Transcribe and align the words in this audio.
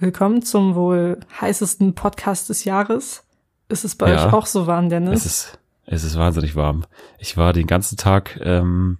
Willkommen 0.00 0.42
zum 0.42 0.76
wohl 0.76 1.18
heißesten 1.40 1.96
Podcast 1.96 2.48
des 2.50 2.62
Jahres. 2.62 3.24
Ist 3.68 3.84
es 3.84 3.96
bei 3.96 4.08
ja, 4.12 4.28
euch 4.28 4.32
auch 4.32 4.46
so 4.46 4.68
warm, 4.68 4.90
Dennis? 4.90 5.24
Es 5.24 5.26
ist, 5.26 5.58
es 5.86 6.04
ist 6.04 6.16
wahnsinnig 6.16 6.54
warm. 6.54 6.84
Ich 7.18 7.36
war 7.36 7.52
den 7.52 7.66
ganzen 7.66 7.96
Tag 7.96 8.38
ähm, 8.44 8.98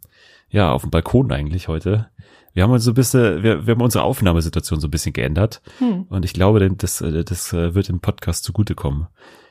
ja 0.51 0.73
auf 0.73 0.83
dem 0.83 0.91
Balkon 0.91 1.31
eigentlich 1.31 1.69
heute. 1.69 2.09
Wir 2.53 2.65
haben 2.65 2.73
uns 2.73 2.83
so 2.83 2.91
ein 2.91 2.95
bisschen, 2.95 3.45
wir, 3.45 3.65
wir 3.65 3.75
haben 3.77 3.81
unsere 3.81 4.03
Aufnahmesituation 4.03 4.81
so 4.81 4.89
ein 4.89 4.91
bisschen 4.91 5.13
geändert. 5.13 5.63
Hm. 5.79 6.07
Und 6.09 6.25
ich 6.25 6.33
glaube, 6.33 6.69
das, 6.69 6.99
das 6.99 7.53
äh, 7.53 7.77
wird 7.77 7.89
dem 7.89 8.01
Podcast 8.01 8.43
zugutekommen. 8.43 9.07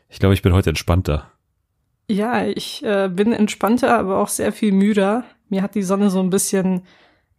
Ich 0.10 0.20
glaube, 0.20 0.34
ich 0.34 0.42
bin 0.42 0.52
heute 0.52 0.72
entspannter. 0.72 1.32
Ja, 2.10 2.46
ich 2.46 2.84
äh, 2.84 3.08
bin 3.08 3.32
entspannter, 3.32 3.98
aber 3.98 4.18
auch 4.18 4.28
sehr 4.28 4.52
viel 4.52 4.74
müder. 4.74 5.24
Mir 5.48 5.62
hat 5.62 5.76
die 5.76 5.84
Sonne 5.84 6.10
so 6.10 6.20
ein 6.20 6.30
bisschen 6.30 6.82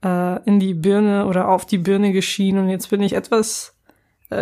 äh, 0.02 0.42
in 0.44 0.60
die 0.60 0.72
Birne 0.72 1.26
oder 1.26 1.48
auf 1.48 1.66
die 1.66 1.78
Birne 1.78 2.12
geschienen 2.12 2.64
und 2.64 2.70
jetzt 2.70 2.88
bin 2.88 3.02
ich 3.02 3.12
etwas 3.12 3.74
äh, 3.74 3.77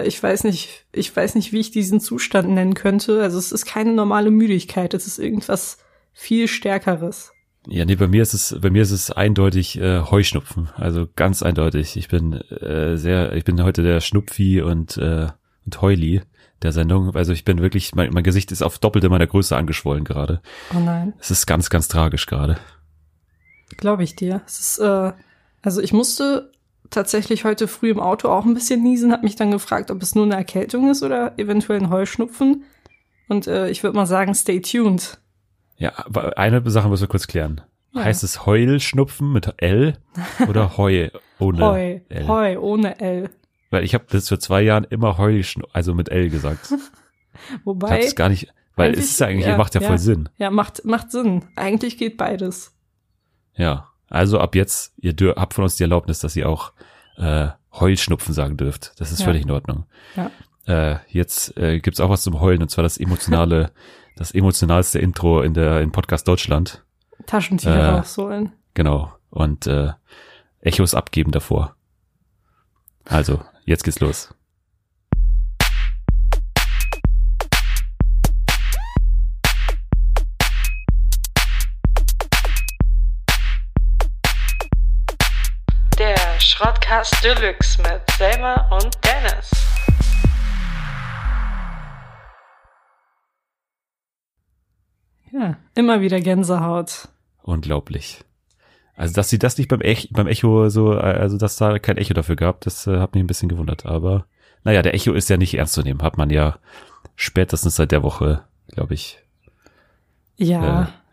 ich 0.05 0.23
weiß 0.23 0.45
nicht, 0.45 0.87
ich 0.93 1.15
weiß 1.15 1.35
nicht, 1.35 1.53
wie 1.53 1.61
ich 1.61 1.71
diesen 1.71 2.01
Zustand 2.01 2.49
nennen 2.51 2.75
könnte. 2.75 3.23
Also 3.23 3.39
es 3.39 3.53
ist 3.53 3.67
keine 3.67 3.93
normale 3.93 4.31
Müdigkeit, 4.31 4.95
es 4.95 5.07
ist 5.07 5.19
irgendwas 5.19 5.79
viel 6.13 6.49
Stärkeres. 6.49 7.33
Ja, 7.69 7.85
nee, 7.85 7.97
bei 7.97 8.07
mir 8.07 8.23
ist 8.23 8.33
es, 8.33 8.57
bei 8.61 8.71
mir 8.71 8.83
ist 8.83 8.93
es 8.93 9.11
eindeutig 9.11 9.79
äh, 9.81 10.01
Heuschnupfen. 10.01 10.71
Also 10.77 11.09
ganz 11.17 11.43
eindeutig. 11.43 11.97
Ich 11.97 12.09
bin 12.09 12.35
äh, 12.35 12.97
sehr, 12.97 13.33
ich 13.35 13.45
bin 13.45 13.63
heute 13.63 13.83
der 13.83 14.01
Schnupfi 14.01 14.63
und, 14.63 14.97
äh, 14.99 15.29
und 15.65 15.83
Heuli 15.83 16.23
der 16.63 16.73
Sendung. 16.73 17.15
Also 17.15 17.33
ich 17.33 17.45
bin 17.45 17.61
wirklich, 17.61 17.95
mein, 17.95 18.13
mein 18.13 18.23
Gesicht 18.23 18.53
ist 18.53 18.63
auf 18.63 18.79
doppelte 18.79 19.09
meiner 19.09 19.27
Größe 19.27 19.57
angeschwollen 19.57 20.05
gerade. 20.05 20.41
Oh 20.75 20.79
nein. 20.79 21.15
Es 21.19 21.31
ist 21.31 21.47
ganz, 21.47 21.69
ganz 21.69 21.89
tragisch 21.89 22.27
gerade. 22.27 22.57
Glaube 23.77 24.05
ich 24.05 24.15
dir. 24.15 24.43
Es 24.47 24.61
ist, 24.61 24.79
äh, 24.79 25.13
also 25.63 25.81
ich 25.81 25.93
musste 25.93 26.53
tatsächlich 26.91 27.45
heute 27.45 27.69
früh 27.69 27.91
im 27.91 28.01
Auto 28.01 28.29
auch 28.29 28.45
ein 28.45 28.55
bisschen 28.55 28.83
niesen, 28.83 29.13
habe 29.13 29.25
mich 29.25 29.37
dann 29.37 29.51
gefragt, 29.51 29.91
ob 29.91 30.03
es 30.03 30.15
nur 30.15 30.25
eine 30.25 30.37
Erkältung 30.37 30.91
ist 30.91 31.03
oder 31.03 31.39
eventuell 31.39 31.81
ein 31.81 31.91
Heuschnupfen. 31.91 32.65
Und 33.29 33.47
äh, 33.47 33.69
ich 33.71 33.83
würde 33.83 33.97
mal 33.97 34.07
sagen, 34.07 34.35
stay 34.35 34.61
tuned. 34.61 35.19
Ja, 35.77 35.93
aber 35.97 36.39
eine 36.39 36.69
Sache 36.71 36.89
müssen 36.89 37.03
wir 37.03 37.09
kurz 37.09 37.27
klären. 37.27 37.61
Ja. 37.93 38.05
Heißt 38.05 38.25
es 38.25 38.47
Heulschnupfen 38.47 39.33
mit 39.33 39.55
L 39.59 39.99
oder 40.49 40.77
Heu 40.77 41.09
ohne 41.39 41.61
Heu, 41.61 42.01
L? 42.09 42.29
Heu 42.29 42.59
ohne 42.61 43.01
L. 43.01 43.31
Weil 43.71 43.85
ich 43.85 43.95
habe 43.95 44.05
das 44.09 44.29
für 44.29 44.39
zwei 44.39 44.63
Jahren 44.63 44.85
immer 44.85 45.19
Heuschnupfen, 45.19 45.75
also 45.75 45.95
mit 45.95 46.09
L 46.09 46.31
gesagt. 46.31 46.73
Wobei. 47.65 48.01
Ich 48.01 48.17
gar 48.17 48.29
nicht, 48.29 48.53
weil 48.77 48.93
es 48.93 49.11
ist 49.11 49.21
ja 49.21 49.27
eigentlich, 49.27 49.47
ja, 49.47 49.57
macht 49.57 49.75
ja, 49.75 49.81
ja 49.81 49.89
voll 49.89 49.99
Sinn. 49.99 50.29
Ja, 50.37 50.51
macht, 50.51 50.85
macht 50.85 51.11
Sinn. 51.11 51.45
Eigentlich 51.57 51.99
geht 51.99 52.17
beides. 52.17 52.75
Ja. 53.55 53.89
Also 54.09 54.39
ab 54.39 54.55
jetzt, 54.55 54.93
ihr 54.99 55.13
dür 55.13 55.35
habt 55.37 55.55
von 55.55 55.65
uns 55.65 55.77
die 55.77 55.83
Erlaubnis, 55.83 56.21
dass 56.21 56.37
ihr 56.37 56.49
auch 56.49 56.73
äh, 57.17 57.49
Heulschnupfen 57.73 58.35
sagen 58.35 58.57
dürft. 58.57 58.93
Das 58.99 59.13
ist 59.13 59.21
ja. 59.21 59.27
völlig 59.27 59.43
in 59.43 59.51
Ordnung. 59.51 59.87
Ja. 60.17 60.31
Äh, 60.67 60.99
jetzt 61.09 61.57
äh, 61.57 61.81
gibt's 61.81 62.01
auch 62.01 62.11
was 62.11 62.23
zum 62.23 62.41
Heulen 62.41 62.63
und 62.63 62.71
zwar 62.71 62.83
das 62.83 62.99
emotionale, 62.99 63.73
das 64.17 64.33
emotionalste 64.33 64.99
Intro 64.99 65.43
in 65.43 65.55
der 65.55 65.81
in 65.81 65.93
Podcast 65.93 66.27
Deutschland. 66.29 66.85
Taschentücher 67.27 67.75
äh, 67.75 67.87
rausholen. 67.87 68.53
Genau. 68.75 69.13
Und 69.31 69.67
äh, 69.67 69.93
Echos 70.61 70.95
abgeben 70.95 71.33
davor. 71.33 71.77
Also, 73.05 73.41
jetzt 73.65 73.85
geht's 73.85 74.01
los. 74.01 74.35
Schrottcast 86.87 87.25
Deluxe 87.25 87.83
mit 87.83 88.01
Selma 88.17 88.55
und 88.71 88.91
Dennis. 89.05 89.51
Ja, 95.33 95.57
immer 95.75 96.01
wieder 96.01 96.21
Gänsehaut. 96.21 97.09
Unglaublich. 97.43 98.25
Also, 98.95 99.15
dass 99.15 99.29
sie 99.29 99.39
das 99.39 99.59
nicht 99.59 99.69
beim, 99.69 99.81
Ech 99.81 100.11
beim 100.13 100.29
Echo 100.29 100.69
so, 100.69 100.93
also 100.93 101.37
dass 101.37 101.57
da 101.57 101.79
kein 101.81 101.97
Echo 101.97 102.15
dafür 102.15 102.37
gab, 102.37 102.61
das 102.61 102.87
äh, 102.87 102.99
hat 102.99 103.15
mich 103.15 103.25
ein 103.25 103.27
bisschen 103.27 103.49
gewundert. 103.49 103.85
Aber 103.85 104.27
naja, 104.63 104.83
der 104.83 104.95
Echo 104.95 105.13
ist 105.13 105.29
ja 105.29 105.37
nicht 105.37 105.55
ernst 105.55 105.75
zu 105.75 105.83
nehmen, 105.83 106.03
hat 106.03 106.17
man 106.17 106.31
ja 106.31 106.59
spätestens 107.17 107.77
seit 107.77 107.91
der 107.91 108.05
Woche, 108.05 108.45
glaube 108.69 108.95
ich, 108.95 109.19
ja, 110.37 110.61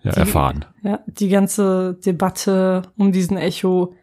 äh, 0.03 0.07
ja 0.07 0.11
die, 0.11 0.19
erfahren. 0.19 0.65
Ja, 0.83 0.99
die 1.07 1.29
ganze 1.29 1.95
Debatte 1.95 2.83
um 2.95 3.11
diesen 3.11 3.37
Echo 3.37 3.95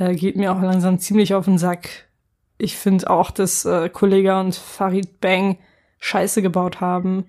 äh, 0.00 0.14
geht 0.14 0.36
mir 0.36 0.52
auch 0.52 0.62
langsam 0.62 0.98
ziemlich 0.98 1.34
auf 1.34 1.44
den 1.44 1.58
Sack. 1.58 2.08
Ich 2.58 2.76
finde 2.76 3.08
auch, 3.10 3.30
dass 3.30 3.64
äh, 3.64 3.88
Kollega 3.88 4.40
und 4.40 4.54
Farid 4.54 5.20
Bang 5.20 5.58
Scheiße 5.98 6.42
gebaut 6.42 6.80
haben. 6.80 7.26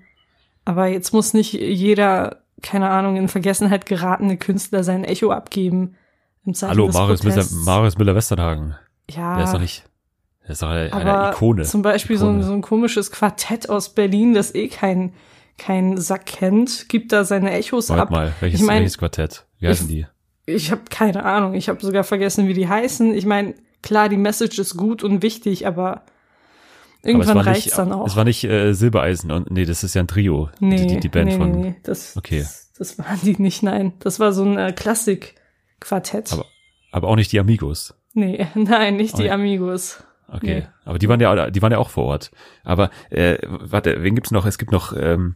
Aber 0.66 0.88
jetzt 0.88 1.14
muss 1.14 1.34
nicht 1.34 1.54
jeder, 1.54 2.44
keine 2.62 2.90
Ahnung, 2.90 3.16
in 3.18 3.28
Vergessenheit 3.28 3.86
geratene 3.86 4.38
Künstler 4.38 4.84
sein 4.84 5.04
Echo 5.04 5.32
abgeben. 5.32 5.96
Hallo, 6.62 6.88
Marius 6.88 7.24
Müller, 7.24 7.46
Marius 7.66 7.98
Müller-Westernhagen. 7.98 8.76
Ja. 9.10 9.36
Der 9.36 9.46
ist 9.46 9.54
doch 9.54 9.60
nicht, 9.60 9.84
der 10.44 10.52
ist 10.52 10.62
doch 10.62 10.70
eine, 10.70 10.92
eine 10.94 11.32
Ikone. 11.32 11.64
Zum 11.64 11.82
Beispiel 11.82 12.18
So, 12.18 12.30
ein, 12.30 12.42
so 12.44 12.54
ein 12.54 12.62
komisches 12.62 13.12
Quartett 13.12 13.70
aus 13.70 13.90
Berlin, 13.90 14.34
das 14.34 14.56
eh 14.56 14.68
kein, 14.68 15.14
kein 15.58 15.98
Sack 15.98 16.26
kennt, 16.26 16.90
gibt 16.90 17.12
da 17.12 17.24
seine 17.24 17.52
Echos 17.52 17.90
Warte 17.90 18.02
ab. 18.04 18.12
mal, 18.12 18.34
welches, 18.40 18.62
ich 18.62 18.66
mein, 18.66 18.80
welches 18.80 18.98
Quartett? 18.98 19.46
Wie 19.60 19.68
heißen 19.68 19.88
die? 19.88 20.08
Ich 20.46 20.72
habe 20.72 20.82
keine 20.90 21.24
Ahnung. 21.24 21.54
Ich 21.54 21.70
habe 21.70 21.82
sogar 21.82 22.04
vergessen, 22.04 22.48
wie 22.48 22.54
die 22.54 22.68
heißen. 22.68 23.14
Ich 23.14 23.26
meine, 23.26 23.56
klar, 23.82 24.10
die 24.10 24.18
Message 24.18 24.60
ist 24.60 24.78
gut 24.78 25.04
und 25.04 25.22
wichtig, 25.22 25.68
aber 25.68 26.04
irgendwann 27.04 27.38
aber 27.38 27.46
reicht's 27.46 27.76
dann 27.76 27.92
auch. 27.92 28.08
Es 28.08 28.16
war 28.16 28.24
nicht 28.24 28.44
äh, 28.44 28.74
Silbereisen 28.74 29.32
und 29.32 29.52
nee, 29.52 29.66
das 29.66 29.84
ist 29.84 29.94
ja 29.94 30.02
ein 30.02 30.08
Trio. 30.08 30.50
Nee, 30.60 30.86
die, 30.86 31.00
die 31.00 31.10
Band 31.10 31.30
nee, 31.30 31.38
von. 31.38 31.52
Nee, 31.52 31.76
das, 31.84 32.18
okay. 32.18 32.40
Das, 32.40 32.72
das 32.78 33.00
waren 33.00 33.20
die 33.24 33.42
nicht, 33.42 33.64
nein. 33.64 33.94
Das 34.00 34.20
war 34.20 34.34
so 34.34 34.44
ein 34.44 34.58
äh, 34.58 34.74
Klassik-Quartett. 34.74 36.34
Aber, 36.34 36.46
aber 36.92 37.08
auch 37.08 37.16
nicht 37.16 37.32
die 37.32 37.40
Amigos. 37.40 37.94
Nee, 38.14 38.48
nein, 38.56 38.98
nicht 38.98 39.18
die 39.18 39.32
Amigos. 39.32 40.04
Okay, 40.28 40.62
nee. 40.62 40.68
aber 40.86 40.98
die 40.98 41.10
waren 41.10 41.20
ja, 41.20 41.52
die 41.52 41.62
waren 41.62 41.74
ja 41.74 41.78
auch 41.78 41.90
vor 41.90 42.06
Ort. 42.06 42.32
Aber 42.64 42.90
äh, 43.10 43.38
warte, 43.44 44.02
wen 44.02 44.16
gibt's 44.16 44.32
noch? 44.32 44.46
Es 44.46 44.58
gibt 44.58 44.72
noch 44.72 44.94
ähm, 44.98 45.36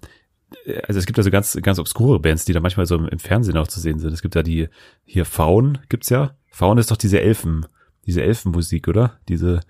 also 0.88 1.00
es 1.00 1.06
gibt 1.06 1.18
ja 1.18 1.24
so 1.24 1.32
ganz, 1.32 1.58
ganz 1.62 1.80
obskure 1.80 2.20
Bands, 2.20 2.46
die 2.46 2.54
da 2.54 2.60
manchmal 2.60 2.86
so 2.86 2.96
im 2.96 3.20
Fernsehen 3.20 3.58
auch 3.58 3.68
zu 3.68 3.80
sehen 3.80 4.00
sind. 4.00 4.14
Es 4.14 4.22
gibt 4.22 4.36
ja 4.36 4.44
die, 4.44 4.70
hier 5.06 5.26
Faun 5.26 5.80
gibt's 5.90 6.10
ja. 6.10 6.36
Faun 6.50 6.78
ist 6.78 6.92
doch 6.92 6.98
diese 6.98 7.22
Elfen, 7.22 7.66
diese 8.06 8.22
Elfenmusik, 8.22 8.88
oder? 8.88 9.20
Diese, 9.28 9.62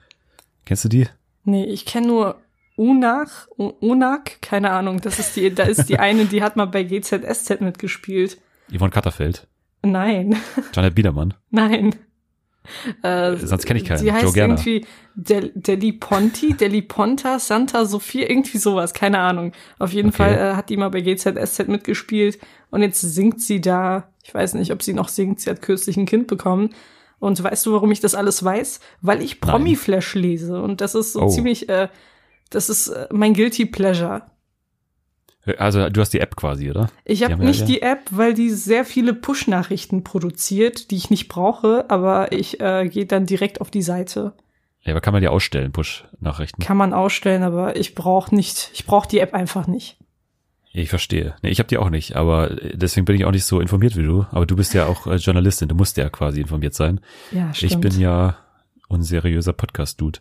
kennst 0.66 0.86
du 0.86 0.90
die? 0.90 1.08
Nee, 1.44 1.66
ich 1.66 1.86
kenne 1.86 2.08
nur 2.08 2.42
Unach, 2.78 3.48
Unak, 3.56 4.42
keine 4.42 4.72
Ahnung, 4.72 5.00
das 5.00 5.18
ist 5.18 5.36
die, 5.38 5.54
da 5.54 5.64
ist 5.64 5.86
die 5.86 5.98
eine, 5.98 6.26
die 6.26 6.44
hat 6.44 6.58
mal 6.58 6.66
bei 6.66 6.84
GZSZ 6.84 7.62
mitgespielt. 7.62 8.38
Yvonne 8.70 8.92
Katterfeld. 8.92 9.48
Nein. 9.82 10.36
Janet 10.74 10.96
Biedermann. 10.96 11.34
Nein. 11.52 11.96
Äh, 13.04 13.36
Sonst 13.38 13.66
kenne 13.66 13.80
ich 13.80 13.86
keinen. 13.86 14.00
Sie 14.00 14.12
heißt 14.12 14.24
Joe 14.24 14.38
irgendwie 14.38 14.86
Del 15.16 15.52
Deli 15.56 15.94
Ponti, 15.94 16.54
Deli 16.54 16.82
Ponta, 16.82 17.40
Santa 17.40 17.86
Sophia, 17.86 18.30
irgendwie 18.30 18.58
sowas, 18.58 18.94
keine 18.94 19.20
Ahnung. 19.20 19.54
Auf 19.80 19.94
jeden 19.94 20.10
okay. 20.10 20.18
Fall 20.18 20.34
äh, 20.34 20.56
hat 20.56 20.70
die 20.70 20.78
mal 20.78 20.90
bei 20.90 21.02
GZSZ 21.02 21.68
mitgespielt 21.68 22.40
und 22.70 22.82
jetzt 22.82 23.02
singt 23.02 23.42
sie 23.42 23.62
da. 23.62 24.10
Ich 24.24 24.34
weiß 24.34 24.56
nicht, 24.56 24.72
ob 24.72 24.82
sie 24.82 24.94
noch 24.94 25.10
singt. 25.10 25.40
Sie 25.40 25.50
hat 25.50 25.62
kürzlich 25.62 25.98
ein 25.98 26.06
Kind 26.06 26.28
bekommen. 26.28 26.72
Und 27.20 27.42
weißt 27.42 27.66
du, 27.66 27.74
warum 27.74 27.92
ich 27.92 28.02
das 28.02 28.14
alles 28.14 28.44
weiß? 28.44 28.80
Weil 29.02 29.22
ich 29.22 29.40
Promi-Flash 29.40 30.16
lese 30.16 30.62
und 30.62 30.82
das 30.82 30.96
ist 30.96 31.14
so 31.14 31.24
oh. 31.24 31.30
ziemlich, 31.30 31.70
äh, 31.70 31.88
das 32.50 32.70
ist 32.70 32.90
äh, 32.90 33.08
mein 33.12 33.34
Guilty 33.34 33.66
Pleasure. 33.66 34.24
Also 35.58 35.90
du 35.90 36.02
hast 36.02 36.14
die 36.14 36.20
App 36.20 36.36
quasi, 36.36 36.70
oder? 36.70 36.90
Ich 37.04 37.24
habe 37.24 37.44
nicht 37.44 37.62
ja, 37.62 37.66
die 37.66 37.82
App, 37.82 38.00
weil 38.10 38.34
die 38.34 38.50
sehr 38.50 38.84
viele 38.86 39.14
Push-Nachrichten 39.14 40.04
produziert, 40.04 40.90
die 40.92 40.96
ich 40.96 41.10
nicht 41.10 41.28
brauche, 41.28 41.86
aber 41.90 42.32
ich 42.32 42.60
äh, 42.60 42.88
gehe 42.90 43.06
dann 43.06 43.26
direkt 43.26 43.62
auf 43.62 43.70
die 43.70 43.84
Seite. 43.84 44.34
Ja, 44.82 44.94
aber 44.94 45.02
kann 45.02 45.14
man 45.14 45.22
die 45.22 45.28
ausstellen, 45.28 45.72
Push-Nachrichten? 45.72 46.62
Kann 46.62 46.78
man 46.78 46.94
ausstellen, 46.94 47.44
aber 47.44 47.76
ich 47.76 47.96
brauche 47.96 48.34
nicht, 48.36 48.72
ich 48.74 48.86
brauche 48.86 49.08
die 49.08 49.20
App 49.20 49.34
einfach 49.34 49.68
nicht. 49.68 49.98
Ich 50.74 50.90
verstehe. 50.90 51.36
Nee, 51.42 51.50
ich 51.50 51.60
habe 51.60 51.70
die 51.70 51.78
auch 51.78 51.90
nicht, 51.90 52.16
aber 52.18 52.50
deswegen 52.74 53.06
bin 53.06 53.16
ich 53.16 53.24
auch 53.24 53.32
nicht 53.32 53.46
so 53.46 53.62
informiert 53.62 53.96
wie 53.96 54.04
du. 54.04 54.26
Aber 54.32 54.46
du 54.46 54.58
bist 54.58 54.74
ja 54.74 54.88
auch 54.88 55.08
äh, 55.08 55.16
Journalistin, 55.16 55.70
du 55.70 55.76
musst 55.76 55.96
ja 55.96 56.10
quasi 56.10 56.42
informiert 56.42 56.74
sein. 56.74 57.00
Ja, 57.32 57.54
stimmt. 57.54 57.72
Ich 57.72 57.80
bin 57.80 58.00
ja 58.00 58.38
unseriöser 58.88 59.54
Podcast-Dude. 59.54 60.20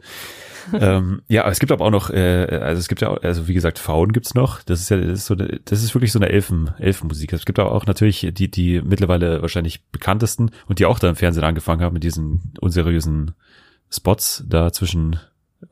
ähm, 0.72 1.22
ja, 1.28 1.48
es 1.48 1.58
gibt 1.58 1.72
aber 1.72 1.84
auch 1.84 1.90
noch, 1.90 2.10
äh, 2.10 2.46
also 2.62 2.80
es 2.80 2.88
gibt 2.88 3.00
ja, 3.02 3.08
auch, 3.10 3.22
also 3.22 3.48
wie 3.48 3.54
gesagt, 3.54 3.78
Faun 3.78 4.12
gibt's 4.12 4.34
noch. 4.34 4.62
Das 4.62 4.80
ist 4.80 4.90
ja, 4.90 4.96
das 4.96 5.20
ist 5.20 5.26
so, 5.26 5.34
das 5.34 5.82
ist 5.82 5.94
wirklich 5.94 6.12
so 6.12 6.18
eine 6.18 6.28
Elfen, 6.28 6.70
Elfenmusik. 6.78 7.32
Es 7.32 7.44
gibt 7.44 7.58
aber 7.58 7.72
auch 7.72 7.86
natürlich 7.86 8.28
die, 8.32 8.50
die 8.50 8.80
mittlerweile 8.82 9.42
wahrscheinlich 9.42 9.84
bekanntesten 9.86 10.50
und 10.66 10.78
die 10.78 10.86
auch 10.86 10.98
da 10.98 11.08
im 11.08 11.16
Fernsehen 11.16 11.44
angefangen 11.44 11.82
haben 11.82 11.94
mit 11.94 12.04
diesen 12.04 12.54
unseriösen 12.60 13.34
Spots 13.90 14.44
da 14.48 14.72
zwischen, 14.72 15.18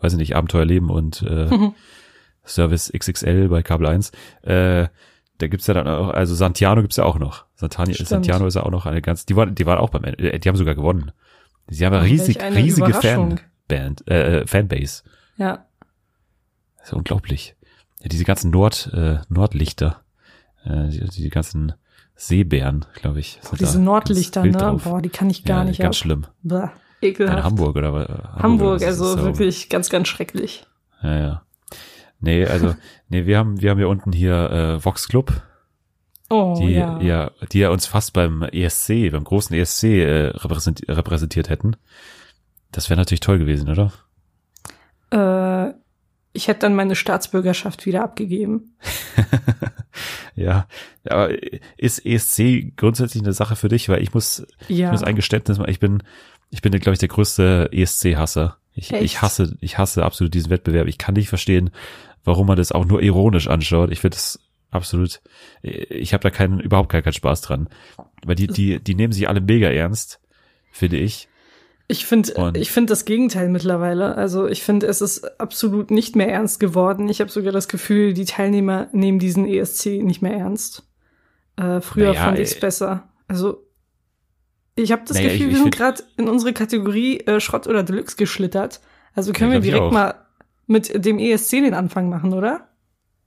weiß 0.00 0.12
ich 0.12 0.18
nicht, 0.18 0.36
Abenteuerleben 0.36 0.90
und 0.90 1.22
äh, 1.22 1.46
mhm. 1.46 1.74
Service 2.44 2.92
XXL 2.96 3.48
bei 3.48 3.62
Kabel 3.62 3.86
1. 3.86 4.10
Äh, 4.42 4.88
da 5.38 5.48
gibt's 5.48 5.66
ja 5.66 5.74
dann 5.74 5.88
auch, 5.88 6.10
also 6.10 6.34
Santiano 6.34 6.82
gibt's 6.82 6.96
ja 6.96 7.04
auch 7.04 7.18
noch. 7.18 7.46
Santani, 7.56 7.94
Santiano 7.94 8.46
ist 8.46 8.54
ja 8.54 8.62
auch 8.62 8.70
noch 8.70 8.86
eine 8.86 9.02
ganz, 9.02 9.26
die 9.26 9.34
waren, 9.34 9.54
die 9.54 9.66
waren 9.66 9.78
auch 9.78 9.90
beim, 9.90 10.02
die 10.16 10.48
haben 10.48 10.56
sogar 10.56 10.74
gewonnen. 10.74 11.12
Sie 11.68 11.86
haben 11.86 11.94
eine 11.94 12.04
riesig, 12.04 12.40
eine 12.40 12.56
riesige 12.56 12.92
Fanband, 12.92 14.08
äh, 14.08 14.40
äh, 14.40 14.46
Fanbase. 14.46 15.02
Ja. 15.36 15.66
Das 16.78 16.88
ist 16.88 16.92
unglaublich. 16.92 17.56
Ja, 18.00 18.08
diese 18.08 18.24
ganzen 18.24 18.50
Nord, 18.50 18.90
äh, 18.92 19.18
Nordlichter, 19.28 20.02
äh, 20.64 20.88
die, 20.88 21.08
die 21.08 21.30
ganzen 21.30 21.74
Seebären, 22.14 22.84
glaube 22.94 23.20
ich. 23.20 23.40
Boah, 23.42 23.56
diese 23.56 23.80
Nordlichter, 23.80 24.44
ne? 24.44 24.52
Drauf. 24.52 24.84
Boah, 24.84 25.00
die 25.00 25.08
kann 25.08 25.30
ich 25.30 25.44
gar 25.44 25.60
ja, 25.60 25.64
nicht. 25.64 25.80
Ganz 25.80 25.96
ab. 25.96 26.02
schlimm. 26.02 26.26
Bäh, 26.42 26.68
ekelhaft. 27.00 27.38
In 27.38 27.44
Hamburg 27.44 27.76
oder 27.76 27.92
was? 27.92 28.08
Hamburg, 28.08 28.42
Hamburg 28.42 28.82
also 28.82 29.16
so. 29.16 29.24
wirklich 29.24 29.68
ganz, 29.68 29.88
ganz 29.88 30.08
schrecklich. 30.08 30.66
Ja, 31.02 31.18
ja. 31.18 31.42
Nee, 32.20 32.46
also, 32.46 32.76
nee, 33.08 33.26
wir 33.26 33.38
haben, 33.38 33.60
wir 33.60 33.70
haben 33.70 33.78
hier 33.78 33.88
unten 33.88 34.12
hier 34.12 34.50
äh, 34.50 34.84
Vox 34.84 35.08
Club. 35.08 35.42
Oh, 36.32 36.58
die 36.58 36.72
ja. 36.72 36.98
ja, 37.02 37.30
die 37.52 37.58
ja 37.58 37.68
uns 37.68 37.84
fast 37.84 38.14
beim 38.14 38.42
ESC, 38.42 39.10
beim 39.12 39.22
großen 39.22 39.54
ESC 39.54 39.84
äh, 39.84 40.28
repräsentiert, 40.28 40.88
repräsentiert 40.88 41.50
hätten. 41.50 41.76
Das 42.70 42.88
wäre 42.88 42.98
natürlich 42.98 43.20
toll 43.20 43.38
gewesen, 43.38 43.68
oder? 43.68 43.92
Äh, 45.10 45.74
ich 46.32 46.48
hätte 46.48 46.60
dann 46.60 46.74
meine 46.74 46.96
Staatsbürgerschaft 46.96 47.84
wieder 47.84 48.02
abgegeben. 48.02 48.78
ja, 50.34 50.66
aber 51.06 51.28
ist 51.76 52.06
ESC 52.06 52.74
grundsätzlich 52.78 53.22
eine 53.22 53.34
Sache 53.34 53.54
für 53.54 53.68
dich? 53.68 53.90
Weil 53.90 54.02
ich 54.02 54.14
muss, 54.14 54.46
ja. 54.68 54.86
ich 54.86 54.92
muss 54.92 55.02
ein 55.02 55.16
Geständnis 55.16 55.58
machen, 55.58 55.70
ich 55.70 55.80
bin, 55.80 56.02
ich 56.48 56.62
bin, 56.62 56.72
glaube 56.72 56.94
ich, 56.94 56.98
der 56.98 57.10
größte 57.10 57.68
ESC-Hasser. 57.72 58.56
Ich, 58.74 58.90
ich 58.90 59.20
hasse, 59.20 59.54
ich 59.60 59.76
hasse 59.76 60.02
absolut 60.02 60.32
diesen 60.32 60.48
Wettbewerb. 60.48 60.88
Ich 60.88 60.96
kann 60.96 61.12
nicht 61.12 61.28
verstehen, 61.28 61.72
warum 62.24 62.46
man 62.46 62.56
das 62.56 62.72
auch 62.72 62.86
nur 62.86 63.02
ironisch 63.02 63.48
anschaut. 63.48 63.92
Ich 63.92 64.00
finde 64.00 64.16
das 64.16 64.40
absolut, 64.72 65.20
ich 65.62 66.12
habe 66.12 66.22
da 66.22 66.30
keinen, 66.30 66.58
überhaupt 66.58 66.90
keinen, 66.90 67.04
keinen 67.04 67.12
Spaß 67.12 67.42
dran. 67.42 67.68
Weil 68.24 68.34
die, 68.34 68.48
die, 68.48 68.80
die 68.82 68.94
nehmen 68.94 69.12
sich 69.12 69.28
alle 69.28 69.40
mega 69.40 69.68
ernst, 69.68 70.20
finde 70.72 70.96
ich. 70.96 71.28
Ich 71.88 72.06
finde, 72.06 72.52
ich 72.56 72.70
finde 72.70 72.90
das 72.90 73.04
Gegenteil 73.04 73.48
mittlerweile. 73.48 74.14
Also 74.16 74.46
ich 74.46 74.62
finde, 74.62 74.86
es 74.86 75.02
ist 75.02 75.38
absolut 75.40 75.90
nicht 75.90 76.16
mehr 76.16 76.28
ernst 76.28 76.58
geworden. 76.58 77.08
Ich 77.08 77.20
habe 77.20 77.30
sogar 77.30 77.52
das 77.52 77.68
Gefühl, 77.68 78.14
die 78.14 78.24
Teilnehmer 78.24 78.88
nehmen 78.92 79.18
diesen 79.18 79.46
ESC 79.46 80.02
nicht 80.02 80.22
mehr 80.22 80.32
ernst. 80.32 80.88
Äh, 81.56 81.80
früher 81.80 82.08
naja, 82.08 82.24
fand 82.24 82.38
ich 82.38 82.48
es 82.48 82.60
besser. 82.60 83.10
Also 83.28 83.66
ich 84.74 84.90
habe 84.90 85.02
das 85.06 85.18
naja, 85.18 85.28
Gefühl, 85.28 85.48
ich, 85.48 85.52
ich 85.52 85.56
wir 85.56 85.62
sind 85.64 85.76
gerade 85.76 86.02
in 86.16 86.28
unsere 86.28 86.54
Kategorie 86.54 87.20
äh, 87.20 87.40
Schrott 87.40 87.66
oder 87.66 87.82
Deluxe 87.82 88.16
geschlittert. 88.16 88.80
Also 89.14 89.32
können 89.32 89.52
ja, 89.52 89.62
wir 89.62 89.72
direkt 89.72 89.92
mal 89.92 90.14
mit 90.66 91.04
dem 91.04 91.18
ESC 91.18 91.50
den 91.50 91.74
Anfang 91.74 92.08
machen, 92.08 92.32
oder? 92.32 92.71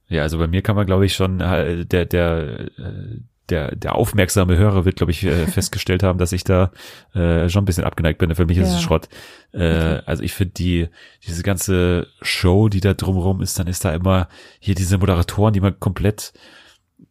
Ja, 0.07 0.22
also 0.22 0.38
bei 0.38 0.48
mir 0.48 0.62
kann 0.62 0.75
man, 0.75 0.86
glaube 0.86 1.06
ich, 1.06 1.13
schon 1.13 1.40
äh, 1.40 1.86
der 1.86 2.06
der 2.06 2.69
äh, 2.78 3.19
der 3.50 3.75
der 3.75 3.96
aufmerksame 3.96 4.57
Hörer 4.57 4.86
wird, 4.86 4.98
glaube 4.98 5.12
ich, 5.12 5.24
äh, 5.24 5.48
festgestellt 5.48 6.04
haben, 6.04 6.19
dass 6.19 6.31
ich 6.31 6.44
da 6.44 6.72
äh, 7.13 7.50
schon 7.50 7.63
ein 7.63 7.66
bisschen 7.66 7.84
abgeneigt 7.84 8.19
bin. 8.19 8.34
Für 8.36 8.46
mich 8.46 8.57
ja. 8.57 8.63
ist 8.63 8.74
es 8.74 8.81
Schrott. 8.81 9.10
Äh, 9.52 9.57
okay. 9.57 10.02
Also 10.06 10.24
ich 10.24 10.34
finde 10.34 10.54
die 10.54 10.88
diese 11.25 11.44
ganze 11.44 12.07
Show, 12.22 12.69
die 12.69 12.81
da 12.81 12.94
drumherum 12.94 13.42
ist, 13.42 13.57
dann 13.57 13.68
ist 13.68 13.86
da 13.86 13.94
immer 13.94 14.28
hier 14.60 14.75
diese 14.75 14.98
Moderatoren, 14.98 15.54
die 15.54 15.62
mal 15.62 15.74
komplett 15.74 16.34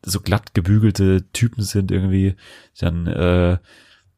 so 0.04 0.20
glatt 0.20 0.54
gebügelte 0.54 1.30
Typen 1.32 1.62
sind 1.62 1.90
irgendwie. 1.90 2.36
Dann 2.78 3.06
äh, 3.06 3.58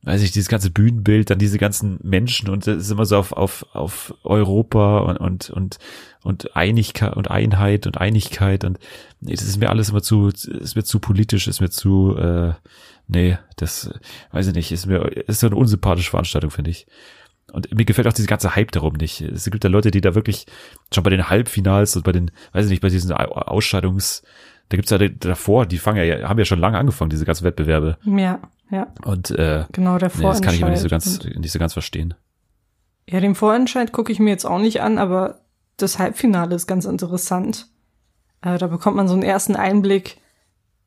weiß 0.07 0.23
ich, 0.23 0.31
dieses 0.31 0.49
ganze 0.49 0.71
Bühnenbild, 0.71 1.31
dann 1.31 1.39
diese 1.41 1.59
ganzen 1.59 1.99
Menschen 2.03 2.49
und 2.49 2.67
es 2.67 2.85
ist 2.85 2.91
immer 2.91 3.05
so 3.05 3.17
auf, 3.17 3.33
auf, 3.33 3.67
auf 3.73 4.15
Europa 4.23 4.99
und, 5.01 5.17
und, 5.17 5.51
und, 5.51 5.79
und 6.27 6.57
Einigkeit 6.57 7.17
und 7.17 7.31
Einheit 7.31 7.87
und 7.87 7.99
Einigkeit 7.99 8.65
und 8.65 8.81
nee, 9.21 9.33
das 9.33 9.45
ist 9.45 9.59
mir 9.59 9.71
alles 9.71 9.91
immer 9.91 10.03
zu, 10.03 10.29
ist 10.29 10.75
mir 10.75 10.83
zu 10.83 10.99
politisch, 10.99 11.47
ist 11.47 11.61
mir 11.61 11.71
zu, 11.71 12.17
äh, 12.17 12.53
nee, 13.07 13.39
das, 13.55 13.91
weiß 14.33 14.49
ich 14.49 14.55
nicht, 14.55 14.73
ist 14.73 14.87
mir, 14.87 15.05
ist 15.29 15.39
so 15.39 15.47
eine 15.47 15.55
unsympathische 15.55 16.11
Veranstaltung, 16.11 16.51
finde 16.51 16.73
ich. 16.73 16.89
Und 17.53 17.73
mir 17.73 17.85
gefällt 17.85 18.09
auch 18.09 18.13
diese 18.13 18.27
ganze 18.27 18.57
Hype 18.57 18.73
darum 18.73 18.95
nicht. 18.95 19.21
Es 19.21 19.45
gibt 19.45 19.63
ja 19.63 19.71
Leute, 19.71 19.93
die 19.93 20.01
da 20.01 20.17
wirklich 20.17 20.47
schon 20.93 21.05
bei 21.05 21.11
den 21.11 21.31
Halbfinals 21.31 21.95
und 21.95 22.03
bei 22.03 22.11
den, 22.11 22.33
weiß 22.53 22.65
ich 22.65 22.71
nicht, 22.71 22.83
bei 22.83 22.89
diesen 22.89 23.13
Ausscheidungs, 23.13 24.25
da 24.69 24.77
gibt's 24.77 24.91
ja 24.91 24.99
davor, 24.99 25.65
die 25.65 25.79
fangen 25.79 26.05
ja, 26.05 26.29
haben 26.29 26.41
ja 26.41 26.45
schon 26.45 26.59
lange 26.59 26.77
angefangen, 26.77 27.11
diese 27.11 27.25
ganzen 27.25 27.45
Wettbewerbe. 27.45 27.99
Ja, 28.05 28.41
ja. 28.73 28.89
Und 29.05 29.31
äh, 29.31 29.65
genau 29.71 29.97
der 29.99 30.11
nee, 30.17 30.25
das 30.25 30.43
kann 30.43 30.55
ich 30.55 30.63
aber 30.65 30.73
nicht 30.73 30.83
so 30.83 30.89
ganz, 30.89 31.23
nicht 31.23 31.53
so 31.53 31.61
ganz 31.61 31.73
verstehen. 31.73 32.15
Ja, 33.09 33.21
den 33.21 33.37
Vorentscheid 33.37 33.93
gucke 33.93 34.11
ich 34.11 34.19
mir 34.19 34.31
jetzt 34.31 34.45
auch 34.45 34.59
nicht 34.59 34.81
an, 34.83 34.99
aber 34.99 35.46
das 35.77 35.99
Halbfinale 35.99 36.55
ist 36.55 36.67
ganz 36.67 36.85
interessant. 36.85 37.69
Äh, 38.43 38.59
da 38.59 38.67
bekommt 38.67 38.97
man 38.97 39.09
so 39.09 39.15
einen 39.15 39.23
ersten 39.23 39.57
Einblick, 39.57 40.19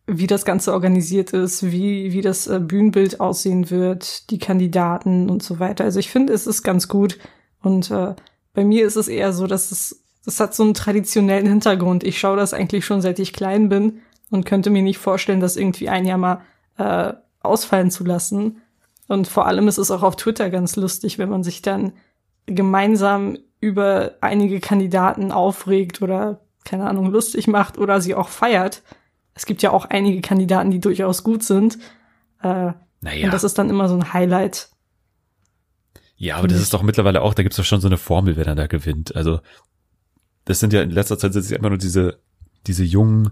wie 0.07 0.27
das 0.27 0.45
Ganze 0.45 0.73
organisiert 0.73 1.31
ist, 1.31 1.71
wie, 1.71 2.11
wie 2.11 2.21
das 2.21 2.47
äh, 2.47 2.59
Bühnenbild 2.59 3.19
aussehen 3.19 3.69
wird, 3.69 4.29
die 4.31 4.39
Kandidaten 4.39 5.29
und 5.29 5.43
so 5.43 5.59
weiter. 5.59 5.83
Also 5.83 5.99
ich 5.99 6.09
finde, 6.09 6.33
es 6.33 6.47
ist 6.47 6.63
ganz 6.63 6.87
gut. 6.87 7.19
Und 7.61 7.91
äh, 7.91 8.15
bei 8.53 8.63
mir 8.63 8.85
ist 8.85 8.95
es 8.95 9.07
eher 9.07 9.33
so, 9.33 9.45
dass 9.45 9.71
es 9.71 10.03
das 10.25 10.39
hat 10.39 10.53
so 10.53 10.63
einen 10.63 10.73
traditionellen 10.73 11.47
Hintergrund. 11.47 12.03
Ich 12.03 12.19
schaue 12.19 12.37
das 12.37 12.53
eigentlich 12.53 12.85
schon 12.85 13.01
seit 13.01 13.19
ich 13.19 13.33
klein 13.33 13.69
bin 13.69 14.01
und 14.29 14.45
könnte 14.45 14.69
mir 14.69 14.81
nicht 14.81 14.97
vorstellen, 14.97 15.39
das 15.39 15.55
irgendwie 15.55 15.89
ein 15.89 16.05
Jahr 16.05 16.17
mal 16.17 16.41
äh, 16.77 17.13
ausfallen 17.39 17.89
zu 17.89 18.03
lassen. 18.03 18.61
Und 19.07 19.27
vor 19.27 19.47
allem 19.47 19.67
ist 19.67 19.77
es 19.77 19.91
auch 19.91 20.03
auf 20.03 20.17
Twitter 20.17 20.49
ganz 20.49 20.75
lustig, 20.75 21.17
wenn 21.17 21.29
man 21.29 21.43
sich 21.43 21.61
dann 21.61 21.93
gemeinsam 22.45 23.37
über 23.59 24.13
einige 24.21 24.59
Kandidaten 24.59 25.31
aufregt 25.31 26.01
oder 26.01 26.41
keine 26.65 26.87
Ahnung 26.87 27.11
lustig 27.11 27.47
macht 27.47 27.77
oder 27.77 28.01
sie 28.01 28.15
auch 28.15 28.29
feiert. 28.29 28.83
Es 29.33 29.45
gibt 29.45 29.61
ja 29.61 29.71
auch 29.71 29.85
einige 29.85 30.21
Kandidaten, 30.21 30.71
die 30.71 30.79
durchaus 30.79 31.23
gut 31.23 31.43
sind. 31.43 31.77
Äh, 32.41 32.73
naja. 33.01 33.25
Und 33.25 33.33
das 33.33 33.43
ist 33.43 33.57
dann 33.57 33.69
immer 33.69 33.87
so 33.87 33.95
ein 33.95 34.13
Highlight. 34.13 34.69
Ja, 36.15 36.35
aber 36.35 36.47
das 36.49 36.59
ist 36.59 36.73
doch 36.73 36.83
mittlerweile 36.83 37.21
auch, 37.21 37.33
da 37.33 37.43
gibt's 37.43 37.55
doch 37.55 37.63
schon 37.63 37.79
so 37.79 37.87
eine 37.87 37.97
Formel, 37.97 38.35
wer 38.35 38.43
dann 38.43 38.57
da 38.57 38.67
gewinnt. 38.67 39.15
Also 39.15 39.39
das 40.43 40.59
sind 40.59 40.73
ja 40.73 40.81
in 40.81 40.91
letzter 40.91 41.17
Zeit 41.17 41.31
sind 41.31 41.45
es 41.45 41.51
immer 41.51 41.69
nur 41.69 41.77
diese, 41.77 42.19
diese 42.67 42.83
jungen, 42.83 43.31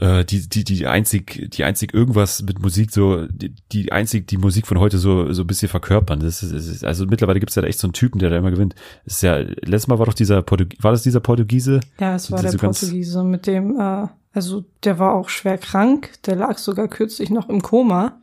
äh, 0.00 0.24
die, 0.24 0.48
die, 0.48 0.64
die 0.64 0.86
einzig, 0.86 1.50
die 1.52 1.64
einzig 1.64 1.94
irgendwas 1.94 2.42
mit 2.42 2.60
Musik 2.60 2.90
so, 2.92 3.26
die, 3.26 3.54
die 3.72 3.92
einzig 3.92 4.26
die 4.28 4.36
Musik 4.36 4.66
von 4.66 4.78
heute 4.78 4.98
so, 4.98 5.32
so 5.32 5.42
ein 5.42 5.46
bisschen 5.46 5.68
verkörpern. 5.68 6.20
Das 6.20 6.42
ist, 6.42 6.52
das 6.52 6.66
ist 6.66 6.84
also 6.84 7.06
mittlerweile 7.06 7.40
gibt 7.40 7.50
es 7.50 7.56
ja 7.56 7.62
echt 7.62 7.78
so 7.78 7.86
einen 7.86 7.94
Typen, 7.94 8.18
der 8.18 8.30
da 8.30 8.36
immer 8.36 8.50
gewinnt. 8.50 8.74
Das 9.04 9.16
ist 9.16 9.22
ja, 9.22 9.36
letztes 9.36 9.88
Mal 9.88 9.98
war 9.98 10.06
doch 10.06 10.14
dieser 10.14 10.42
Portug 10.42 10.68
war 10.80 10.92
das 10.92 11.02
dieser 11.02 11.20
Portugiese? 11.20 11.80
Ja, 11.98 12.14
es 12.14 12.30
war 12.30 12.42
der 12.42 12.52
Portugiese 12.52 13.24
mit 13.24 13.46
dem, 13.46 13.78
äh, 13.78 14.06
also 14.32 14.64
der 14.84 14.98
war 14.98 15.14
auch 15.14 15.28
schwer 15.28 15.58
krank, 15.58 16.10
der 16.26 16.36
lag 16.36 16.58
sogar 16.58 16.88
kürzlich 16.88 17.30
noch 17.30 17.48
im 17.48 17.62
Koma. 17.62 18.20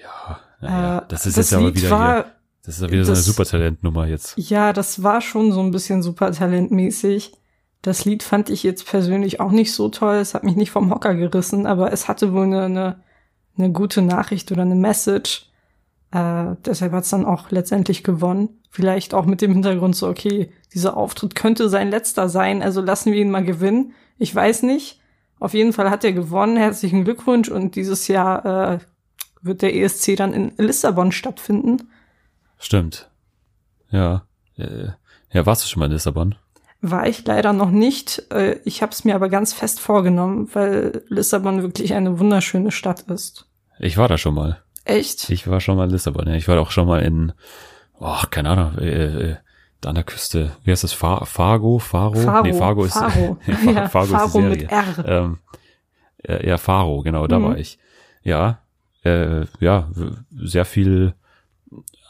Ja, 0.00 0.40
naja, 0.60 0.98
äh, 0.98 1.02
das 1.08 1.26
ist 1.26 1.36
das 1.36 1.50
jetzt 1.50 1.60
Lied 1.60 1.68
aber 1.68 1.76
wieder 1.76 1.90
war, 1.90 2.14
hier. 2.14 2.32
Das 2.64 2.76
ist 2.76 2.82
ja 2.82 2.88
wieder 2.90 2.98
das, 2.98 3.08
so 3.08 3.12
eine 3.14 3.22
Supertalentnummer 3.22 4.06
jetzt. 4.06 4.34
Ja, 4.36 4.72
das 4.72 5.02
war 5.02 5.20
schon 5.20 5.52
so 5.52 5.60
ein 5.60 5.72
bisschen 5.72 6.02
Supertalentmäßig. 6.02 7.32
Das 7.82 8.04
Lied 8.04 8.22
fand 8.22 8.48
ich 8.48 8.62
jetzt 8.62 8.86
persönlich 8.86 9.40
auch 9.40 9.50
nicht 9.50 9.72
so 9.72 9.88
toll. 9.88 10.16
Es 10.16 10.34
hat 10.34 10.44
mich 10.44 10.54
nicht 10.54 10.70
vom 10.70 10.90
Hocker 10.90 11.14
gerissen, 11.14 11.66
aber 11.66 11.92
es 11.92 12.06
hatte 12.08 12.32
wohl 12.32 12.44
eine, 12.44 12.64
eine, 12.64 13.00
eine 13.58 13.72
gute 13.72 14.02
Nachricht 14.02 14.52
oder 14.52 14.62
eine 14.62 14.76
Message. 14.76 15.50
Äh, 16.12 16.54
deshalb 16.64 16.92
hat 16.92 17.04
es 17.04 17.10
dann 17.10 17.26
auch 17.26 17.50
letztendlich 17.50 18.04
gewonnen. 18.04 18.60
Vielleicht 18.70 19.14
auch 19.14 19.26
mit 19.26 19.42
dem 19.42 19.52
Hintergrund 19.52 19.96
so, 19.96 20.08
okay, 20.08 20.52
dieser 20.72 20.96
Auftritt 20.96 21.34
könnte 21.34 21.68
sein 21.68 21.90
letzter 21.90 22.28
sein, 22.28 22.62
also 22.62 22.80
lassen 22.80 23.12
wir 23.12 23.20
ihn 23.20 23.30
mal 23.30 23.44
gewinnen. 23.44 23.92
Ich 24.16 24.34
weiß 24.34 24.62
nicht. 24.62 25.00
Auf 25.40 25.54
jeden 25.54 25.72
Fall 25.72 25.90
hat 25.90 26.04
er 26.04 26.12
gewonnen. 26.12 26.56
Herzlichen 26.56 27.02
Glückwunsch. 27.02 27.48
Und 27.48 27.74
dieses 27.74 28.06
Jahr 28.06 28.74
äh, 28.74 28.78
wird 29.42 29.62
der 29.62 29.74
ESC 29.74 30.14
dann 30.14 30.32
in 30.32 30.52
Lissabon 30.56 31.10
stattfinden. 31.10 31.88
Stimmt. 32.58 33.10
Ja. 33.90 34.24
Äh, 34.56 34.90
ja, 35.32 35.44
warst 35.44 35.64
du 35.64 35.68
schon 35.68 35.80
mal 35.80 35.86
in 35.86 35.92
Lissabon? 35.92 36.36
War 36.84 37.06
ich 37.06 37.24
leider 37.24 37.52
noch 37.52 37.70
nicht. 37.70 38.24
Äh, 38.32 38.58
ich 38.64 38.82
habe 38.82 38.90
es 38.90 39.04
mir 39.04 39.14
aber 39.14 39.28
ganz 39.28 39.52
fest 39.52 39.78
vorgenommen, 39.78 40.50
weil 40.52 41.04
Lissabon 41.08 41.62
wirklich 41.62 41.94
eine 41.94 42.18
wunderschöne 42.18 42.72
Stadt 42.72 43.02
ist. 43.02 43.46
Ich 43.78 43.96
war 43.96 44.08
da 44.08 44.18
schon 44.18 44.34
mal. 44.34 44.60
Echt? 44.84 45.30
Ich 45.30 45.46
war 45.46 45.60
schon 45.60 45.76
mal 45.76 45.84
in 45.84 45.90
Lissabon. 45.90 46.26
Ja. 46.26 46.34
Ich 46.34 46.48
war 46.48 46.60
auch 46.60 46.72
schon 46.72 46.88
mal 46.88 47.00
in, 47.02 47.32
oh, 48.00 48.22
keine 48.30 48.50
Ahnung, 48.50 48.78
äh, 48.78 49.30
äh, 49.30 49.36
da 49.80 49.90
an 49.90 49.94
der 49.94 50.02
Küste. 50.02 50.56
Wie 50.64 50.72
heißt 50.72 50.82
das? 50.82 50.92
Far 50.92 51.24
Fargo? 51.24 51.78
Faro? 51.78 52.14
Faro? 52.14 52.42
Nee, 52.42 52.52
Fargo 52.52 52.84
ist, 52.84 52.94
Faro. 52.94 53.38
ja, 53.46 53.88
Fargo 53.88 54.16
Faro 54.16 54.26
ist 54.26 54.34
die 54.34 54.40
Serie. 54.40 54.50
mit 54.50 54.72
R. 54.72 55.04
Ähm, 55.06 55.38
ja, 56.44 56.58
Faro, 56.58 57.02
genau, 57.02 57.26
da 57.28 57.38
mhm. 57.38 57.44
war 57.44 57.58
ich. 57.58 57.78
Ja, 58.24 58.58
äh, 59.04 59.46
ja, 59.60 59.88
sehr 60.30 60.64
viel 60.64 61.14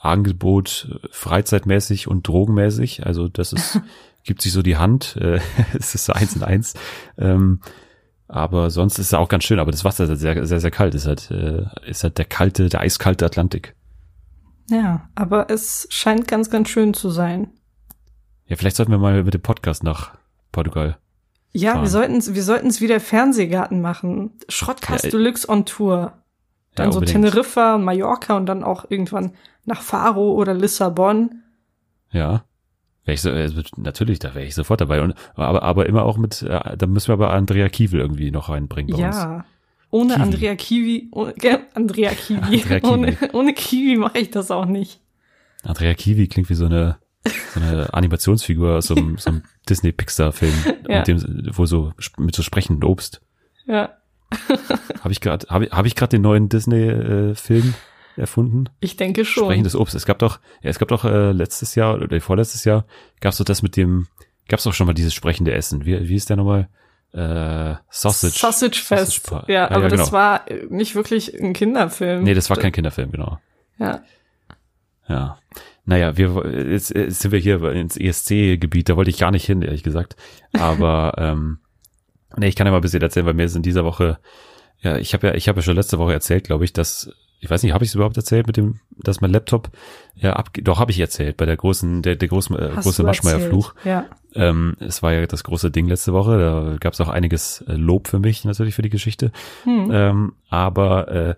Angebot 0.03 0.99
freizeitmäßig 1.11 2.09
und 2.09 2.27
drogenmäßig. 2.27 3.07
Also 3.07 3.29
das 3.29 3.53
ist, 3.53 3.81
gibt 4.25 4.43
sich 4.43 4.53
so 4.53 4.63
die 4.63 4.77
Hand. 4.77 5.17
Äh, 5.21 5.41
es 5.79 5.95
ist 5.95 6.07
so 6.07 6.13
eins 6.13 6.37
in 6.37 6.43
eins. 6.43 6.75
Ähm, 7.19 7.61
aber 8.29 8.71
sonst 8.71 8.99
ist 8.99 9.07
es 9.07 9.15
auch 9.15 9.29
ganz 9.29 9.45
schön. 9.45 9.59
Aber 9.59 9.71
das 9.71 9.85
Wasser 9.85 10.05
ist 10.05 10.11
halt 10.11 10.21
sehr, 10.21 10.47
sehr, 10.47 10.61
sehr 10.61 10.71
kalt. 10.71 10.95
Ist 10.95 11.07
halt, 11.07 11.31
äh, 11.31 11.65
ist 11.87 12.03
halt 12.03 12.19
der 12.19 12.25
kalte, 12.25 12.69
der 12.69 12.81
eiskalte 12.81 13.27
Atlantik. 13.27 13.75
Ja, 14.71 15.09
aber 15.15 15.51
es 15.51 15.87
scheint 15.91 16.29
ganz, 16.29 16.49
ganz 16.49 16.69
schön 16.69 16.95
zu 16.95 17.11
sein. 17.11 17.51
Ja, 18.47 18.57
vielleicht 18.57 18.77
sollten 18.77 18.93
wir 18.93 18.99
mal 18.99 19.23
mit 19.23 19.35
dem 19.35 19.43
Podcast 19.43 19.85
nach 19.85 20.13
Portugal. 20.51 20.99
Ja, 21.53 21.73
fahren. 21.73 21.83
wir 21.83 21.91
sollten 21.91 22.17
es 22.17 22.35
wir 22.35 22.43
sollten's 22.43 22.81
wieder 22.81 23.01
Fernsehgarten 23.01 23.81
machen. 23.81 24.33
Schrottcast 24.49 25.05
ja, 25.05 25.11
Deluxe 25.11 25.49
on 25.49 25.67
Tour. 25.67 26.15
Dann 26.75 26.87
ja, 26.87 26.93
so 26.93 27.01
Teneriffa, 27.03 27.77
Mallorca 27.77 28.37
und 28.37 28.47
dann 28.47 28.65
auch 28.65 28.87
irgendwann 28.89 29.33
nach 29.67 29.83
Faro 29.83 30.33
oder 30.33 30.55
Lissabon. 30.55 31.43
Ja. 32.11 32.45
Wäre 33.05 33.15
ich 33.15 33.21
so, 33.21 33.31
also 33.31 33.63
natürlich, 33.77 34.21
da 34.21 34.35
wäre 34.35 34.45
ich 34.47 34.55
sofort 34.55 34.81
dabei. 34.81 35.03
Und, 35.03 35.15
aber, 35.35 35.63
aber 35.63 35.87
immer 35.87 36.05
auch 36.05 36.17
mit, 36.19 36.43
äh, 36.43 36.77
da 36.77 36.87
müssen 36.87 37.09
wir 37.09 37.15
aber 37.15 37.33
Andrea 37.33 37.69
Kiewel 37.69 38.01
irgendwie 38.01 38.31
noch 38.31 38.49
reinbringen 38.49 38.93
bei 38.93 38.99
ja. 39.01 39.37
uns. 39.37 39.45
Ohne 39.91 40.15
Kiwi. 40.15 40.23
Andrea 40.23 40.55
Kiwi, 40.55 41.09
ohne, 41.11 41.35
Andrea 41.75 42.11
Kiwi. 42.15 42.41
Andrea 42.41 42.81
Kiwi. 42.81 42.93
Ohne, 42.93 43.17
ohne 43.33 43.55
Kiwi 43.55 43.97
mache 43.97 44.19
ich 44.19 44.31
das 44.31 44.51
auch 44.51 44.67
nicht. 44.67 45.01
Andrea 45.65 45.95
Kiwi 45.95 46.29
klingt 46.29 46.49
wie 46.49 46.55
so 46.55 46.67
eine, 46.67 46.97
so 47.55 47.61
eine 47.61 47.93
Animationsfigur 47.95 48.77
aus 48.77 48.87
so 48.87 48.95
einem, 48.95 49.19
so 49.19 49.31
einem 49.31 49.43
Disney-Pixar-Film, 49.69 50.55
Ja. 50.89 50.99
mit 50.99 51.09
dem, 51.09 51.51
wo 51.53 51.67
so 51.67 51.93
mit 52.19 52.35
so 52.35 52.43
sprechendem 52.43 52.89
Obst. 52.89 53.21
Ja. 53.67 53.91
Habe 55.01 55.13
ich 55.13 55.21
gerade, 55.21 55.47
habe 55.51 55.67
hab 55.71 55.85
ich 55.85 55.95
gerade 55.95 56.11
den 56.11 56.23
neuen 56.23 56.49
Disney-Film 56.49 57.75
erfunden? 58.17 58.69
Ich 58.81 58.97
denke 58.97 59.25
schon. 59.25 59.45
Sprechendes 59.45 59.77
Obst. 59.77 59.95
Es 59.95 60.07
gab 60.07 60.19
doch, 60.19 60.39
ja, 60.63 60.71
es 60.71 60.79
gab 60.79 60.89
doch 60.89 61.05
äh, 61.05 61.33
letztes 61.33 61.75
Jahr 61.75 61.95
oder 62.01 62.21
vorletztes 62.21 62.65
Jahr 62.65 62.85
gab's 63.21 63.39
doch 63.39 63.45
das 63.45 63.63
mit 63.63 63.77
dem, 63.77 64.07
gab's 64.49 64.65
doch 64.65 64.75
schon 64.75 64.87
mal 64.87 64.93
dieses 64.95 65.15
sprechende 65.15 65.53
Essen. 65.53 65.85
Wie, 65.85 66.09
wie 66.09 66.15
ist 66.17 66.29
der 66.31 66.37
nochmal? 66.37 66.69
Äh, 67.13 67.75
Sausage. 67.91 68.39
Sausage 68.39 68.81
Fest. 68.83 69.25
Sausage- 69.27 69.53
ja, 69.53 69.61
ja, 69.61 69.71
aber 69.71 69.83
ja, 69.83 69.89
das 69.89 70.01
genau. 70.01 70.13
war 70.13 70.51
äh, 70.51 70.67
nicht 70.71 70.95
wirklich 70.95 71.39
ein 71.39 71.53
Kinderfilm. 71.53 72.23
Nee, 72.25 72.35
das 72.35 72.49
war 72.49 72.57
kein 72.57 72.73
Kinderfilm, 72.73 73.13
genau. 73.13 73.39
Ja. 73.79 74.03
Ja. 75.09 75.39
Naja, 75.85 76.17
wir 76.17 76.71
jetzt, 76.71 76.95
jetzt 76.95 77.21
sind 77.21 77.33
wir 77.33 77.39
hier 77.39 77.63
ins 77.73 77.97
ESC-Gebiet, 77.97 78.89
da 78.89 78.97
wollte 78.97 79.11
ich 79.11 79.19
gar 79.19 79.33
nicht 79.33 79.45
hin, 79.45 79.63
ehrlich 79.63 79.83
gesagt. 79.83 80.17
Aber 80.53 81.15
ähm, 81.19 81.59
nee, 82.37 82.49
ich 82.49 82.57
kann 82.57 82.67
ja 82.67 82.71
mal 82.71 82.79
ein 82.79 82.83
bisschen 82.83 83.03
erzählen, 83.03 83.27
weil 83.27 83.35
mir 83.35 83.45
ist 83.45 83.57
in 83.57 83.63
dieser 83.63 83.85
Woche, 83.85 84.19
ja, 84.81 84.97
ich 84.97 85.13
habe 85.13 85.29
ja, 85.29 85.35
ich 85.35 85.49
habe 85.49 85.59
ja 85.59 85.63
schon 85.63 85.77
letzte 85.77 85.99
Woche 85.99 86.13
erzählt, 86.13 86.45
glaube 86.45 86.65
ich, 86.65 86.73
dass, 86.73 87.11
ich 87.43 87.51
weiß 87.51 87.65
nicht, 87.65 87.73
habe 87.73 87.83
ich 87.83 87.91
es 87.91 87.97
überhaupt 87.97 88.17
erzählt 88.17 88.47
mit 88.47 88.57
dem, 88.57 88.77
dass 88.97 89.21
mein 89.21 89.33
Laptop 89.33 89.71
ja 90.15 90.35
ab, 90.35 90.51
doch 90.63 90.79
habe 90.79 90.93
ich 90.93 91.01
erzählt 91.01 91.37
bei 91.37 91.45
der 91.45 91.57
großen, 91.57 92.01
der, 92.01 92.15
der 92.15 92.29
großen, 92.29 92.57
äh, 92.57 92.71
Hast 92.77 92.85
große 92.85 93.03
erzählt. 93.03 93.53
Ja. 93.85 94.07
Ähm, 94.37 94.77
es 94.79 95.03
war 95.03 95.13
ja 95.13 95.27
das 95.27 95.43
große 95.43 95.73
Ding 95.73 95.89
letzte 95.89 96.13
Woche, 96.13 96.39
da 96.39 96.77
gab 96.79 96.93
es 96.93 97.01
auch 97.01 97.09
einiges 97.09 97.63
äh, 97.63 97.73
Lob 97.73 98.07
für 98.07 98.21
mich 98.21 98.45
natürlich 98.45 98.77
für 98.77 98.83
die 98.83 98.91
Geschichte. 98.91 99.33
Hm. 99.65 99.91
Ähm, 99.93 100.33
aber 100.51 101.09
äh, 101.09 101.35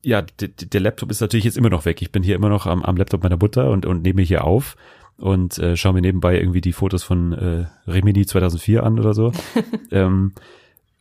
ja, 0.00 0.22
der 0.22 0.80
Laptop 0.80 1.10
ist 1.10 1.20
natürlich 1.20 1.44
jetzt 1.44 1.58
immer 1.58 1.70
noch 1.70 1.84
weg. 1.84 2.00
Ich 2.00 2.10
bin 2.10 2.22
hier 2.22 2.36
immer 2.36 2.48
noch 2.48 2.66
am, 2.66 2.82
am 2.82 2.96
Laptop 2.96 3.22
meiner 3.22 3.36
Mutter 3.36 3.70
und, 3.70 3.84
und 3.84 4.02
nehme 4.02 4.22
hier 4.22 4.44
auf 4.44 4.76
und 5.18 5.58
äh, 5.58 5.76
schaue 5.76 5.92
mir 5.92 6.00
nebenbei 6.00 6.38
irgendwie 6.38 6.62
die 6.62 6.72
Fotos 6.72 7.02
von 7.02 7.32
äh, 7.32 7.66
Remini 7.86 8.24
2004 8.24 8.82
an 8.82 8.98
oder 8.98 9.12
so. 9.12 9.30
ähm, 9.90 10.32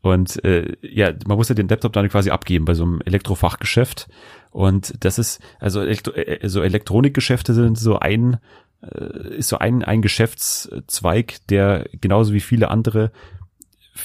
und 0.03 0.43
äh, 0.43 0.75
ja, 0.81 1.13
man 1.25 1.38
muss 1.38 1.48
ja 1.48 1.55
den 1.55 1.69
Laptop 1.69 1.93
dann 1.93 2.10
quasi 2.10 2.29
abgeben 2.29 2.65
bei 2.65 2.74
so 2.74 2.83
einem 2.83 3.00
Elektrofachgeschäft. 3.05 4.10
Und 4.51 4.93
das 5.00 5.17
ist, 5.17 5.41
also, 5.60 5.79
Elektro 5.79 6.12
äh, 6.12 6.50
so 6.50 6.62
Elektronikgeschäfte 6.62 7.53
sind 7.53 7.79
so 7.79 8.00
ein, 8.00 8.38
äh, 8.81 9.38
ist 9.38 9.48
so 9.48 9.60
ein, 9.60 9.81
ein 9.81 10.01
Geschäftszweig, 10.01 11.48
der 11.48 11.88
genauso 12.01 12.33
wie 12.33 12.41
viele 12.41 12.69
andere 12.69 13.13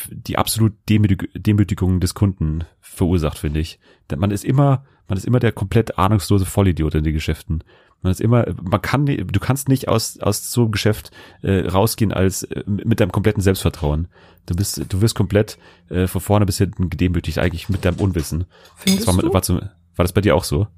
die 0.08 0.38
absolut 0.38 0.74
Demütig 0.88 1.30
Demütigung 1.34 1.98
des 1.98 2.14
Kunden 2.14 2.64
verursacht, 2.80 3.38
finde 3.38 3.58
ich. 3.58 3.80
Man 4.16 4.30
ist 4.30 4.44
immer, 4.44 4.84
man 5.08 5.18
ist 5.18 5.24
immer 5.24 5.40
der 5.40 5.50
komplett 5.50 5.98
ahnungslose 5.98 6.46
Vollidiot 6.46 6.94
in 6.94 7.02
den 7.02 7.14
Geschäften. 7.14 7.64
Man 8.02 8.12
ist 8.12 8.20
immer, 8.20 8.46
man 8.62 8.80
kann, 8.80 9.06
du 9.06 9.40
kannst 9.40 9.68
nicht 9.68 9.88
aus 9.88 10.20
aus 10.20 10.52
so 10.52 10.62
einem 10.62 10.70
Geschäft 10.72 11.10
äh, 11.42 11.66
rausgehen 11.66 12.12
als 12.12 12.44
äh, 12.44 12.62
mit 12.66 13.00
deinem 13.00 13.10
kompletten 13.12 13.42
Selbstvertrauen. 13.42 14.08
Du 14.46 14.54
bist, 14.54 14.82
du 14.88 15.00
wirst 15.00 15.14
komplett 15.16 15.58
äh, 15.90 16.06
von 16.06 16.20
vorne 16.20 16.46
bis 16.46 16.58
hinten 16.58 16.90
gedemütigt, 16.90 17.38
eigentlich 17.38 17.68
mit 17.68 17.84
deinem 17.84 17.98
Unwissen. 17.98 18.44
Findest 18.76 19.08
Das 19.08 19.16
war, 19.16 19.22
du? 19.22 19.32
war, 19.32 19.42
zum, 19.42 19.58
war 19.58 20.04
das 20.04 20.12
bei 20.12 20.20
dir 20.20 20.36
auch 20.36 20.44
so? 20.44 20.68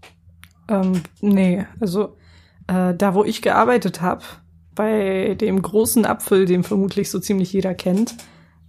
Ähm, 0.69 1.03
nee, 1.21 1.67
also 1.79 2.17
äh, 2.67 2.95
da, 2.95 3.15
wo 3.15 3.25
ich 3.25 3.43
gearbeitet 3.43 4.01
habe, 4.01 4.23
bei 4.75 5.35
dem 5.35 5.61
großen 5.61 6.07
Apfel, 6.07 6.47
den 6.47 6.63
vermutlich 6.65 7.11
so 7.11 7.19
ziemlich 7.19 7.53
jeder 7.53 7.75
kennt, 7.75 8.17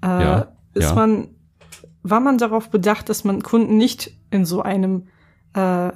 äh, 0.04 0.08
Ja, 0.08 0.52
ist 0.74 0.90
ja. 0.90 0.96
man, 0.96 1.30
war 2.04 2.20
man 2.20 2.38
darauf 2.38 2.70
bedacht, 2.70 3.08
dass 3.08 3.24
man 3.24 3.42
Kunden 3.44 3.78
nicht 3.78 4.12
in 4.30 4.44
so 4.46 4.62
einem, 4.62 5.08
äh, 5.54 5.92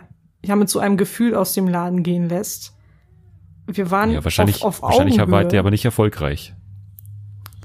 ja, 0.46 0.56
mit 0.56 0.70
so 0.70 0.80
einem 0.80 0.98
Gefühl 0.98 1.36
aus 1.36 1.54
dem 1.54 1.68
Laden 1.68 2.04
gehen 2.04 2.30
lässt. 2.30 2.74
Wir 3.68 3.90
waren 3.92 4.12
Ja, 4.12 4.24
wahrscheinlich, 4.24 4.62
auf, 4.64 4.84
auf 4.84 4.90
wahrscheinlich 4.92 5.20
Augenhöhe. 5.20 5.32
war 5.32 5.46
der 5.46 5.60
aber 5.60 5.72
nicht 5.72 5.86
erfolgreich. 5.86 6.54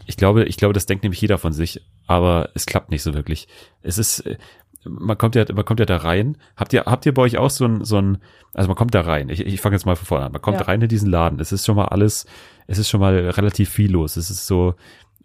Ich 0.07 0.17
glaube, 0.17 0.45
ich 0.45 0.57
glaube, 0.57 0.73
das 0.75 0.87
denkt 0.87 1.05
nämlich 1.05 1.21
jeder 1.21 1.39
von 1.39 1.53
sich, 1.53 1.83
aber 2.07 2.51
es 2.55 2.67
klappt 2.67 2.91
nicht 2.91 3.03
so 3.03 3.15
wirklich. 3.15 3.49
Es 3.83 3.99
ist, 3.99 4.21
äh, 4.21 4.39
man 4.85 5.19
kommt 5.19 5.35
ja, 5.35 5.45
man 5.55 5.65
kommt 5.65 5.79
ja 5.79 5.87
da 5.87 5.99
rein. 5.99 6.39
Habt 6.57 6.73
ihr, 6.73 6.85
habt 6.87 7.05
ihr 7.07 7.13
bei 7.15 7.23
euch 7.23 7.37
auch 7.39 7.51
so 7.51 7.67
ein, 7.67 7.85
so 7.85 7.99
ein, 8.01 8.19
also 8.55 8.67
man 8.69 8.77
kommt 8.77 8.95
da 8.95 9.03
rein. 9.03 9.29
Ich, 9.29 9.41
ich 9.45 9.61
fange 9.61 9.77
jetzt 9.77 9.85
mal 9.85 9.95
von 9.95 10.07
vorne 10.07 10.27
an. 10.27 10.33
Man 10.33 10.41
kommt 10.43 10.59
Ja. 10.59 10.65
rein 10.67 10.81
in 10.81 10.89
diesen 10.89 11.11
Laden. 11.11 11.39
Es 11.39 11.53
ist 11.53 11.67
schon 11.67 11.77
mal 11.77 11.87
alles, 11.87 12.25
es 12.67 12.79
ist 12.79 12.89
schon 12.89 13.01
mal 13.01 13.15
relativ 13.31 13.69
viel 13.69 13.93
los. 13.93 14.17
Es 14.17 14.31
ist 14.31 14.47
so, 14.47 14.75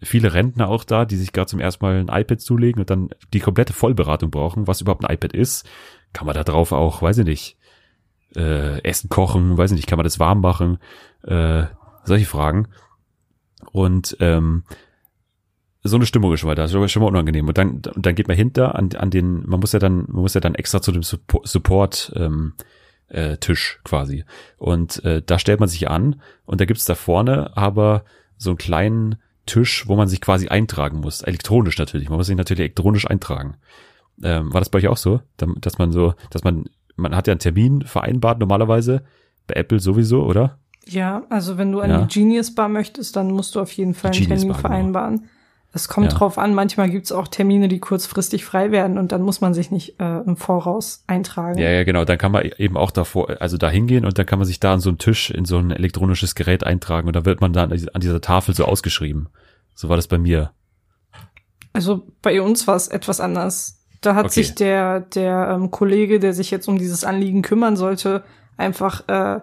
viele 0.02 0.34
Rentner 0.34 0.68
auch 0.68 0.84
da, 0.84 1.06
die 1.06 1.16
sich 1.16 1.32
gerade 1.32 1.46
zum 1.46 1.58
ersten 1.58 1.84
Mal 1.84 1.96
ein 2.06 2.08
iPad 2.20 2.38
zulegen 2.40 2.80
und 2.80 2.90
dann 2.90 3.08
die 3.32 3.40
komplette 3.40 3.72
Vollberatung 3.72 4.30
brauchen, 4.30 4.66
was 4.66 4.82
überhaupt 4.82 5.04
ein 5.04 5.12
iPad 5.14 5.32
ist. 5.32 5.66
Kann 6.16 6.24
man 6.24 6.34
da 6.34 6.44
drauf 6.44 6.72
auch, 6.72 7.02
weiß 7.02 7.18
ich 7.18 7.26
nicht, 7.26 7.58
äh, 8.34 8.82
Essen 8.82 9.10
kochen, 9.10 9.58
weiß 9.58 9.72
ich 9.72 9.76
nicht, 9.76 9.86
kann 9.86 9.98
man 9.98 10.04
das 10.04 10.18
warm 10.18 10.40
machen, 10.40 10.78
äh, 11.24 11.64
solche 12.04 12.24
Fragen. 12.24 12.68
Und 13.70 14.16
ähm, 14.20 14.64
so 15.82 15.96
eine 15.96 16.06
Stimmung 16.06 16.32
ist 16.32 16.40
schon 16.40 16.48
mal 16.48 16.54
da, 16.54 16.64
ist 16.64 16.72
schon 16.72 17.02
mal- 17.02 17.08
unangenehm. 17.08 17.46
Und 17.46 17.58
dann, 17.58 17.82
dann 17.82 18.14
geht 18.14 18.28
man 18.28 18.36
hinter 18.36 18.76
an, 18.76 18.88
an 18.96 19.10
den, 19.10 19.46
man 19.46 19.60
muss 19.60 19.72
ja 19.72 19.78
dann, 19.78 20.06
man 20.08 20.22
muss 20.22 20.32
ja 20.32 20.40
dann 20.40 20.54
extra 20.54 20.80
zu 20.80 20.90
dem 20.90 21.02
Suppo- 21.02 21.46
Support 21.46 22.14
ähm, 22.16 22.54
äh, 23.08 23.36
Tisch 23.36 23.80
quasi. 23.84 24.24
Und 24.56 25.04
äh, 25.04 25.20
da 25.20 25.38
stellt 25.38 25.60
man 25.60 25.68
sich 25.68 25.90
an 25.90 26.22
und 26.46 26.62
da 26.62 26.64
gibt's 26.64 26.86
da 26.86 26.94
vorne 26.94 27.54
aber 27.58 28.04
so 28.38 28.48
einen 28.48 28.56
kleinen 28.56 29.16
Tisch, 29.44 29.86
wo 29.86 29.96
man 29.96 30.08
sich 30.08 30.22
quasi 30.22 30.48
eintragen 30.48 31.00
muss. 31.00 31.20
Elektronisch 31.20 31.76
natürlich. 31.76 32.08
Man 32.08 32.16
muss 32.16 32.26
sich 32.26 32.36
natürlich 32.36 32.60
elektronisch 32.60 33.06
eintragen. 33.06 33.58
Ähm, 34.22 34.52
war 34.52 34.60
das 34.60 34.70
bei 34.70 34.78
euch 34.78 34.88
auch 34.88 34.96
so? 34.96 35.20
Da- 35.36 35.46
Dass 35.60 35.78
man 35.78 35.92
so, 35.92 36.14
dass 36.30 36.42
man, 36.44 36.64
man 36.96 37.14
hat 37.14 37.26
ja 37.26 37.32
einen 37.32 37.40
Termin 37.40 37.82
vereinbart 37.82 38.38
normalerweise, 38.38 39.02
bei 39.46 39.54
Apple 39.54 39.78
sowieso, 39.80 40.24
oder? 40.24 40.58
Ja, 40.88 41.24
also 41.30 41.58
wenn 41.58 41.72
du 41.72 41.80
an 41.80 41.90
Ja. 41.90 42.00
die 42.02 42.20
Genius 42.20 42.54
Bar 42.54 42.68
möchtest, 42.68 43.16
dann 43.16 43.30
musst 43.32 43.54
du 43.54 43.60
auf 43.60 43.72
jeden 43.72 43.94
Fall 43.94 44.12
einen 44.12 44.24
Termin 44.26 44.42
genau. 44.48 44.54
vereinbaren. 44.54 45.26
Es 45.72 45.88
kommt 45.88 46.10
Ja. 46.12 46.16
drauf 46.18 46.38
an, 46.38 46.54
manchmal 46.54 46.88
gibt's 46.88 47.12
auch 47.12 47.28
Termine, 47.28 47.68
die 47.68 47.80
kurzfristig 47.80 48.46
frei 48.46 48.70
werden 48.70 48.96
und 48.96 49.12
dann 49.12 49.20
muss 49.20 49.42
man 49.42 49.52
sich 49.52 49.70
nicht 49.70 50.00
äh, 50.00 50.20
im 50.20 50.36
Voraus 50.38 51.04
eintragen. 51.06 51.58
Ja, 51.58 51.68
ja, 51.68 51.84
genau. 51.84 52.06
Dann 52.06 52.16
kann 52.16 52.32
man 52.32 52.44
eben 52.56 52.78
auch 52.78 52.90
davor, 52.90 53.42
also 53.42 53.58
da 53.58 53.68
hingehen 53.68 54.06
und 54.06 54.16
dann 54.16 54.24
kann 54.24 54.38
man 54.38 54.46
sich 54.46 54.58
da 54.58 54.72
an 54.72 54.80
so 54.80 54.88
einen 54.88 54.96
Tisch 54.98 55.28
in 55.30 55.44
so 55.44 55.58
ein 55.58 55.70
elektronisches 55.72 56.34
Gerät 56.34 56.64
eintragen 56.64 57.08
und 57.08 57.14
dann 57.16 57.26
wird 57.26 57.42
man 57.42 57.52
dann 57.52 57.72
an 57.72 58.00
dieser 58.00 58.20
Tafel 58.22 58.54
so 58.54 58.64
ausgeschrieben. 58.64 59.28
So 59.74 59.90
war 59.90 59.96
das 59.96 60.06
bei 60.06 60.16
mir. 60.16 60.52
Also 61.72 62.06
bei 62.22 62.40
uns 62.40 62.66
war 62.66 62.76
es 62.76 62.88
etwas 62.88 63.20
anders. 63.20 63.82
Da 64.06 64.14
hat 64.14 64.26
Okay. 64.26 64.34
sich 64.34 64.54
der, 64.54 65.00
der 65.00 65.50
ähm, 65.54 65.70
Kollege, 65.70 66.20
der 66.20 66.32
sich 66.32 66.50
jetzt 66.50 66.68
um 66.68 66.78
dieses 66.78 67.02
Anliegen 67.04 67.42
kümmern 67.42 67.76
sollte, 67.76 68.22
einfach 68.56 69.08
äh, 69.08 69.40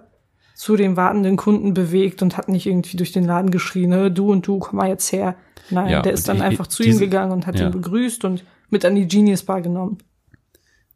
zu 0.56 0.76
dem 0.78 0.96
wartenden 0.96 1.36
Kunden 1.36 1.74
bewegt 1.74 2.22
und 2.22 2.38
hat 2.38 2.48
nicht 2.48 2.66
irgendwie 2.66 2.96
durch 2.98 3.12
den 3.12 3.26
Laden 3.26 3.52
geschrien, 3.52 3.92
"Hä, 3.92 4.10
du 4.10 4.32
und 4.32 4.48
du, 4.48 4.60
komm 4.60 4.78
mal 4.78 4.88
jetzt 4.88 5.12
her. 5.12 5.36
Nein, 5.70 5.90
Ja, 5.90 6.02
der 6.02 6.14
ist 6.14 6.28
dann 6.30 6.38
ich- 6.38 6.44
einfach 6.44 6.68
zu 6.68 6.84
diese- 6.84 6.98
ihm 7.04 7.10
gegangen 7.10 7.32
und 7.34 7.46
hat 7.48 7.60
ja. 7.60 7.66
ihn 7.66 7.72
begrüßt 7.72 8.24
und 8.26 8.44
mit 8.70 8.86
an 8.86 8.96
die 8.96 9.08
Genius 9.08 9.44
Bar 9.44 9.62
genommen. 9.62 9.98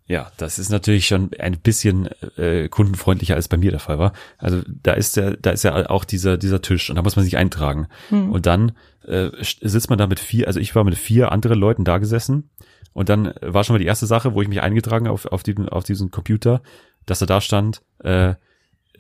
Ja, 0.06 0.32
das 0.38 0.58
ist 0.58 0.70
natürlich 0.70 1.06
schon 1.06 1.32
ein 1.38 1.60
bisschen 1.60 2.08
äh, 2.38 2.70
kundenfreundlicher 2.70 3.36
als 3.36 3.50
bei 3.50 3.58
mir 3.58 3.72
der 3.72 3.82
Fall 3.82 4.00
war. 4.00 4.14
Also 4.38 4.62
da 4.82 4.94
ist 4.94 5.18
ja, 5.18 5.32
da 5.32 5.50
ist 5.50 5.64
ja 5.64 5.90
auch 5.90 6.06
dieser 6.06 6.38
dieser 6.38 6.62
Tisch 6.62 6.90
und 6.90 6.96
da 6.96 7.02
muss 7.02 7.18
man 7.18 7.26
sich 7.26 7.36
eintragen. 7.36 7.88
Hm. 8.10 8.32
Und 8.32 8.46
dann 8.46 8.72
äh, 9.06 9.30
sitzt 9.42 9.90
man 9.90 10.00
da 10.00 10.08
mit 10.08 10.20
vier, 10.22 10.48
also 10.48 10.62
ich 10.62 10.76
war 10.76 10.86
mit 10.86 10.96
vier 10.96 11.34
anderen 11.34 11.60
Leuten 11.60 11.84
da 11.84 11.98
gesessen 11.98 12.50
und 12.98 13.10
dann 13.10 13.32
war 13.42 13.64
schon 13.64 13.76
mal 13.76 13.80
die 13.80 13.86
erste 13.86 14.08
Sache, 14.08 14.34
wo 14.34 14.42
ich 14.42 14.48
mich 14.48 14.60
eingetragen 14.62 15.06
habe 15.06 15.14
auf 15.14 15.28
auf 15.28 15.44
diesen 15.44 15.70
auf 15.70 15.84
diesen 15.84 16.10
Computer, 16.10 16.64
dass 17.06 17.22
er 17.22 17.28
da 17.28 17.42
stand. 17.42 17.84
Äh, 18.04 18.34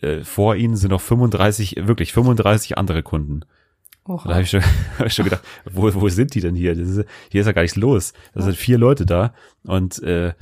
äh, 0.02 0.24
vor 0.24 0.56
ihnen 0.56 0.76
sind 0.76 0.92
noch 0.92 1.02
35, 1.02 1.78
wirklich 1.88 2.14
35 2.14 2.78
andere 2.78 3.02
Kunden. 3.02 3.42
Och, 4.08 4.24
Und 4.24 4.28
da 4.28 4.34
habe 4.36 4.44
ich, 4.44 4.52
schon- 4.52 4.62
hab 5.00 5.08
ich 5.08 5.14
schon 5.16 5.26
gedacht, 5.26 5.42
wo, 5.72 5.92
wo 5.96 6.10
sind 6.10 6.36
die 6.36 6.42
denn 6.42 6.54
hier? 6.54 6.74
Ist, 6.74 7.06
hier 7.32 7.42
ist 7.42 7.48
ja 7.48 7.54
gar 7.54 7.64
nichts 7.64 7.76
los. 7.76 8.14
Da 8.36 8.44
sind 8.44 8.56
vier 8.56 8.78
Leute 8.78 9.08
da 9.08 9.34
und 9.64 9.98
äh, 10.04 10.34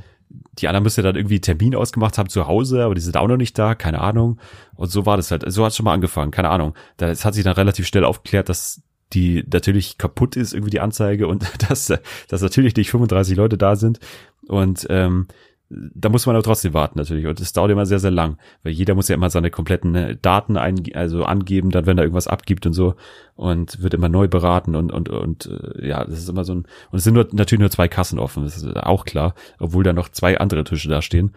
die 0.59 0.67
anderen 0.67 0.83
müssen 0.83 0.99
ja 0.99 1.03
dann 1.03 1.15
irgendwie 1.15 1.39
Termin 1.39 1.75
ausgemacht 1.75 2.17
haben 2.17 2.27
zu 2.27 2.47
Hause, 2.47 2.83
aber 2.83 2.93
die 2.93 2.99
sind 3.01 3.15
auch 3.15 3.27
noch 3.29 3.37
nicht 3.37 3.57
da, 3.57 3.73
keine 3.73 4.01
Ahnung. 4.01 4.37
Und 4.75 4.91
so 4.91 5.05
war 5.05 5.15
das 5.15 5.31
halt. 5.31 5.45
So 5.47 5.63
hat 5.63 5.69
es 5.71 5.77
schon 5.77 5.85
mal 5.85 5.93
angefangen, 5.93 6.31
keine 6.31 6.49
Ahnung. 6.49 6.73
Das 6.97 7.23
hat 7.23 7.33
sich 7.35 7.45
dann 7.45 7.53
relativ 7.53 7.87
schnell 7.87 8.03
aufgeklärt, 8.03 8.49
dass 8.49 8.81
die 9.13 9.43
natürlich 9.51 9.97
kaputt 9.97 10.35
ist, 10.35 10.53
irgendwie 10.53 10.71
die 10.71 10.79
Anzeige 10.79 11.27
und 11.27 11.45
dass, 11.69 11.93
dass 12.27 12.41
natürlich 12.41 12.75
nicht 12.75 12.89
35 12.89 13.37
Leute 13.37 13.57
da 13.57 13.75
sind. 13.75 13.99
Und 14.47 14.85
ähm, 14.89 15.27
da 15.69 16.09
muss 16.09 16.25
man 16.25 16.35
aber 16.35 16.43
trotzdem 16.43 16.73
warten 16.73 16.99
natürlich. 16.99 17.25
Und 17.25 17.39
es 17.39 17.53
dauert 17.53 17.71
immer 17.71 17.85
sehr, 17.85 17.99
sehr 17.99 18.11
lang, 18.11 18.37
weil 18.63 18.73
jeder 18.73 18.93
muss 18.93 19.07
ja 19.07 19.15
immer 19.15 19.31
seine 19.31 19.49
kompletten 19.49 19.95
äh, 19.95 20.15
Daten 20.15 20.57
ein, 20.57 20.83
also 20.93 21.23
angeben, 21.23 21.71
dann 21.71 21.85
wenn 21.85 21.97
er 21.97 22.03
irgendwas 22.03 22.27
abgibt 22.27 22.65
und 22.67 22.73
so 22.73 22.95
und 23.35 23.81
wird 23.81 23.95
immer 23.95 24.09
neu 24.09 24.27
beraten 24.27 24.75
und 24.75 24.91
und 24.91 25.09
und 25.09 25.47
äh, 25.47 25.87
ja, 25.87 26.05
das 26.05 26.19
ist 26.19 26.29
immer 26.29 26.43
so 26.43 26.53
ein 26.53 26.67
und 26.91 26.97
es 26.97 27.03
sind 27.03 27.15
nur 27.15 27.27
natürlich 27.31 27.59
nur 27.59 27.71
zwei 27.71 27.87
Kassen 27.87 28.19
offen, 28.19 28.43
das 28.43 28.57
ist 28.57 28.77
auch 28.77 29.05
klar, 29.05 29.33
obwohl 29.59 29.83
da 29.83 29.91
noch 29.91 30.09
zwei 30.09 30.37
andere 30.39 30.63
Tische 30.63 30.87
da 30.87 31.01
stehen. 31.01 31.33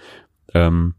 Ähm, 0.52 0.94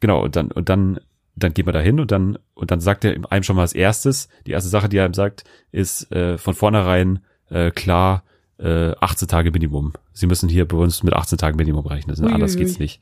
genau 0.00 0.22
und 0.22 0.36
dann 0.36 0.50
und 0.52 0.68
dann 0.68 1.00
dann 1.42 1.54
geht 1.54 1.66
man 1.66 1.74
da 1.74 1.80
hin 1.80 2.00
und 2.00 2.10
dann, 2.10 2.38
und 2.54 2.70
dann 2.70 2.80
sagt 2.80 3.04
er 3.04 3.16
einem 3.30 3.42
schon 3.42 3.56
mal 3.56 3.62
als 3.62 3.74
erstes, 3.74 4.28
die 4.46 4.52
erste 4.52 4.70
Sache, 4.70 4.88
die 4.88 4.96
er 4.96 5.04
einem 5.04 5.14
sagt, 5.14 5.44
ist 5.72 6.10
äh, 6.12 6.38
von 6.38 6.54
vornherein 6.54 7.20
äh, 7.50 7.70
klar, 7.70 8.24
äh, 8.58 8.92
18 9.00 9.28
Tage 9.28 9.50
Minimum. 9.50 9.92
Sie 10.12 10.26
müssen 10.26 10.48
hier 10.48 10.66
bei 10.66 10.76
uns 10.76 11.02
mit 11.02 11.14
18 11.14 11.38
Tagen 11.38 11.56
Minimum 11.56 11.86
rechnen, 11.86 12.16
Uiuiui. 12.18 12.32
anders 12.32 12.56
geht's 12.56 12.78
nicht. 12.78 13.00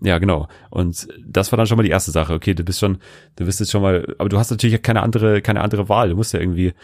Ja, 0.00 0.18
genau. 0.18 0.48
Und 0.70 1.08
das 1.24 1.52
war 1.52 1.56
dann 1.56 1.66
schon 1.66 1.76
mal 1.76 1.84
die 1.84 1.90
erste 1.90 2.10
Sache. 2.10 2.34
Okay, 2.34 2.54
du 2.54 2.64
bist 2.64 2.80
schon, 2.80 2.98
du 3.36 3.44
bist 3.44 3.60
jetzt 3.60 3.70
schon 3.70 3.82
mal, 3.82 4.14
aber 4.18 4.28
du 4.28 4.38
hast 4.38 4.50
natürlich 4.50 4.82
keine 4.82 5.02
andere, 5.02 5.42
keine 5.42 5.60
andere 5.60 5.88
Wahl. 5.88 6.08
Du 6.08 6.16
musst 6.16 6.32
ja 6.32 6.40
irgendwie, 6.40 6.74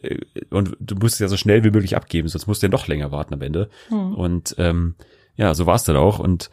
äh, 0.00 0.18
und 0.50 0.76
du 0.80 0.94
musst 0.96 1.14
es 1.14 1.18
ja 1.20 1.28
so 1.28 1.36
schnell 1.36 1.62
wie 1.62 1.70
möglich 1.70 1.96
abgeben, 1.96 2.28
sonst 2.28 2.46
musst 2.46 2.62
du 2.62 2.66
ja 2.66 2.70
noch 2.70 2.88
länger 2.88 3.12
warten 3.12 3.34
am 3.34 3.42
Ende. 3.42 3.68
Hm. 3.88 4.14
Und 4.14 4.54
ähm, 4.58 4.94
ja, 5.36 5.54
so 5.54 5.66
war 5.66 5.74
es 5.74 5.84
dann 5.84 5.96
auch. 5.96 6.18
Und 6.18 6.50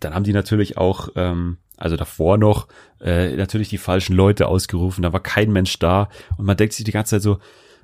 dann 0.00 0.14
haben 0.14 0.24
die 0.24 0.32
natürlich 0.32 0.76
auch, 0.76 1.10
ähm, 1.14 1.58
also 1.78 1.96
davor 1.96 2.38
noch, 2.38 2.68
äh, 3.00 3.36
natürlich 3.36 3.68
die 3.68 3.78
falschen 3.78 4.14
Leute 4.14 4.48
ausgerufen. 4.48 5.02
Da 5.02 5.12
war 5.12 5.20
kein 5.20 5.52
Mensch 5.52 5.78
da. 5.78 6.08
Und 6.36 6.44
man 6.44 6.56
denkt 6.56 6.74
sich 6.74 6.84
die 6.84 6.92
ganze 6.92 7.16
Zeit 7.16 7.22
so, 7.22 7.38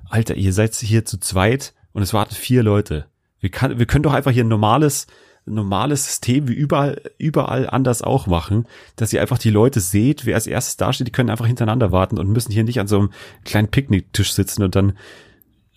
Alter, 0.09 0.35
ihr 0.35 0.53
seid 0.53 0.75
hier 0.75 1.05
zu 1.05 1.19
zweit 1.19 1.73
und 1.93 2.03
es 2.03 2.13
warten 2.13 2.35
vier 2.35 2.61
Leute. 2.61 3.05
Wir, 3.39 3.49
kann, 3.49 3.79
wir 3.79 3.85
können 3.85 4.03
doch 4.03 4.13
einfach 4.13 4.31
hier 4.31 4.43
ein 4.43 4.49
normales, 4.49 5.07
normales 5.45 6.05
System 6.05 6.47
wie 6.47 6.53
überall, 6.53 7.01
überall 7.17 7.69
anders 7.69 8.01
auch 8.01 8.27
machen, 8.27 8.67
dass 8.95 9.13
ihr 9.13 9.21
einfach 9.21 9.37
die 9.37 9.49
Leute 9.49 9.79
seht, 9.79 10.25
wer 10.25 10.35
als 10.35 10.47
erstes 10.47 10.77
dasteht, 10.77 11.07
die 11.07 11.11
können 11.11 11.29
einfach 11.29 11.47
hintereinander 11.47 11.91
warten 11.91 12.17
und 12.17 12.29
müssen 12.29 12.51
hier 12.51 12.63
nicht 12.63 12.79
an 12.79 12.87
so 12.87 12.97
einem 12.97 13.09
kleinen 13.43 13.69
Picknicktisch 13.69 14.33
sitzen 14.33 14.63
und 14.63 14.75
dann, 14.75 14.97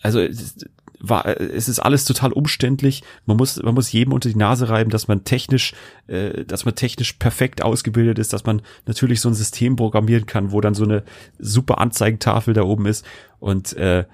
also 0.03 0.21
war, 1.01 1.27
es 1.27 1.69
ist 1.69 1.79
alles 1.79 2.05
total 2.05 2.33
umständlich. 2.33 3.03
Man 3.27 3.37
muss, 3.37 3.63
man 3.63 3.75
muss 3.75 3.93
jedem 3.93 4.13
unter 4.13 4.29
die 4.29 4.37
Nase 4.37 4.69
reiben, 4.69 4.91
dass 4.91 5.09
man 5.09 5.25
technisch, 5.25 5.75
äh, 6.07 6.45
dass 6.45 6.65
man 6.65 6.75
technisch 6.75 7.15
perfekt 7.15 7.63
ausgebildet 7.63 8.19
ist, 8.19 8.33
dass 8.33 8.45
man 8.45 8.63
natürlich 8.87 9.21
so 9.21 9.29
ein 9.29 9.35
System 9.35 9.77
programmieren 9.77 10.27
kann, 10.27 10.53
wo 10.53 10.61
dann 10.61 10.75
so 10.75 10.85
eine 10.85 11.05
super 11.39 11.79
Anzeigentafel 11.79 12.55
da 12.55 12.63
oben 12.63 12.87
ist 12.87 13.05
und 13.39 13.75
äh, 13.75 14.05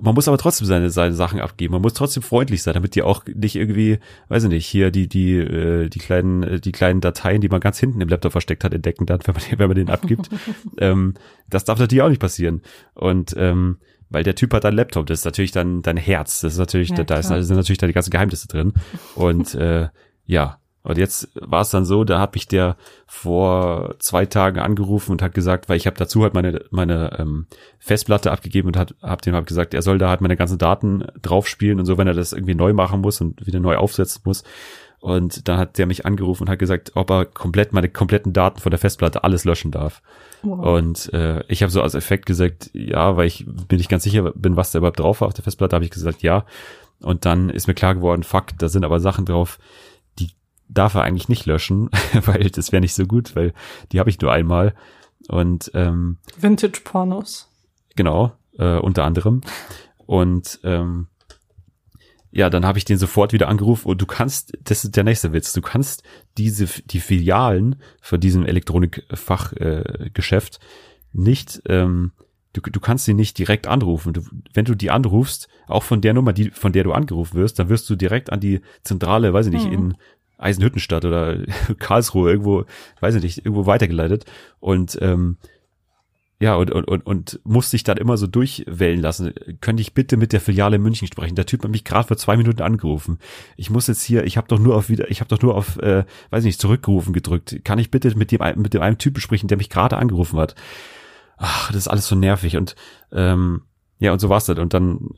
man 0.00 0.14
muss 0.14 0.28
aber 0.28 0.38
trotzdem 0.38 0.66
seine, 0.66 0.90
seine 0.90 1.14
Sachen 1.14 1.40
abgeben. 1.40 1.72
Man 1.72 1.82
muss 1.82 1.94
trotzdem 1.94 2.22
freundlich 2.22 2.62
sein, 2.62 2.74
damit 2.74 2.94
die 2.94 3.02
auch 3.02 3.24
nicht 3.26 3.56
irgendwie, 3.56 3.98
weiß 4.28 4.44
ich 4.44 4.48
nicht, 4.48 4.66
hier 4.66 4.90
die, 4.90 5.08
die, 5.08 5.36
äh, 5.36 5.88
die 5.88 5.98
kleinen, 5.98 6.42
äh, 6.42 6.60
die 6.60 6.72
kleinen 6.72 7.00
Dateien, 7.00 7.40
die 7.40 7.48
man 7.48 7.60
ganz 7.60 7.78
hinten 7.78 8.00
im 8.00 8.08
Laptop 8.08 8.32
versteckt 8.32 8.64
hat, 8.64 8.72
entdecken 8.72 9.06
dann, 9.06 9.20
wenn 9.24 9.34
man, 9.34 9.42
wenn 9.58 9.68
man 9.68 9.76
den 9.76 9.90
abgibt. 9.90 10.28
ähm, 10.78 11.14
das 11.48 11.64
darf 11.64 11.78
natürlich 11.78 12.02
auch 12.02 12.08
nicht 12.08 12.20
passieren. 12.20 12.62
Und 12.94 13.34
ähm, 13.36 13.78
weil 14.10 14.24
der 14.24 14.34
Typ 14.34 14.52
hat 14.52 14.64
einen 14.64 14.76
Laptop, 14.76 15.06
das 15.06 15.20
ist 15.20 15.24
natürlich 15.24 15.52
dann 15.52 15.82
dein 15.82 15.96
Herz. 15.96 16.40
Das 16.40 16.52
ist 16.52 16.58
natürlich, 16.58 16.90
ja, 16.90 16.96
da, 16.96 17.04
da 17.04 17.18
ist, 17.18 17.28
sind 17.28 17.56
natürlich 17.56 17.78
da 17.78 17.86
die 17.86 17.92
ganzen 17.92 18.10
Geheimnisse 18.10 18.48
drin. 18.48 18.74
Und 19.14 19.54
äh, 19.56 19.88
ja, 20.26 20.58
und 20.82 20.96
jetzt 20.96 21.28
war 21.34 21.60
es 21.60 21.70
dann 21.70 21.84
so, 21.84 22.04
da 22.04 22.20
hat 22.20 22.34
mich 22.34 22.48
der 22.48 22.76
vor 23.06 23.96
zwei 23.98 24.24
Tagen 24.24 24.58
angerufen 24.58 25.12
und 25.12 25.20
hat 25.22 25.34
gesagt, 25.34 25.68
weil 25.68 25.76
ich 25.76 25.86
habe 25.86 25.96
dazu 25.96 26.22
halt 26.22 26.32
meine 26.32 26.64
meine 26.70 27.18
ähm, 27.18 27.46
Festplatte 27.78 28.32
abgegeben 28.32 28.68
und 28.68 28.78
hat 28.78 28.94
hab 29.02 29.20
dem 29.20 29.34
halt 29.34 29.46
gesagt, 29.46 29.74
er 29.74 29.82
soll 29.82 29.98
da 29.98 30.08
halt 30.08 30.22
meine 30.22 30.36
ganzen 30.36 30.56
Daten 30.56 31.04
draufspielen 31.20 31.78
und 31.80 31.86
so, 31.86 31.98
wenn 31.98 32.06
er 32.06 32.14
das 32.14 32.32
irgendwie 32.32 32.54
neu 32.54 32.72
machen 32.72 33.02
muss 33.02 33.20
und 33.20 33.46
wieder 33.46 33.60
neu 33.60 33.76
aufsetzen 33.76 34.22
muss. 34.24 34.42
Und 35.00 35.48
dann 35.48 35.58
hat 35.58 35.76
der 35.78 35.86
mich 35.86 36.06
angerufen 36.06 36.44
und 36.44 36.50
hat 36.50 36.58
gesagt, 36.58 36.92
ob 36.94 37.10
er 37.10 37.24
komplett 37.26 37.72
meine 37.72 37.88
kompletten 37.88 38.32
Daten 38.32 38.60
von 38.60 38.70
der 38.70 38.78
Festplatte 38.78 39.22
alles 39.22 39.44
löschen 39.44 39.70
darf. 39.70 40.02
Wow. 40.42 40.78
Und 40.78 41.12
äh, 41.12 41.44
ich 41.48 41.62
habe 41.62 41.70
so 41.70 41.82
als 41.82 41.94
Effekt 41.94 42.26
gesagt, 42.26 42.70
ja, 42.72 43.16
weil 43.16 43.26
ich 43.26 43.46
bin 43.46 43.78
nicht 43.78 43.90
ganz 43.90 44.04
sicher 44.04 44.32
bin, 44.34 44.56
was 44.56 44.72
da 44.72 44.78
überhaupt 44.78 45.00
drauf 45.00 45.20
war 45.20 45.28
auf 45.28 45.34
der 45.34 45.44
Festplatte, 45.44 45.74
habe 45.76 45.84
ich 45.84 45.90
gesagt, 45.90 46.22
ja. 46.22 46.44
Und 47.02 47.24
dann 47.24 47.50
ist 47.50 47.66
mir 47.66 47.74
klar 47.74 47.94
geworden, 47.94 48.22
fuck, 48.22 48.46
da 48.58 48.68
sind 48.68 48.84
aber 48.84 49.00
Sachen 49.00 49.24
drauf, 49.24 49.58
darf 50.72 50.94
er 50.94 51.02
eigentlich 51.02 51.28
nicht 51.28 51.46
löschen, 51.46 51.90
weil 52.24 52.50
das 52.50 52.72
wäre 52.72 52.80
nicht 52.80 52.94
so 52.94 53.06
gut, 53.06 53.36
weil 53.36 53.52
die 53.92 54.00
habe 54.00 54.10
ich 54.10 54.20
nur 54.20 54.32
einmal. 54.32 54.74
Und 55.28 55.70
ähm, 55.74 56.18
Vintage-Pornos. 56.38 57.48
Genau, 57.96 58.32
äh, 58.58 58.78
unter 58.78 59.04
anderem. 59.04 59.42
Und 60.06 60.60
ähm, 60.64 61.08
ja, 62.32 62.50
dann 62.50 62.64
habe 62.64 62.78
ich 62.78 62.84
den 62.84 62.98
sofort 62.98 63.32
wieder 63.32 63.48
angerufen 63.48 63.88
und 63.88 64.00
du 64.00 64.06
kannst, 64.06 64.56
das 64.62 64.84
ist 64.84 64.96
der 64.96 65.04
nächste 65.04 65.32
Witz, 65.32 65.52
du 65.52 65.60
kannst 65.60 66.02
diese, 66.38 66.66
die 66.84 67.00
Filialen 67.00 67.76
von 68.00 68.20
diesem 68.20 68.46
Elektronikfachgeschäft 68.46 70.56
äh, 70.56 70.58
nicht, 71.12 71.62
ähm, 71.66 72.12
du, 72.52 72.60
du 72.60 72.80
kannst 72.80 73.04
sie 73.04 73.14
nicht 73.14 73.38
direkt 73.38 73.66
anrufen. 73.66 74.12
Du, 74.12 74.22
wenn 74.54 74.64
du 74.64 74.74
die 74.74 74.90
anrufst, 74.90 75.48
auch 75.66 75.82
von 75.82 76.00
der 76.00 76.14
Nummer, 76.14 76.32
die, 76.32 76.50
von 76.50 76.72
der 76.72 76.84
du 76.84 76.92
angerufen 76.92 77.36
wirst, 77.36 77.58
dann 77.58 77.68
wirst 77.68 77.88
du 77.90 77.96
direkt 77.96 78.32
an 78.32 78.40
die 78.40 78.60
Zentrale, 78.82 79.32
weiß 79.32 79.46
ich 79.46 79.52
nicht, 79.52 79.66
mhm. 79.66 79.72
in 79.72 79.96
Eisenhüttenstadt 80.38 81.04
oder 81.04 81.38
Karlsruhe 81.78 82.30
irgendwo, 82.30 82.64
weiß 83.00 83.16
ich 83.16 83.22
nicht, 83.22 83.38
irgendwo 83.38 83.66
weitergeleitet 83.66 84.24
und 84.58 84.98
ähm, 85.00 85.36
ja, 86.42 86.54
und, 86.54 86.70
und, 86.70 86.88
und, 86.88 87.04
und 87.04 87.40
musste 87.44 87.76
ich 87.76 87.84
dann 87.84 87.98
immer 87.98 88.16
so 88.16 88.26
durchwählen 88.26 88.98
lassen. 88.98 89.34
Könnte 89.60 89.82
ich 89.82 89.92
bitte 89.92 90.16
mit 90.16 90.32
der 90.32 90.40
Filiale 90.40 90.76
in 90.76 90.82
München 90.82 91.06
sprechen? 91.06 91.34
Der 91.34 91.44
Typ 91.44 91.62
hat 91.62 91.70
mich 91.70 91.84
gerade 91.84 92.08
vor 92.08 92.16
zwei 92.16 92.38
Minuten 92.38 92.62
angerufen. 92.62 93.18
Ich 93.58 93.68
muss 93.68 93.88
jetzt 93.88 94.02
hier, 94.02 94.24
ich 94.24 94.38
habe 94.38 94.48
doch 94.48 94.58
nur 94.58 94.74
auf 94.74 94.88
wieder, 94.88 95.10
ich 95.10 95.20
habe 95.20 95.28
doch 95.28 95.42
nur 95.42 95.54
auf, 95.54 95.78
äh, 95.80 96.04
weiß 96.30 96.44
nicht, 96.44 96.58
zurückgerufen 96.58 97.12
gedrückt. 97.12 97.60
Kann 97.62 97.78
ich 97.78 97.90
bitte 97.90 98.16
mit 98.16 98.32
dem 98.32 98.40
mit 98.56 98.72
dem 98.72 98.80
einen 98.80 98.96
Typen 98.96 99.20
sprechen, 99.20 99.48
der 99.48 99.58
mich 99.58 99.68
gerade 99.68 99.98
angerufen 99.98 100.38
hat? 100.38 100.54
Ach, 101.36 101.68
das 101.72 101.82
ist 101.82 101.88
alles 101.88 102.08
so 102.08 102.16
nervig 102.16 102.56
und 102.56 102.74
ähm, 103.12 103.62
ja, 103.98 104.14
und 104.14 104.18
so 104.20 104.30
war's 104.30 104.46
das. 104.46 104.58
Und 104.58 104.72
dann 104.72 105.10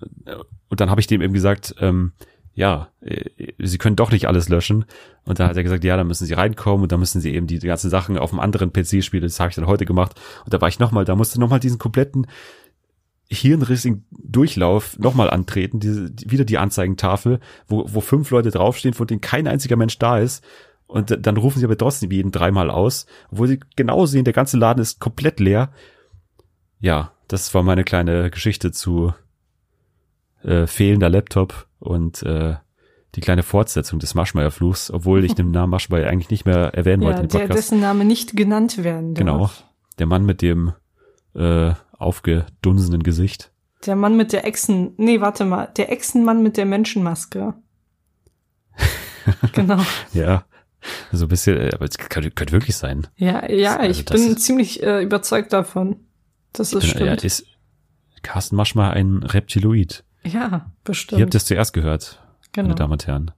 und 0.69 0.81
dann 0.81 0.91
habe 0.91 1.01
ich 1.01 1.07
dem 1.07 1.23
eben 1.23 1.35
gesagt, 1.35 1.77
ähm, 1.79 2.15
ja, 2.55 2.89
äh, 3.01 3.53
sie 3.59 3.79
können 3.79 3.97
doch 3.97 4.11
nicht 4.11 4.29
alles 4.29 4.49
löschen. 4.49 4.85
Und 5.25 5.41
dann 5.41 5.49
hat 5.49 5.57
er 5.57 5.63
gesagt, 5.63 5.85
ja, 5.85 5.97
dann 5.97 6.07
müssen 6.07 6.27
sie 6.27 6.35
reinkommen 6.35 6.83
und 6.83 6.93
dann 6.93 7.01
müssen 7.01 7.21
sie 7.21 7.35
eben 7.35 7.47
die 7.47 7.59
ganzen 7.59 7.91
Sachen 7.91 8.19
auf 8.19 8.33
einem 8.33 8.41
anderen 8.41 8.73
PC 8.73 9.03
spielen. 9.03 9.23
Das 9.23 9.41
habe 9.41 9.51
ich 9.51 9.57
dann 9.57 9.67
heute 9.67 9.87
gemacht. 9.87 10.21
Und 10.45 10.53
da 10.53 10.61
war 10.61 10.69
ich 10.69 10.79
nochmal, 10.79 11.05
da 11.05 11.17
musste 11.17 11.41
nochmal 11.41 11.61
diesen 11.61 11.79
kompletten 11.79 12.27
hirnrissigen 13.29 14.05
Durchlauf 14.11 14.99
nochmal 14.99 15.31
antreten, 15.31 15.81
diese, 15.81 16.13
wieder 16.27 16.45
die 16.45 16.59
Anzeigentafel, 16.59 17.41
wo, 17.67 17.87
wo 17.89 18.01
fünf 18.03 18.31
Leute 18.31 18.51
draufstehen, 18.51 18.93
von 18.93 19.07
denen 19.07 19.23
kein 19.23 19.49
einziger 19.49 19.77
Mensch 19.77 19.99
da 19.99 20.19
ist. 20.19 20.45
Und 20.87 21.27
dann 21.27 21.39
rufen 21.39 21.59
sie 21.59 21.65
aber 21.65 21.79
trotzdem 21.79 22.11
jeden 22.11 22.33
dreimal 22.33 22.71
aus, 22.71 23.07
obwohl 23.31 23.49
sie 23.49 23.61
genau 23.77 24.05
sehen, 24.05 24.25
der 24.25 24.35
ganze 24.35 24.59
Laden 24.59 24.83
ist 24.83 25.01
komplett 25.01 25.41
leer. 25.41 25.73
Ja, 26.81 27.13
das 27.29 27.55
war 27.55 27.63
meine 27.63 27.85
kleine 27.85 28.31
Geschichte 28.31 28.73
zu 28.73 29.15
äh, 30.45 30.67
fehlender 30.67 31.09
Laptop 31.09 31.67
und 31.79 32.23
äh, 32.23 32.57
die 33.15 33.21
kleine 33.21 33.43
Fortsetzung 33.43 33.99
des 33.99 34.15
Maschmeyer-Fluchs, 34.15 34.91
obwohl 34.91 35.25
ich 35.25 35.35
den 35.37 35.51
Namen 35.51 35.71
Maschmeyer 35.71 36.09
eigentlich 36.09 36.31
nicht 36.31 36.47
mehr 36.47 36.75
erwähnen 36.75 37.03
ja, 37.03 37.09
wollte 37.09 37.23
im 37.23 37.29
Podcast. 37.29 37.49
Der, 37.49 37.57
dessen 37.57 37.81
Name 37.81 38.05
nicht 38.05 38.37
genannt 38.37 38.83
werden 38.83 39.15
darf. 39.15 39.19
Genau, 39.19 39.51
der 39.99 40.07
Mann 40.07 40.25
mit 40.25 40.43
dem 40.43 40.73
äh, 41.35 41.73
aufgedunsenen 41.93 43.03
Gesicht. 43.03 43.53
Der 43.87 43.97
Mann 43.97 44.17
mit 44.17 44.33
der 44.33 44.47
Echsen, 44.47 44.95
nee, 44.97 45.21
warte 45.21 45.45
mal, 45.45 45.67
der 45.77 45.91
Echsenmann 45.91 46.43
mit 46.43 46.57
der 46.57 46.67
Menschenmaske. 46.67 47.55
genau. 49.53 49.81
ja, 50.13 50.45
so 51.11 51.27
ein 51.27 51.29
bisschen, 51.29 51.57
äh, 51.57 51.71
aber 51.75 51.85
es 51.85 51.99
könnte, 51.99 52.31
könnte 52.31 52.53
wirklich 52.53 52.77
sein. 52.77 53.07
Ja, 53.17 53.51
ja, 53.51 53.77
also 53.77 53.91
ich 53.91 54.05
bin 54.05 54.37
ziemlich 54.37 54.83
äh, 54.83 55.03
überzeugt 55.03 55.53
davon. 55.53 55.97
Das 56.53 56.73
ist 56.73 56.81
bin, 56.81 56.91
stimmt. 56.91 57.23
Ja, 57.23 57.27
ist 57.27 57.47
Carsten 58.23 58.57
Maschmeyer 58.57 58.93
ein 58.93 59.23
Reptiloid? 59.23 60.05
Ja, 60.25 60.71
bestimmt. 60.85 61.19
Ihr 61.19 61.25
habt 61.25 61.35
es 61.35 61.45
zuerst 61.45 61.73
gehört, 61.73 62.23
genau. 62.53 62.69
meine 62.69 62.75
Damen 62.77 62.93
und 62.93 63.07
Herren. 63.07 63.31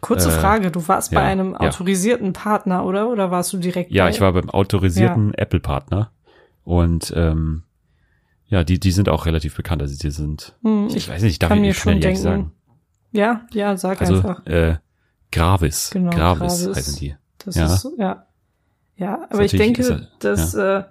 Kurze 0.00 0.30
äh, 0.30 0.32
Frage, 0.32 0.70
du 0.70 0.86
warst 0.88 1.12
ja, 1.12 1.20
bei 1.20 1.26
einem 1.26 1.54
autorisierten 1.54 2.26
ja. 2.26 2.32
Partner, 2.32 2.84
oder? 2.84 3.08
Oder 3.08 3.30
warst 3.30 3.52
du 3.52 3.58
direkt 3.58 3.92
Ja, 3.92 4.04
bei? 4.04 4.10
ich 4.10 4.20
war 4.20 4.32
beim 4.32 4.50
autorisierten 4.50 5.28
ja. 5.28 5.38
Apple-Partner. 5.38 6.10
Und 6.64 7.12
ähm, 7.16 7.62
ja, 8.46 8.64
die, 8.64 8.80
die 8.80 8.90
sind 8.90 9.08
auch 9.08 9.26
relativ 9.26 9.56
bekannt. 9.56 9.80
Also 9.80 9.96
die 9.96 10.10
sind, 10.10 10.56
hm, 10.62 10.88
ich, 10.88 10.96
ich, 10.96 11.08
weiß 11.08 11.22
nicht, 11.22 11.32
ich 11.32 11.38
darf 11.38 11.52
ich 11.52 11.60
nicht 11.60 11.78
schnell 11.78 12.00
denken. 12.00 12.20
sagen. 12.20 12.52
Ja, 13.12 13.46
ja, 13.52 13.76
sag 13.76 14.00
also, 14.00 14.16
einfach. 14.16 14.44
Äh, 14.46 14.78
Gravis. 15.30 15.90
Genau, 15.92 16.10
Gravis, 16.10 16.64
Gravis 16.64 16.76
heißen 16.76 16.98
die. 16.98 17.16
Das 17.38 17.54
ja. 17.54 17.66
ist, 17.66 17.88
ja. 17.96 18.26
Ja, 18.96 19.26
aber 19.30 19.44
ich 19.44 19.52
denke, 19.52 19.82
er, 19.82 20.08
dass 20.18 20.54
äh, 20.54 20.84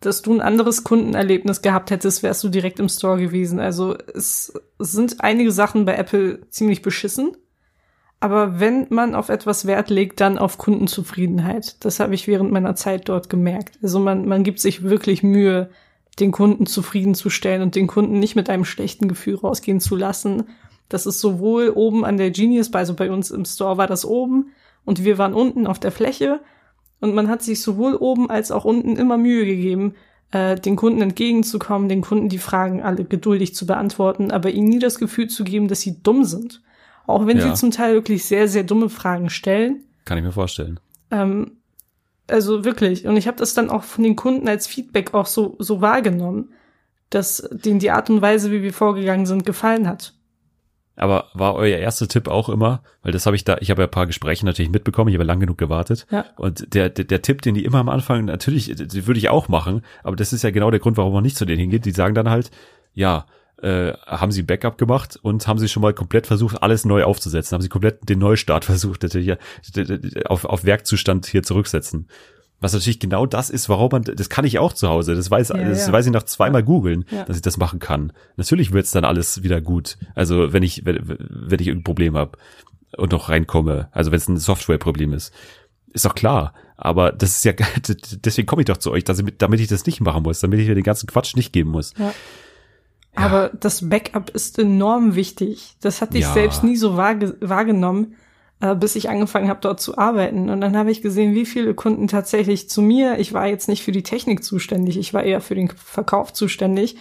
dass 0.00 0.22
du 0.22 0.34
ein 0.34 0.40
anderes 0.40 0.84
Kundenerlebnis 0.84 1.62
gehabt 1.62 1.90
hättest, 1.90 2.22
wärst 2.22 2.44
du 2.44 2.48
direkt 2.48 2.78
im 2.78 2.88
Store 2.88 3.18
gewesen. 3.18 3.58
Also 3.58 3.96
es 4.14 4.52
sind 4.78 5.20
einige 5.20 5.52
Sachen 5.52 5.84
bei 5.84 5.94
Apple 5.96 6.40
ziemlich 6.50 6.82
beschissen. 6.82 7.36
Aber 8.20 8.60
wenn 8.60 8.86
man 8.90 9.14
auf 9.14 9.28
etwas 9.28 9.66
Wert 9.66 9.90
legt, 9.90 10.20
dann 10.20 10.38
auf 10.38 10.58
Kundenzufriedenheit. 10.58 11.84
Das 11.84 12.00
habe 12.00 12.14
ich 12.14 12.26
während 12.26 12.50
meiner 12.50 12.74
Zeit 12.74 13.08
dort 13.08 13.28
gemerkt. 13.28 13.78
Also 13.82 13.98
man, 13.98 14.26
man 14.26 14.42
gibt 14.42 14.60
sich 14.60 14.82
wirklich 14.82 15.22
Mühe, 15.22 15.70
den 16.18 16.32
Kunden 16.32 16.66
zufriedenzustellen 16.66 17.62
und 17.62 17.74
den 17.74 17.86
Kunden 17.86 18.18
nicht 18.18 18.36
mit 18.36 18.48
einem 18.48 18.64
schlechten 18.64 19.06
Gefühl 19.08 19.34
rausgehen 19.34 19.80
zu 19.80 19.96
lassen. 19.96 20.44
Das 20.88 21.04
ist 21.04 21.20
sowohl 21.20 21.70
oben 21.74 22.04
an 22.04 22.16
der 22.16 22.30
Genius, 22.30 22.72
also 22.72 22.94
bei 22.94 23.10
uns 23.10 23.30
im 23.30 23.44
Store 23.44 23.76
war 23.76 23.86
das 23.86 24.04
oben 24.04 24.52
und 24.84 25.04
wir 25.04 25.18
waren 25.18 25.34
unten 25.34 25.66
auf 25.66 25.78
der 25.78 25.92
Fläche 25.92 26.40
und 27.00 27.14
man 27.14 27.28
hat 27.28 27.42
sich 27.42 27.62
sowohl 27.62 27.94
oben 27.94 28.30
als 28.30 28.50
auch 28.50 28.64
unten 28.64 28.96
immer 28.96 29.18
Mühe 29.18 29.44
gegeben, 29.44 29.94
äh, 30.32 30.56
den 30.56 30.76
Kunden 30.76 31.02
entgegenzukommen, 31.02 31.88
den 31.88 32.00
Kunden 32.00 32.28
die 32.28 32.38
Fragen 32.38 32.82
alle 32.82 33.04
geduldig 33.04 33.54
zu 33.54 33.66
beantworten, 33.66 34.30
aber 34.30 34.50
ihnen 34.50 34.68
nie 34.68 34.78
das 34.78 34.98
Gefühl 34.98 35.28
zu 35.28 35.44
geben, 35.44 35.68
dass 35.68 35.80
sie 35.80 36.02
dumm 36.02 36.24
sind. 36.24 36.62
Auch 37.06 37.26
wenn 37.26 37.38
ja. 37.38 37.48
sie 37.48 37.54
zum 37.54 37.70
Teil 37.70 37.94
wirklich 37.94 38.24
sehr, 38.24 38.48
sehr 38.48 38.64
dumme 38.64 38.88
Fragen 38.88 39.30
stellen. 39.30 39.84
Kann 40.04 40.18
ich 40.18 40.24
mir 40.24 40.32
vorstellen. 40.32 40.80
Ähm, 41.10 41.52
Also 42.28 42.64
wirklich. 42.64 43.06
Und 43.06 43.16
ich 43.16 43.28
habe 43.28 43.36
das 43.36 43.54
dann 43.54 43.70
auch 43.70 43.84
von 43.84 44.02
den 44.02 44.16
Kunden 44.16 44.48
als 44.48 44.66
Feedback 44.66 45.14
auch 45.14 45.26
so, 45.26 45.54
so 45.58 45.80
wahrgenommen, 45.80 46.52
dass 47.10 47.48
denen 47.52 47.78
die 47.78 47.92
Art 47.92 48.10
und 48.10 48.20
Weise, 48.20 48.50
wie 48.50 48.62
wir 48.62 48.72
vorgegangen 48.72 49.26
sind, 49.26 49.46
gefallen 49.46 49.88
hat. 49.88 50.14
Aber 50.96 51.26
war 51.34 51.54
euer 51.54 51.78
erster 51.78 52.08
Tipp 52.08 52.26
auch 52.26 52.48
immer, 52.48 52.82
weil 53.02 53.12
das 53.12 53.26
habe 53.26 53.36
ich 53.36 53.44
da, 53.44 53.58
ich 53.60 53.70
habe 53.70 53.82
ja 53.82 53.86
ein 53.86 53.90
paar 53.90 54.06
Gespräche 54.06 54.46
natürlich 54.46 54.70
mitbekommen, 54.70 55.08
ich 55.08 55.14
habe 55.14 55.24
lang 55.24 55.40
genug 55.40 55.58
gewartet. 55.58 56.06
Ja. 56.10 56.24
Und 56.36 56.74
der, 56.74 56.88
der, 56.88 57.04
der 57.04 57.22
Tipp, 57.22 57.42
den 57.42 57.54
die 57.54 57.64
immer 57.64 57.78
am 57.78 57.90
Anfang, 57.90 58.24
natürlich, 58.24 58.74
die 58.74 59.06
würde 59.06 59.18
ich 59.18 59.28
auch 59.28 59.48
machen, 59.48 59.82
aber 60.02 60.16
das 60.16 60.32
ist 60.32 60.42
ja 60.42 60.50
genau 60.50 60.70
der 60.70 60.80
Grund, 60.80 60.96
warum 60.96 61.12
man 61.12 61.22
nicht 61.22 61.36
zu 61.36 61.44
denen 61.44 61.60
hingeht. 61.60 61.84
Die 61.84 61.92
sagen 61.92 62.14
dann 62.14 62.30
halt, 62.30 62.50
ja, 62.94 63.26
äh, 63.62 63.92
haben 64.06 64.32
sie 64.32 64.42
Backup 64.42 64.78
gemacht 64.78 65.18
und 65.20 65.46
haben 65.46 65.58
sie 65.58 65.68
schon 65.68 65.82
mal 65.82 65.94
komplett 65.94 66.26
versucht, 66.26 66.62
alles 66.62 66.84
neu 66.84 67.04
aufzusetzen, 67.04 67.54
haben 67.54 67.62
sie 67.62 67.68
komplett 67.68 68.08
den 68.08 68.18
Neustart 68.18 68.64
versucht, 68.66 69.02
natürlich 69.02 69.36
auf, 70.26 70.44
auf 70.44 70.64
Werkzustand 70.64 71.26
hier 71.26 71.42
zurücksetzen. 71.42 72.08
Was 72.60 72.72
natürlich 72.72 73.00
genau 73.00 73.26
das 73.26 73.50
ist, 73.50 73.68
warum 73.68 73.90
man, 73.92 74.02
das 74.02 74.30
kann 74.30 74.44
ich 74.46 74.58
auch 74.58 74.72
zu 74.72 74.88
Hause. 74.88 75.14
Das 75.14 75.30
weiß, 75.30 75.50
Ja, 75.50 75.56
das 75.68 75.86
ja. 75.86 75.92
weiß 75.92 76.06
ich 76.06 76.12
nach 76.12 76.22
zweimal 76.22 76.62
googeln, 76.62 77.04
Ja. 77.10 77.24
dass 77.24 77.36
ich 77.36 77.42
das 77.42 77.58
machen 77.58 77.78
kann. 77.80 78.12
Natürlich 78.36 78.72
wird's 78.72 78.92
dann 78.92 79.04
alles 79.04 79.42
wieder 79.42 79.60
gut. 79.60 79.98
Also 80.14 80.52
wenn 80.52 80.62
ich, 80.62 80.84
wenn, 80.86 80.98
wenn 81.06 81.60
ich 81.60 81.66
irgendein 81.68 81.84
Problem 81.84 82.16
habe 82.16 82.38
und 82.96 83.12
noch 83.12 83.28
reinkomme, 83.28 83.88
also 83.92 84.10
wenn 84.10 84.16
es 84.16 84.28
ein 84.28 84.38
Softwareproblem 84.38 85.12
ist, 85.12 85.34
ist 85.92 86.04
doch 86.06 86.14
klar. 86.14 86.54
Aber 86.78 87.12
das 87.12 87.30
ist 87.36 87.44
ja, 87.44 87.52
deswegen 88.24 88.46
komme 88.46 88.62
ich 88.62 88.66
doch 88.66 88.78
zu 88.78 88.90
euch, 88.90 89.04
dass 89.04 89.18
ich, 89.18 89.26
damit 89.38 89.60
ich 89.60 89.68
das 89.68 89.84
nicht 89.84 90.00
machen 90.00 90.22
muss, 90.22 90.40
damit 90.40 90.58
ich 90.60 90.68
mir 90.68 90.74
den 90.74 90.84
ganzen 90.84 91.06
Quatsch 91.06 91.36
nicht 91.36 91.52
geben 91.52 91.70
muss. 91.70 91.92
Ja. 91.98 92.12
Aber 93.14 93.50
das 93.58 93.88
Backup 93.88 94.28
ist 94.30 94.58
enorm 94.58 95.14
wichtig. 95.14 95.76
Das 95.80 96.02
hatte 96.02 96.18
ich 96.18 96.26
selbst 96.26 96.62
nie 96.64 96.76
so 96.76 96.96
wahrge 96.98 97.36
wahrgenommen, 97.40 98.14
äh, 98.60 98.74
bis 98.74 98.96
ich 98.96 99.08
angefangen 99.10 99.48
habe, 99.48 99.60
dort 99.60 99.80
zu 99.80 99.98
arbeiten. 99.98 100.48
Und 100.48 100.60
dann 100.60 100.76
habe 100.76 100.90
ich 100.90 101.02
gesehen, 101.02 101.34
wie 101.34 101.46
viele 101.46 101.74
Kunden 101.74 102.08
tatsächlich 102.08 102.68
zu 102.68 102.82
mir, 102.82 103.18
ich 103.18 103.32
war 103.32 103.46
jetzt 103.46 103.68
nicht 103.68 103.84
für 103.84 103.92
die 103.92 104.02
Technik 104.02 104.42
zuständig, 104.42 104.98
ich 104.98 105.12
war 105.12 105.22
eher 105.22 105.40
für 105.40 105.54
den 105.54 105.68
Verkauf 105.68 106.32
zuständig, 106.32 106.96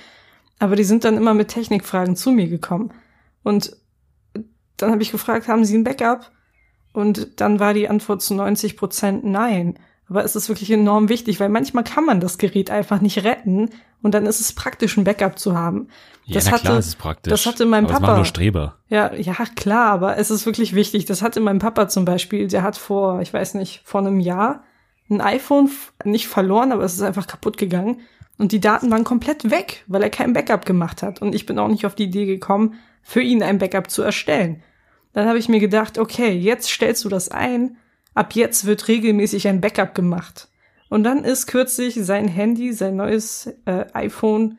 aber 0.60 0.76
die 0.76 0.84
sind 0.84 1.04
dann 1.04 1.18
immer 1.18 1.34
mit 1.34 1.50
Technikfragen 1.50 2.15
zu 2.15 2.32
mir 2.32 2.48
gekommen. 2.48 2.94
Und 3.44 3.78
dann 4.78 4.91
habe 4.91 5.02
ich 5.02 5.12
gefragt, 5.12 5.48
haben 5.48 5.65
Sie 5.65 5.78
ein 5.78 5.84
Backup? 5.84 6.32
Und 6.94 7.41
dann 7.41 7.60
war 7.60 7.74
die 7.74 7.89
Antwort 7.89 8.22
zu 8.22 8.34
90 8.34 8.78
Prozent 8.78 9.24
nein. 9.24 9.78
Aber 10.10 10.24
es 10.24 10.36
ist 10.36 10.50
wirklich 10.50 10.70
enorm 10.72 11.10
wichtig, 11.10 11.39
weil 11.39 11.50
manchmal 11.50 11.84
kann 11.84 12.06
man 12.06 12.20
das 12.20 12.38
Gerät 12.38 12.70
einfach 12.70 13.02
nicht 13.02 13.24
retten 13.24 13.70
und 14.04 14.13
dann 14.13 14.26
ist 14.28 14.39
es 14.39 14.54
praktisch, 14.54 14.98
ein 14.98 15.04
Backup 15.04 15.39
zu 15.39 15.58
haben. 15.58 15.88
Ja, 16.26 16.36
Das 16.36 16.46
na 16.46 16.52
hatte, 16.52 16.62
klar, 16.63 16.76
das 16.76 16.88
ist 16.88 16.98
praktisch. 16.98 17.32
das 17.32 17.46
hatte 17.48 17.65
mein 17.65 17.86
aber 17.86 17.91
Das 17.94 18.00
Papa. 18.00 18.08
machen 18.12 18.18
nur 18.20 18.26
Streber. 18.26 18.76
Ja, 18.89 19.13
ja, 19.15 19.34
klar, 19.56 19.91
aber 19.91 20.18
es 20.18 20.30
ist 20.30 20.46
wirklich 20.46 20.76
wichtig. 20.76 21.06
Das 21.06 21.22
hatte 21.24 21.39
mein 21.39 21.60
Papa 21.60 21.88
zum 21.88 22.06
Beispiel. 22.06 22.48
Der 22.48 22.62
hat 22.63 22.78
vor, 22.78 23.22
ich 23.22 23.34
weiß 23.34 23.56
nicht, 23.56 23.82
vor 23.84 24.02
einem 24.02 24.20
Jahr 24.20 24.63
ein 25.10 25.22
iPhone 25.22 25.70
nicht 26.04 26.28
verloren, 26.28 26.72
aber 26.72 26.84
es 26.84 26.94
ist 26.94 27.02
einfach 27.02 27.28
kaputt 27.28 27.58
gegangen. 27.58 28.02
Und 28.38 28.52
die 28.52 28.60
Daten 28.60 28.91
waren 28.91 29.04
komplett 29.06 29.50
weg, 29.50 29.84
weil 29.88 30.04
er 30.04 30.10
kein 30.10 30.34
Backup 30.34 30.65
gemacht 30.65 31.02
hat. 31.04 31.22
Und 31.22 31.34
ich 31.34 31.46
bin 31.46 31.58
auch 31.58 31.68
nicht 31.68 31.86
auf 31.86 31.96
die 31.96 32.04
Idee 32.06 32.26
gekommen, 32.26 32.76
für 33.02 33.22
ihn 33.22 33.41
ein 33.44 33.60
Backup 33.60 33.89
zu 33.89 34.02
erstellen. 34.04 34.62
Dann 35.13 35.28
habe 35.28 35.38
ich 35.38 35.48
mir 35.48 35.60
gedacht, 35.60 35.98
okay, 35.98 36.32
jetzt 36.32 36.70
stellst 36.70 37.06
du 37.06 37.10
das 37.10 37.30
ein. 37.30 37.78
Ab 38.15 38.34
jetzt 38.34 38.65
wird 38.65 38.88
regelmäßig 38.88 39.47
ein 39.47 39.62
Backup 39.62 39.93
gemacht. 39.93 40.47
Und 40.89 41.04
dann 41.04 41.23
ist 41.23 41.47
kürzlich 41.47 41.95
sein 42.01 42.28
Handy, 42.28 42.73
sein 42.73 42.95
neues 42.95 43.47
äh, 43.65 43.86
iPhone 43.93 44.58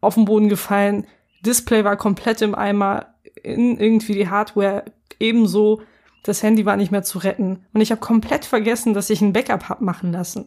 auf 0.00 0.14
den 0.14 0.26
Boden 0.26 0.48
gefallen. 0.48 1.06
Display 1.44 1.82
war 1.84 1.96
komplett 1.96 2.42
im 2.42 2.54
Eimer, 2.54 3.14
in 3.42 3.78
irgendwie 3.78 4.14
die 4.14 4.28
Hardware 4.28 4.84
ebenso. 5.18 5.82
Das 6.22 6.42
Handy 6.42 6.66
war 6.66 6.76
nicht 6.76 6.92
mehr 6.92 7.02
zu 7.02 7.18
retten. 7.18 7.64
Und 7.72 7.80
ich 7.80 7.90
habe 7.90 8.00
komplett 8.00 8.44
vergessen, 8.44 8.92
dass 8.94 9.10
ich 9.10 9.22
ein 9.22 9.32
Backup 9.32 9.68
hab 9.68 9.80
machen 9.80 10.12
lassen. 10.12 10.46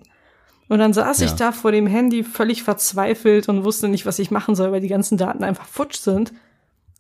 Und 0.70 0.80
dann 0.80 0.94
saß 0.94 1.20
Ja. 1.20 1.26
ich 1.26 1.34
da 1.34 1.52
vor 1.52 1.72
dem 1.72 1.88
Handy 1.88 2.24
völlig 2.24 2.64
verzweifelt 2.64 3.50
und 3.50 3.66
wusste 3.66 3.90
nicht, 3.90 4.06
was 4.06 4.20
ich 4.20 4.32
machen 4.32 4.56
soll, 4.56 4.72
weil 4.72 4.82
die 4.82 4.88
ganzen 4.88 5.18
Daten 5.18 5.44
einfach 5.44 5.66
futsch 5.66 5.98
sind. 5.98 6.32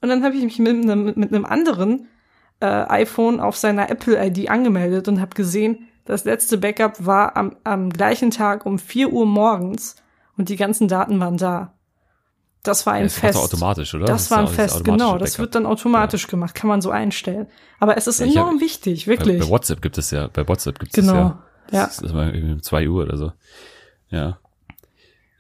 Und 0.02 0.10
dann 0.10 0.24
habe 0.24 0.36
ich 0.36 0.44
mich 0.44 0.60
mit 0.60 0.74
einem, 0.84 1.14
mit 1.16 1.34
einem 1.34 1.46
anderen 1.46 2.08
äh, 2.64 2.86
iPhone 2.90 3.40
auf 3.40 3.58
seiner 3.58 3.90
Apple-ID 3.90 4.50
angemeldet 4.50 5.08
und 5.08 5.20
habe 5.20 5.36
gesehen, 5.36 5.88
das 6.06 6.24
letzte 6.26 6.58
Backup 6.58 7.06
war 7.06 7.36
am, 7.38 7.56
am 7.64 7.90
gleichen 7.90 8.32
Tag 8.32 8.66
um 8.66 8.80
4 8.80 9.12
Uhr 9.12 9.26
morgens 9.26 9.96
und 10.38 10.50
die 10.50 10.56
ganzen 10.56 10.88
Daten 10.88 11.20
waren 11.20 11.38
da. 11.38 11.74
Das 12.64 12.86
war 12.86 12.94
ein 12.94 13.00
Ja, 13.02 13.04
das 13.08 13.20
Fest. 13.20 13.38
er 13.38 13.44
automatisch, 13.44 13.94
oder? 13.94 14.06
Das 14.06 14.24
ist 14.24 14.32
war 14.32 14.40
ein 14.40 14.48
Fest, 14.48 14.84
genau. 14.86 15.18
Das 15.18 15.32
Backup. 15.32 15.40
wird 15.40 15.56
dann 15.56 15.66
automatisch 15.66 16.28
gemacht, 16.28 16.56
kann 16.56 16.70
man 16.70 16.82
so 16.82 16.92
einstellen. 16.92 17.48
Aber 17.80 17.98
es 17.98 18.08
ist 18.08 18.20
Ja, 18.22 18.26
ich 18.26 18.38
hab- 18.38 18.48
enorm 18.48 18.62
wichtig, 18.62 19.06
Bei, 19.06 19.12
wirklich. 19.12 19.40
bei 19.42 19.50
WhatsApp 19.50 19.82
gibt 19.82 19.98
es 19.98 20.12
ja, 20.12 20.28
bei 20.32 20.48
WhatsApp 20.48 20.80
gibt 20.80 20.98
es 20.98 21.04
Genau, 21.06 21.14
ja. 21.16 21.44
ja. 21.72 21.86
Das 21.88 22.00
ist 22.00 22.12
immer 22.12 22.34
irgendwie 22.34 22.54
um 22.54 22.62
zwei 22.64 22.88
Uhr 22.88 23.04
oder 23.04 23.18
so. 23.18 23.34
Ja. 24.10 24.38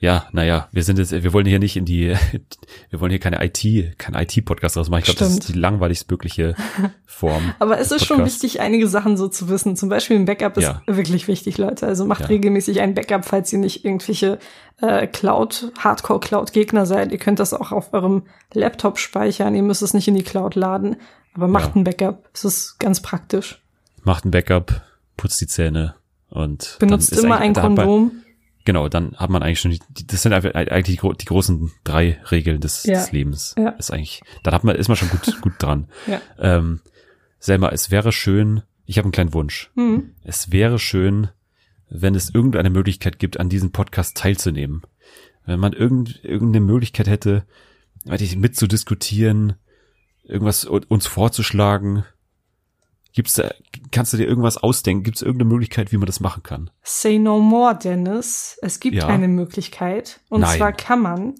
Ja, 0.03 0.27
naja, 0.33 0.67
wir 0.73 0.83
sind 0.83 0.99
jetzt, 0.99 1.13
wir 1.13 1.31
wollen 1.31 1.45
hier 1.45 1.59
nicht 1.59 1.77
in 1.77 1.85
die, 1.85 2.13
wir 2.89 2.99
wollen 2.99 3.09
hier 3.09 3.21
keine 3.21 3.41
IT, 3.41 3.97
kein 3.97 4.15
IT-Podcast 4.15 4.75
draus 4.75 4.89
machen. 4.89 4.99
Ich 4.99 5.05
glaube, 5.05 5.19
das 5.19 5.29
ist 5.31 5.47
die 5.47 5.53
langweiligst 5.57 6.11
mögliche 6.11 6.55
Form. 7.05 7.53
Aber 7.59 7.79
es 7.79 7.89
ist 7.89 8.05
schon 8.05 8.25
wichtig, 8.25 8.59
einige 8.59 8.89
Sachen 8.89 9.15
so 9.15 9.29
zu 9.29 9.47
wissen. 9.47 9.77
Zum 9.77 9.87
Beispiel 9.87 10.17
ein 10.17 10.25
Backup 10.25 10.57
ist 10.57 10.65
Ja. 10.65 10.81
wirklich 10.87 11.29
wichtig, 11.29 11.57
Leute. 11.57 11.87
Also 11.87 12.03
macht 12.05 12.19
Ja. 12.23 12.27
regelmäßig 12.27 12.81
ein 12.81 12.95
Backup, 12.95 13.23
falls 13.23 13.53
ihr 13.53 13.59
nicht 13.59 13.85
irgendwelche 13.85 14.39
äh, 14.81 15.07
Cloud, 15.07 15.71
Hardcore-Cloud-Gegner 15.79 16.85
seid. 16.85 17.13
Ihr 17.13 17.17
könnt 17.17 17.39
das 17.39 17.53
auch 17.53 17.71
auf 17.71 17.93
eurem 17.93 18.23
Laptop 18.53 18.99
speichern. 18.99 19.55
Ihr 19.55 19.63
müsst 19.63 19.83
es 19.83 19.93
nicht 19.93 20.09
in 20.09 20.15
die 20.15 20.23
Cloud 20.23 20.55
laden. 20.55 20.97
Aber 21.33 21.47
macht 21.47 21.75
Ja. 21.75 21.75
ein 21.79 21.83
Backup. 21.85 22.27
Es 22.33 22.43
ist 22.43 22.77
ganz 22.77 23.01
praktisch. 23.01 23.61
Macht 24.03 24.25
ein 24.25 24.31
Backup, 24.31 24.81
putzt 25.15 25.39
die 25.39 25.47
Zähne 25.47 25.95
und 26.29 26.75
Benutzt 26.79 27.17
immer 27.17 27.37
ein 27.37 27.53
Kondom. 27.53 28.11
Genau, 28.65 28.87
dann 28.87 29.15
hat 29.17 29.29
man 29.29 29.43
eigentlich 29.43 29.59
schon, 29.59 29.71
die, 29.71 30.07
das 30.07 30.21
sind 30.21 30.31
einfach 30.33 30.53
eigentlich 30.53 30.99
die, 31.01 31.17
die 31.17 31.25
großen 31.25 31.71
drei 31.83 32.19
Regeln 32.31 32.61
des, 32.61 32.83
Ja. 32.85 32.93
des 32.93 33.11
Lebens. 33.11 33.55
Ja. 33.57 33.69
Ist 33.71 33.91
eigentlich, 33.91 34.21
dann 34.43 34.53
hat 34.53 34.63
man, 34.63 34.75
ist 34.75 34.87
man 34.87 34.95
schon 34.97 35.09
gut, 35.09 35.41
gut 35.41 35.53
dran. 35.59 35.87
Ja. 36.07 36.21
Ähm, 36.39 36.79
Selma, 37.39 37.69
es 37.69 37.91
wäre 37.91 38.13
schön, 38.13 38.61
ich 38.85 38.97
habe 38.97 39.05
einen 39.05 39.11
kleinen 39.11 39.33
Wunsch. 39.33 39.69
Hm. 39.75 40.11
Es 40.23 40.51
wäre 40.53 40.79
schön, 40.79 41.27
wenn 41.89 42.15
es 42.15 42.33
irgendeine 42.33 42.69
Möglichkeit 42.69 43.19
gibt, 43.19 43.37
an 43.39 43.49
diesem 43.49 43.71
Podcast 43.71 44.15
teilzunehmen. 44.17 44.83
Wenn 45.45 45.59
man 45.59 45.73
irgend, 45.73 46.23
irgendeine 46.23 46.65
Möglichkeit 46.65 47.07
hätte, 47.07 47.45
weiß 48.05 48.21
ich, 48.21 48.37
mitzudiskutieren, 48.37 49.55
irgendwas 50.23 50.63
uns 50.63 51.05
vorzuschlagen. 51.05 52.05
Gibt's 53.13 53.35
da, 53.35 53.51
kannst 53.91 54.11
du 54.13 54.17
dir 54.17 54.27
irgendwas 54.27 54.57
ausdenken? 54.57 55.03
Gibt 55.03 55.17
es 55.17 55.21
irgendeine 55.21 55.49
Möglichkeit, 55.51 55.91
wie 55.91 55.97
man 55.97 56.07
das 56.07 56.19
machen 56.19 56.41
kann? 56.43 56.71
Say 56.83 57.19
no 57.19 57.39
more, 57.39 57.75
Dennis. 57.77 58.57
Es 58.61 58.79
gibt 58.79 58.95
Ja. 58.95 59.07
eine 59.07 59.27
Möglichkeit. 59.27 60.19
Und 60.29 60.41
Nein. 60.41 60.57
zwar 60.57 60.73
kann 60.73 61.01
man 61.01 61.35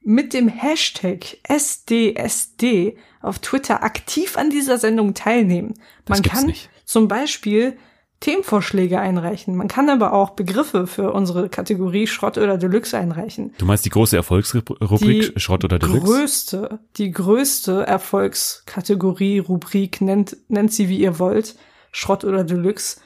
mit 0.00 0.32
dem 0.34 0.48
Hashtag 0.48 1.38
SDSD 1.44 2.96
auf 3.20 3.38
Twitter 3.38 3.82
aktiv 3.82 4.36
an 4.36 4.50
dieser 4.50 4.78
Sendung 4.78 5.14
teilnehmen. 5.14 5.74
Das 6.04 6.18
Man 6.20 6.30
kann 6.30 6.46
nicht. 6.46 6.70
zum 6.84 7.08
Beispiel 7.08 7.76
Themenvorschläge 8.20 8.98
einreichen. 8.98 9.56
Man 9.56 9.68
kann 9.68 9.90
aber 9.90 10.12
auch 10.12 10.30
Begriffe 10.30 10.86
für 10.86 11.12
unsere 11.12 11.48
Kategorie 11.48 12.06
Schrott 12.06 12.38
oder 12.38 12.56
Deluxe 12.56 12.96
einreichen. 12.96 13.52
Du 13.58 13.66
meinst 13.66 13.84
die 13.84 13.90
große 13.90 14.16
Erfolgsrubrik 14.16 15.34
Die 15.34 15.40
Schrott 15.40 15.64
oder 15.64 15.78
Deluxe? 15.78 16.00
größte, 16.04 16.78
die 16.96 17.10
größte 17.10 17.86
Erfolgskategorie, 17.86 19.38
Rubrik, 19.38 20.00
nennt, 20.00 20.36
nennt 20.48 20.72
sie 20.72 20.88
wie 20.88 20.98
ihr 20.98 21.18
wollt, 21.18 21.56
Schrott 21.92 22.24
oder 22.24 22.44
Deluxe. 22.44 23.00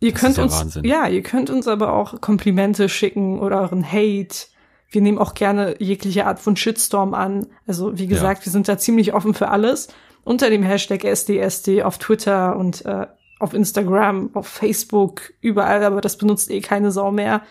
Ihr 0.00 0.12
Das 0.12 0.20
könnt 0.20 0.36
ja 0.36 0.42
uns, 0.44 0.60
Wahnsinn. 0.60 0.84
ja, 0.84 1.06
ihr 1.08 1.22
könnt 1.22 1.50
uns 1.50 1.66
aber 1.66 1.92
auch 1.94 2.20
Komplimente 2.20 2.88
schicken 2.88 3.40
oder 3.40 3.60
euren 3.62 3.84
Hate. 3.84 4.46
Wir 4.90 5.00
nehmen 5.00 5.18
auch 5.18 5.34
gerne 5.34 5.74
jegliche 5.80 6.26
Art 6.26 6.38
von 6.38 6.54
Shitstorm 6.56 7.14
an. 7.14 7.46
Also, 7.66 7.98
wie 7.98 8.06
gesagt, 8.06 8.44
wir 8.44 8.52
sind 8.52 8.68
da 8.68 8.78
ziemlich 8.78 9.14
offen 9.14 9.34
für 9.34 9.48
alles. 9.48 9.88
Unter 10.22 10.50
dem 10.50 10.62
Hashtag 10.62 11.04
SDSD 11.04 11.82
auf 11.82 11.98
Twitter 11.98 12.56
und 12.56 12.84
äh, 12.84 13.06
auf 13.38 13.54
Instagram, 13.54 14.30
auf 14.34 14.46
Facebook, 14.46 15.32
überall, 15.40 15.84
aber 15.84 16.00
das 16.00 16.16
benutzt 16.18 16.50
eh 16.50 16.60
keine 16.60 16.90
Sau 16.90 17.10
mehr. 17.10 17.42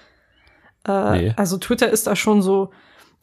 Äh, 0.87 1.11
Nee. 1.21 1.33
Also 1.35 1.57
Twitter 1.57 1.89
ist 1.89 2.07
da 2.07 2.15
schon 2.15 2.41
so 2.41 2.71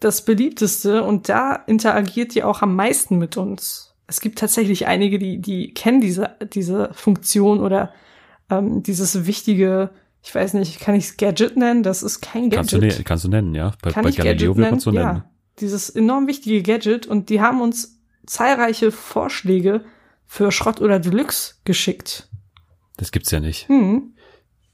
das 0.01 0.25
beliebteste 0.25 1.03
und 1.05 1.29
da 1.29 1.55
interagiert 1.55 2.35
ihr 2.35 2.49
auch 2.49 2.63
am 2.63 2.75
meisten 2.75 3.19
mit 3.19 3.37
uns. 3.37 3.95
Es 4.07 4.21
gibt 4.21 4.39
tatsächlich 4.39 4.87
einige, 4.87 5.19
die, 5.19 5.41
die 5.41 5.73
kennen 5.75 6.01
diese, 6.01 6.37
diese 6.53 6.91
Funktion 6.93 7.61
oder 7.61 7.93
ähm, 8.51 8.83
dieses 8.83 9.27
wichtige, 9.27 9.91
ich 10.23 10.35
weiß 10.35 10.55
nicht, 10.55 10.81
kann 10.81 10.95
ich 10.97 11.05
es 11.05 11.17
Gadget 11.17 11.57
nennen? 11.57 11.83
Das 11.83 12.03
ist 12.03 12.21
kein 12.21 12.51
Gadget. 12.51 12.57
Kannst 12.57 12.73
du, 12.73 12.79
ne, 12.79 13.05
kannst 13.05 13.25
du 13.25 13.29
nennen, 13.29 13.55
ja? 13.55 13.73
Bei, 13.81 13.93
Kann 13.93 14.03
bei 14.03 14.11
ich 14.11 14.17
Galileo 14.17 14.55
Gadget 14.55 14.57
wird 14.57 14.57
man 14.59 14.71
nennen? 14.71 14.81
so 14.81 14.91
nennen. 14.91 15.17
Ja, 15.17 15.31
dieses 15.61 15.89
enorm 15.91 16.27
wichtige 16.27 16.63
Gadget 16.63 17.07
und 17.07 17.29
die 17.31 17.41
haben 17.41 17.61
uns 17.61 18.01
zahlreiche 18.27 18.91
Vorschläge 18.91 19.85
für 20.27 20.51
Schrott 20.51 20.81
oder 20.81 20.99
Deluxe 20.99 21.55
geschickt. 21.65 22.29
Das 23.03 23.11
gibt's 23.11 23.33
ja 23.33 23.41
nicht. 23.41 23.69
Hm. 23.69 24.15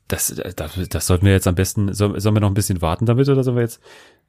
Das, 0.06 0.34
das, 0.56 0.88
das 0.88 1.06
sollten 1.06 1.24
wir 1.26 1.32
jetzt 1.32 1.46
am 1.46 1.54
besten, 1.54 1.92
sollen, 1.94 2.18
sollen 2.20 2.34
wir 2.36 2.40
noch 2.40 2.48
ein 2.50 2.54
bisschen 2.54 2.80
warten 2.82 3.04
damit 3.06 3.28
oder 3.28 3.42
sollen 3.42 3.56
wir 3.56 3.62
jetzt 3.62 3.80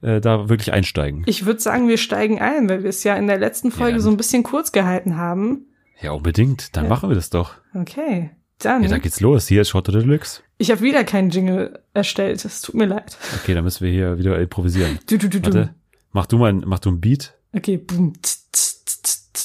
äh, 0.01 0.19
da 0.21 0.47
wirklich 0.49 0.71
einsteigen? 0.73 1.23
Ich 1.25 1.45
würde 1.45 1.59
sagen, 1.59 1.87
wir 1.87 1.97
steigen 1.97 2.39
ein, 2.39 2.67
weil 2.69 2.83
wir 2.83 2.89
es 2.89 3.03
ja 3.03 3.15
in 3.15 3.27
der 3.27 3.37
letzten 3.37 3.71
Folge 3.71 3.93
dann- 3.93 4.01
so 4.01 4.09
ein 4.09 4.17
bisschen 4.17 4.43
kurz 4.43 4.71
gehalten 4.71 5.15
haben. 5.17 5.67
Ja, 6.01 6.11
unbedingt. 6.11 6.75
Dann 6.77 6.85
Ja. 6.85 6.89
machen 6.89 7.09
wir 7.09 7.15
das 7.15 7.29
doch. 7.29 7.55
Okay, 7.73 8.29
dann 8.59 8.83
Ja, 8.83 8.89
dann 8.89 9.01
geht's 9.01 9.19
los. 9.21 9.47
Hier 9.47 9.61
ist 9.61 9.69
Schrott 9.69 9.87
oder 9.89 9.99
Deluxe. 9.99 10.41
Ich 10.57 10.71
habe 10.71 10.81
wieder 10.81 11.03
keinen 11.05 11.29
Jingle 11.29 11.79
erstellt. 11.93 12.43
Es 12.45 12.61
tut 12.61 12.75
mir 12.75 12.85
leid. 12.85 13.17
Okay, 13.41 13.53
dann 13.53 13.63
müssen 13.65 13.83
wir 13.85 13.91
hier 13.91 14.17
wieder 14.17 14.39
improvisieren. 14.39 14.99
Du, 15.07 15.17
du, 15.17 15.29
du, 15.29 15.39
du. 15.39 15.45
Warte, 15.53 15.75
mach 16.11 16.25
du 16.25 16.37
mal, 16.37 16.53
mach 16.53 16.79
du 16.79 16.89
ein 16.91 16.99
Beat. 17.01 17.33
Okay. 17.53 17.77
Boom. 17.77 18.13
Tz, 18.21 18.38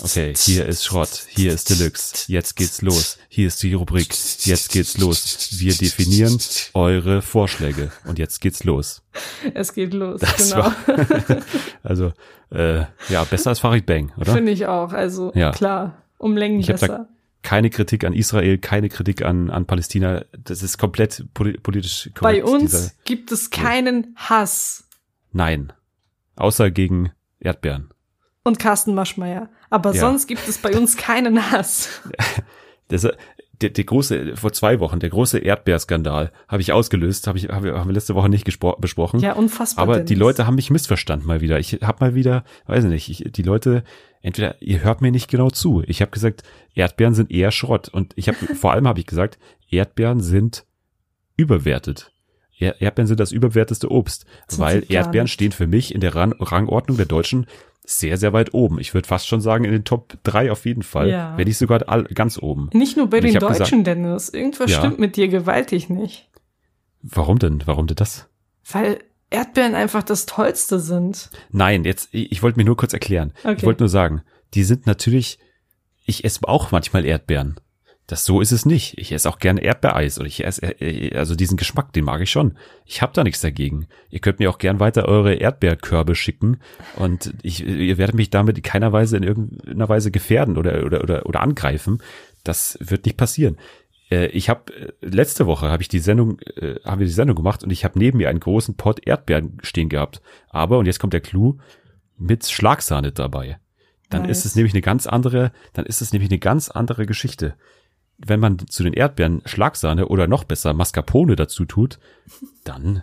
Okay, 0.02 0.34
hier 0.36 0.66
ist 0.66 0.84
Schrott, 0.84 1.26
hier 1.28 1.52
ist 1.52 1.70
Deluxe, 1.70 2.24
jetzt 2.32 2.56
geht's 2.56 2.82
los, 2.82 3.18
hier 3.28 3.46
ist 3.48 3.62
die 3.62 3.74
Rubrik, 3.74 4.08
jetzt 4.44 4.70
geht's 4.72 4.98
los. 4.98 5.48
Wir 5.52 5.74
definieren 5.74 6.38
eure 6.74 7.22
Vorschläge 7.22 7.92
und 8.04 8.18
jetzt 8.18 8.40
geht's 8.40 8.64
los. 8.64 9.02
Es 9.54 9.72
geht 9.74 9.94
los. 9.94 10.20
Das 10.20 10.50
genau. 10.50 10.64
war, 10.64 10.76
also, 11.82 12.12
äh, 12.50 12.84
ja, 13.08 13.24
besser 13.24 13.50
als 13.50 13.60
Farid 13.60 13.86
Bang, 13.86 14.12
oder? 14.16 14.32
Finde 14.34 14.52
ich 14.52 14.66
auch. 14.66 14.92
Also 14.92 15.32
Ja. 15.34 15.52
klar. 15.52 16.02
Um 16.18 16.36
Längen 16.36 16.60
Ich 16.60 16.66
besser. 16.66 17.08
Keine 17.42 17.68
Kritik 17.68 18.04
an 18.04 18.14
Israel, 18.14 18.56
keine 18.58 18.88
Kritik 18.88 19.22
an, 19.22 19.50
an 19.50 19.66
Palästina. 19.66 20.24
Das 20.32 20.62
ist 20.62 20.78
komplett 20.78 21.26
poli 21.34 21.58
politisch 21.58 22.10
Bei 22.20 22.40
korrekt. 22.40 22.48
uns 22.48 22.70
dieser- 22.70 22.90
gibt 23.04 23.30
es 23.32 23.50
keinen 23.50 24.14
Hass. 24.16 24.84
Nein. 25.32 25.72
Außer 26.36 26.70
gegen 26.70 27.12
Erdbeeren. 27.40 27.90
Und 28.44 28.58
Carsten 28.58 28.94
Maschmeyer. 28.94 29.50
Aber 29.74 29.92
Ja. 29.92 30.00
sonst 30.00 30.26
gibt 30.28 30.46
es 30.48 30.58
bei 30.58 30.76
uns 30.76 30.96
keinen 30.96 31.50
Hass. 31.50 32.00
Das, 32.88 33.08
der, 33.62 33.70
der 33.70 33.84
große, 33.84 34.36
vor 34.36 34.52
zwei 34.52 34.78
Wochen, 34.78 35.00
der 35.00 35.08
große 35.08 35.38
Erdbeerskandal 35.38 36.32
habe 36.48 36.60
ich 36.60 36.70
ausgelöst, 36.70 37.26
habe 37.26 37.38
ich, 37.38 37.48
habe, 37.48 37.72
haben 37.78 37.88
wir 37.88 37.94
letzte 37.94 38.14
Woche 38.14 38.28
nicht 38.28 38.44
besprochen. 38.44 39.20
Ja, 39.20 39.32
unfassbar. 39.32 39.82
Aber 39.84 39.98
die 40.00 40.04
Dennis. 40.04 40.18
Leute 40.20 40.46
haben 40.46 40.56
mich 40.56 40.70
missverstanden 40.70 41.26
mal 41.26 41.40
wieder. 41.40 41.58
Ich 41.58 41.78
habe 41.82 41.96
mal 42.04 42.14
wieder, 42.14 42.44
weiß 42.66 42.84
nicht, 42.84 43.08
ich, 43.08 43.32
die 43.32 43.42
Leute, 43.42 43.84
entweder 44.20 44.60
ihr 44.60 44.82
hört 44.84 45.00
mir 45.00 45.10
nicht 45.12 45.30
genau 45.30 45.48
zu. 45.48 45.82
Ich 45.86 46.02
habe 46.02 46.10
gesagt, 46.10 46.42
Erdbeeren 46.74 47.14
sind 47.14 47.30
eher 47.30 47.50
Schrott. 47.52 47.88
Und 47.88 48.12
ich 48.16 48.28
habe 48.28 48.36
vor 48.54 48.72
allem 48.72 48.86
habe 48.86 49.00
ich 49.00 49.06
gesagt, 49.06 49.38
Erdbeeren 49.70 50.20
sind 50.20 50.66
überwertet. 51.36 52.12
Er- 52.58 52.80
Erdbeeren 52.82 53.06
sind 53.08 53.18
das 53.20 53.32
überwerteste 53.32 53.90
Obst, 53.90 54.26
weil 54.58 54.84
Erdbeeren 54.88 55.26
stehen 55.26 55.52
für 55.52 55.66
mich 55.66 55.94
in 55.94 56.00
der 56.02 56.14
Ran 56.14 56.32
Rangordnung 56.38 56.98
der 56.98 57.06
Deutschen 57.06 57.46
sehr, 57.86 58.16
sehr 58.16 58.32
weit 58.32 58.54
oben. 58.54 58.80
Ich 58.80 58.94
würde 58.94 59.06
fast 59.06 59.28
schon 59.28 59.40
sagen, 59.40 59.64
in 59.64 59.72
den 59.72 59.84
Top 59.84 60.14
drei 60.22 60.50
auf 60.50 60.64
jeden 60.64 60.82
Fall. 60.82 61.10
Ja. 61.10 61.36
Wenn 61.36 61.46
nicht 61.46 61.58
sogar 61.58 61.86
all, 61.86 62.04
ganz 62.04 62.38
oben. 62.38 62.70
Nicht 62.72 62.96
nur 62.96 63.10
bei 63.10 63.18
Und 63.18 63.24
den 63.24 63.34
Deutschen, 63.34 63.84
Dennis. 63.84 64.30
Irgendwas 64.30 64.70
Ja. 64.70 64.78
stimmt 64.78 64.98
mit 64.98 65.16
dir 65.16 65.28
gewaltig 65.28 65.90
nicht. 65.90 66.30
Warum 67.02 67.38
denn? 67.38 67.62
Warum 67.66 67.86
denn 67.86 67.96
das? 67.96 68.28
Weil 68.70 69.00
Erdbeeren 69.28 69.74
einfach 69.74 70.02
das 70.02 70.24
Tollste 70.26 70.80
sind. 70.80 71.30
Nein, 71.50 71.84
jetzt, 71.84 72.08
ich, 72.12 72.32
ich 72.32 72.42
wollte 72.42 72.58
mir 72.58 72.64
nur 72.64 72.76
kurz 72.76 72.94
erklären. 72.94 73.32
Okay. 73.42 73.56
Ich 73.58 73.64
wollte 73.64 73.82
nur 73.82 73.88
sagen, 73.88 74.22
die 74.54 74.64
sind 74.64 74.86
natürlich, 74.86 75.38
ich 76.06 76.24
esse 76.24 76.48
auch 76.48 76.70
manchmal 76.70 77.04
Erdbeeren. 77.04 77.56
Das 78.06 78.26
so 78.26 78.42
ist 78.42 78.52
es 78.52 78.66
nicht. 78.66 78.98
Ich 78.98 79.12
esse 79.12 79.28
auch 79.30 79.38
gerne 79.38 79.62
Erdbeereis 79.62 80.18
oder 80.18 80.26
ich 80.26 80.44
esse, 80.44 80.78
äh, 80.80 81.16
also 81.16 81.34
diesen 81.34 81.56
Geschmack, 81.56 81.92
den 81.94 82.04
mag 82.04 82.20
ich 82.20 82.30
schon. 82.30 82.58
Ich 82.84 83.00
habe 83.00 83.14
da 83.14 83.24
nichts 83.24 83.40
dagegen. 83.40 83.86
Ihr 84.10 84.20
könnt 84.20 84.40
mir 84.40 84.50
auch 84.50 84.58
gern 84.58 84.78
weiter 84.78 85.06
eure 85.06 85.34
Erdbeerkörbe 85.34 86.14
schicken 86.14 86.58
und 86.96 87.32
ich, 87.42 87.64
ihr 87.66 87.96
werdet 87.96 88.14
mich 88.14 88.28
damit 88.28 88.58
in 88.58 88.62
keiner 88.62 88.92
Weise 88.92 89.16
in 89.16 89.22
irgendeiner 89.22 89.88
Weise 89.88 90.10
gefährden 90.10 90.58
oder 90.58 90.84
oder 90.84 91.02
oder, 91.02 91.24
oder 91.26 91.40
angreifen. 91.40 92.02
Das 92.42 92.76
wird 92.80 93.06
nicht 93.06 93.16
passieren. 93.16 93.56
Äh, 94.10 94.26
Ich 94.26 94.50
habe 94.50 94.94
letzte 95.00 95.46
Woche 95.46 95.70
habe 95.70 95.82
ich 95.82 95.88
die 95.88 95.98
Sendung, 95.98 96.38
äh, 96.56 96.74
haben 96.84 96.98
wir 96.98 97.06
die 97.06 97.12
Sendung 97.12 97.36
gemacht 97.36 97.64
und 97.64 97.70
ich 97.70 97.84
habe 97.86 97.98
neben 97.98 98.18
mir 98.18 98.28
einen 98.28 98.40
großen 98.40 98.76
Pot 98.76 99.06
Erdbeeren 99.06 99.58
stehen 99.62 99.88
gehabt. 99.88 100.20
Aber 100.50 100.76
und 100.76 100.84
jetzt 100.84 100.98
kommt 101.00 101.14
der 101.14 101.22
Clou 101.22 101.56
mit 102.18 102.44
Schlagsahne 102.46 103.12
dabei. 103.12 103.58
Dann 104.10 104.22
Nice. 104.22 104.40
ist 104.40 104.44
es 104.44 104.56
nämlich 104.56 104.74
eine 104.74 104.82
ganz 104.82 105.06
andere, 105.06 105.52
dann 105.72 105.86
ist 105.86 106.02
es 106.02 106.12
nämlich 106.12 106.30
eine 106.30 106.38
ganz 106.38 106.68
andere 106.68 107.06
Geschichte. 107.06 107.54
Wenn 108.26 108.40
man 108.40 108.58
zu 108.58 108.82
den 108.82 108.92
Erdbeeren 108.92 109.42
Schlagsahne 109.44 110.08
oder 110.08 110.26
noch 110.26 110.44
besser 110.44 110.72
Mascarpone 110.74 111.36
dazu 111.36 111.64
tut, 111.64 111.98
dann, 112.64 113.02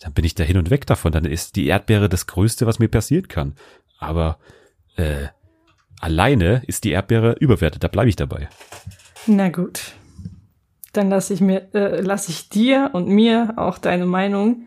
dann 0.00 0.12
bin 0.12 0.24
ich 0.24 0.34
da 0.34 0.44
hin 0.44 0.58
und 0.58 0.70
weg 0.70 0.86
davon. 0.86 1.12
Dann 1.12 1.24
ist 1.24 1.56
die 1.56 1.66
Erdbeere 1.66 2.08
das 2.08 2.26
Größte, 2.26 2.66
was 2.66 2.78
mir 2.78 2.88
passieren 2.88 3.28
kann. 3.28 3.54
Aber 3.98 4.38
äh, 4.96 5.28
alleine 6.00 6.62
ist 6.66 6.84
die 6.84 6.90
Erdbeere 6.90 7.36
überwertet. 7.38 7.84
Da 7.84 7.88
bleibe 7.88 8.08
ich 8.08 8.16
dabei. 8.16 8.48
Na 9.26 9.48
gut. 9.48 9.92
Dann 10.92 11.10
lasse 11.10 11.34
ich 11.34 11.40
mir, 11.40 11.72
äh, 11.74 12.00
lasse 12.00 12.30
ich 12.30 12.48
dir 12.48 12.90
und 12.92 13.08
mir 13.08 13.54
auch 13.56 13.78
deine 13.78 14.06
Meinung. 14.06 14.66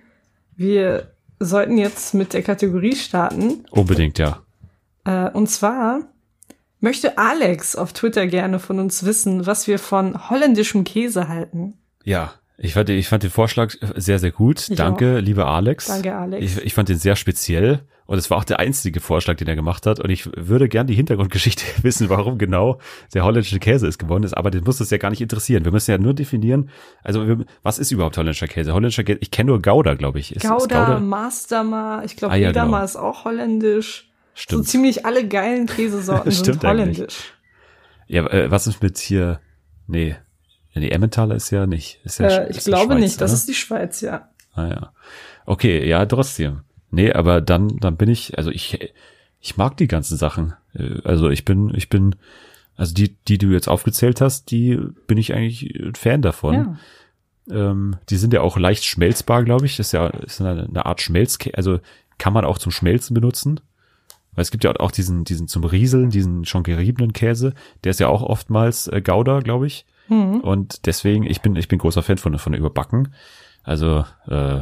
Wir 0.56 1.12
sollten 1.39 1.77
jetzt 1.77 2.13
mit 2.13 2.34
der 2.34 2.43
Kategorie 2.43 2.95
starten. 2.95 3.65
Unbedingt, 3.71 4.19
ja. 4.19 4.43
Äh, 5.04 5.30
und 5.32 5.47
zwar 5.47 6.01
möchte 6.81 7.17
Alex 7.17 7.75
auf 7.75 7.93
Twitter 7.93 8.27
gerne 8.27 8.59
von 8.59 8.79
uns 8.79 9.05
wissen, 9.05 9.45
was 9.45 9.67
wir 9.67 9.79
von 9.79 10.29
holländischem 10.29 10.83
Käse 10.83 11.27
halten. 11.27 11.75
Ja, 12.03 12.33
ich 12.57 12.73
fand, 12.73 12.89
ich 12.89 13.07
fand 13.07 13.23
den 13.23 13.31
Vorschlag 13.31 13.73
sehr, 13.95 14.19
sehr 14.19 14.31
gut. 14.31 14.67
Ich 14.69 14.75
Danke, 14.75 15.19
lieber 15.19 15.47
Alex. 15.47 15.87
Danke, 15.87 16.15
Alex. 16.15 16.43
Ich, 16.43 16.65
ich 16.65 16.73
fand 16.73 16.89
den 16.89 16.97
sehr 16.97 17.15
speziell 17.15 17.79
und 18.05 18.17
es 18.17 18.29
war 18.29 18.37
auch 18.37 18.43
der 18.43 18.59
einzige 18.59 18.99
Vorschlag, 18.99 19.37
den 19.37 19.47
er 19.47 19.55
gemacht 19.55 19.85
hat. 19.85 19.99
Und 19.99 20.09
ich 20.09 20.29
würde 20.35 20.67
gern 20.69 20.85
die 20.85 20.93
Hintergrundgeschichte 20.93 21.63
wissen, 21.83 22.09
warum 22.09 22.37
genau 22.37 22.77
der 23.13 23.23
holländische 23.23 23.57
Käse 23.57 23.87
ist 23.87 23.97
geworden 23.97 24.23
ist. 24.23 24.33
Aber 24.35 24.51
das 24.51 24.61
muss 24.63 24.79
uns 24.79 24.89
ja 24.91 24.97
gar 24.97 25.09
nicht 25.09 25.21
interessieren. 25.21 25.65
Wir 25.65 25.71
müssen 25.71 25.89
ja 25.89 25.97
nur 25.97 26.13
definieren, 26.13 26.69
also 27.03 27.27
wir, 27.27 27.45
was 27.63 27.79
ist 27.79 27.91
überhaupt 27.91 28.17
holländischer 28.17 28.47
Käse? 28.47 28.73
Holländischer 28.73 29.05
Käse, 29.05 29.19
ich 29.21 29.31
kenne 29.31 29.51
nur 29.51 29.61
Gouda, 29.61 29.95
glaube 29.95 30.19
ich. 30.19 30.35
Ist, 30.35 30.43
ist 30.43 30.49
Gouda, 30.51 30.99
Masterma, 30.99 32.03
ich 32.05 32.15
glaube, 32.15 32.33
Ah, 32.33 32.37
ja, 32.37 32.49
Edamer 32.49 32.71
genau. 32.77 32.85
ist 32.85 32.95
auch 32.95 33.25
holländisch. 33.25 34.11
So 34.41 34.56
Stimmt. 34.58 34.67
ziemlich 34.67 35.06
alle 35.06 35.27
geilen 35.27 35.67
Käsesorten 35.67 36.32
sind 36.32 36.45
Stimmt 36.45 36.65
eigentlich. 36.65 36.97
holländisch. 36.97 37.34
Ja, 38.08 38.25
äh, 38.27 38.49
was 38.51 38.67
ist 38.67 38.82
mit 38.82 38.97
hier? 38.97 39.39
Nee, 39.88 40.15
nee, 40.73 40.89
Emmentaler 40.89 41.36
ist 41.36 41.49
ja 41.51 41.65
nicht. 41.67 41.99
Ist 42.04 42.19
ja, 42.19 42.27
Äh, 42.27 42.49
ich 42.51 42.58
ist 42.58 42.65
glaube 42.65 42.93
Schweiz, 42.93 42.99
nicht, 42.99 43.21
das 43.21 43.32
oder? 43.32 43.38
ist 43.38 43.47
die 43.49 43.54
Schweiz, 43.54 44.01
ja. 44.01 44.30
Ah 44.54 44.67
ja. 44.67 44.93
Okay, 45.45 45.88
ja, 45.88 46.06
trotzdem. 46.06 46.62
Nee, 46.89 47.12
aber 47.13 47.39
dann, 47.41 47.77
dann 47.77 47.95
bin 47.97 48.10
ich, 48.10 48.38
also 48.38 48.51
ich, 48.51 48.93
ich 49.39 49.58
mag 49.58 49.77
die 49.77 49.88
ganzen 49.88 50.17
Sachen. 50.17 50.54
Äh, 50.73 50.99
Also 51.04 51.30
ich 51.30 51.45
bin, 51.45 51.73
ich 51.75 51.89
bin, 51.89 52.15
also 52.75 52.93
die, 52.93 53.15
die 53.27 53.38
du 53.38 53.47
jetzt 53.47 53.67
aufgezählt 53.69 54.21
hast, 54.21 54.51
die 54.51 54.77
bin 55.08 55.17
ich 55.17 55.34
eigentlich 55.34 55.91
Fan 55.97 56.21
davon. 56.21 56.54
ja. 56.56 56.77
Ähm, 57.49 57.95
die 58.10 58.17
sind 58.17 58.34
ja 58.34 58.41
auch 58.41 58.58
leicht 58.58 58.86
schmelzbar, 58.86 59.43
glaube 59.43 59.65
ich. 59.65 59.75
Das 59.77 59.88
ist 59.88 59.91
ja 59.93 60.08
ist 60.08 60.41
eine, 60.41 60.63
eine 60.65 60.86
Art 60.86 61.01
Schmelzkäse, 61.01 61.56
also 61.58 61.80
kann 62.17 62.34
man 62.34 62.45
auch 62.45 62.58
zum 62.60 62.71
Schmelzen 62.71 63.13
benutzen. 63.13 63.60
Weil 64.33 64.43
es 64.43 64.51
gibt 64.51 64.63
ja 64.63 64.73
auch 64.79 64.91
diesen, 64.91 65.23
diesen 65.23 65.47
zum 65.47 65.63
Rieseln, 65.63 66.09
diesen 66.09 66.45
schon 66.45 66.63
geriebenen 66.63 67.13
Käse. 67.13 67.53
Der 67.83 67.91
ist 67.91 67.99
ja 67.99 68.07
auch 68.07 68.21
oftmals 68.21 68.87
äh, 68.87 69.01
Gouda, 69.01 69.39
glaube 69.39 69.67
ich. 69.67 69.85
Mhm. 70.07 70.39
Und 70.41 70.85
deswegen, 70.85 71.23
ich 71.25 71.41
bin, 71.41 71.55
ich 71.55 71.67
bin 71.67 71.79
großer 71.79 72.03
Fan 72.03 72.17
von, 72.17 72.37
von 72.37 72.53
Überbacken. 72.53 73.13
Also, 73.63 74.05
äh, 74.27 74.61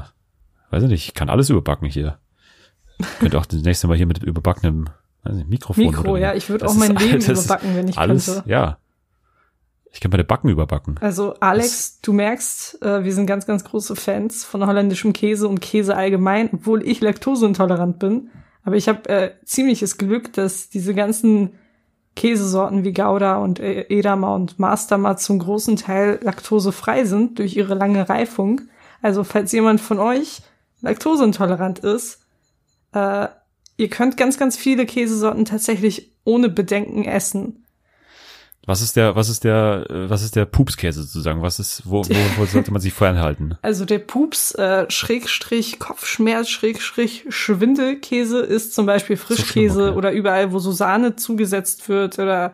weiß 0.71 0.83
ich 0.83 0.89
nicht, 0.89 1.07
ich 1.07 1.13
kann 1.13 1.29
alles 1.29 1.49
überbacken 1.49 1.87
hier. 1.87 2.17
Könnte 3.19 3.37
auch 3.37 3.45
das 3.45 3.61
nächste 3.61 3.87
Mal 3.87 3.95
hier 3.97 4.07
mit 4.07 4.21
überbackenem 4.23 4.89
weiß 5.23 5.35
nicht, 5.35 5.49
Mikrofon. 5.49 5.85
Mikro, 5.85 6.11
oder 6.11 6.19
ja, 6.19 6.33
ich 6.33 6.49
würde 6.49 6.65
Das 6.65 6.73
auch 6.73 6.77
mein 6.77 6.95
Leben 6.95 7.23
das 7.25 7.45
überbacken, 7.45 7.75
wenn 7.75 7.87
ich 7.87 7.97
alles, 7.97 8.25
könnte. 8.25 8.49
ja. 8.49 8.77
Ich 9.91 10.01
kann 10.01 10.11
meine 10.11 10.23
Backen 10.23 10.49
überbacken. 10.49 10.97
Also 11.01 11.33
Alex, 11.39 11.99
du 12.01 12.13
merkst, 12.13 12.79
äh, 12.83 13.03
wir 13.03 13.11
sind 13.11 13.25
ganz, 13.25 13.47
ganz 13.47 13.63
große 13.63 13.95
Fans 13.95 14.45
von 14.45 14.65
holländischem 14.67 15.13
Käse 15.13 15.47
und 15.47 15.61
Käse 15.61 15.95
allgemein, 15.95 16.49
obwohl 16.53 16.87
ich 16.87 17.01
laktoseintolerant 17.01 17.97
bin. 17.97 18.29
Aber 18.69 18.75
ich 18.75 18.87
habe 18.87 19.09
äh, 19.09 19.31
ziemliches 19.45 19.97
Glück, 19.97 20.31
dass 20.33 20.69
diese 20.69 20.93
ganzen 20.93 21.55
Käsesorten 22.15 22.83
wie 22.83 22.93
Gouda 22.93 23.37
und 23.37 23.59
äh, 23.59 23.87
Edamer 23.89 24.35
und 24.35 24.59
Masterma 24.59 25.17
zum 25.17 25.39
großen 25.39 25.75
Teil 25.75 26.19
laktosefrei 26.21 27.03
sind 27.05 27.39
durch 27.39 27.55
ihre 27.55 27.73
lange 27.73 28.07
Reifung. 28.07 28.61
Also 29.01 29.23
falls 29.23 29.51
jemand 29.53 29.81
von 29.81 29.97
euch 29.97 30.43
laktoseintolerant 30.81 31.79
ist, 31.79 32.19
äh, 32.93 33.29
ihr 33.77 33.89
könnt 33.89 34.17
ganz, 34.17 34.37
ganz 34.37 34.55
viele 34.55 34.85
Käsesorten 34.85 35.45
tatsächlich 35.45 36.11
ohne 36.23 36.49
Bedenken 36.49 37.05
essen. 37.05 37.65
Was 38.69 38.83
ist 38.83 38.95
der, 38.95 39.15
was 39.15 39.29
ist 39.29 39.45
der, 39.45 39.87
äh, 39.89 40.11
was 40.11 40.21
ist 40.21 40.35
der 40.35 40.45
Pupskäse 40.45 41.01
sozusagen? 41.01 41.41
Was 41.41 41.57
ist, 41.57 41.81
wo, 41.85 42.03
wo, 42.03 42.15
wo 42.37 42.45
sollte 42.45 42.71
man 42.71 42.79
sich 42.79 42.93
fernhalten? 42.93 43.57
Also 43.63 43.83
der 43.83 43.97
Pups, 43.97 44.53
äh, 44.53 44.85
Schrägstrich, 44.91 45.79
Kopfschmerz, 45.79 46.49
Schrägstrich, 46.49 47.25
Schwindelkäse 47.29 48.41
ist 48.41 48.75
zum 48.75 48.85
Beispiel 48.85 49.17
Frischkäse 49.17 49.73
schlimm, 49.73 49.87
okay. 49.87 49.97
oder 49.97 50.11
überall, 50.11 50.53
wo 50.53 50.59
so 50.59 50.71
Sahne 50.71 51.15
zugesetzt 51.15 51.89
wird 51.89 52.19
oder 52.19 52.53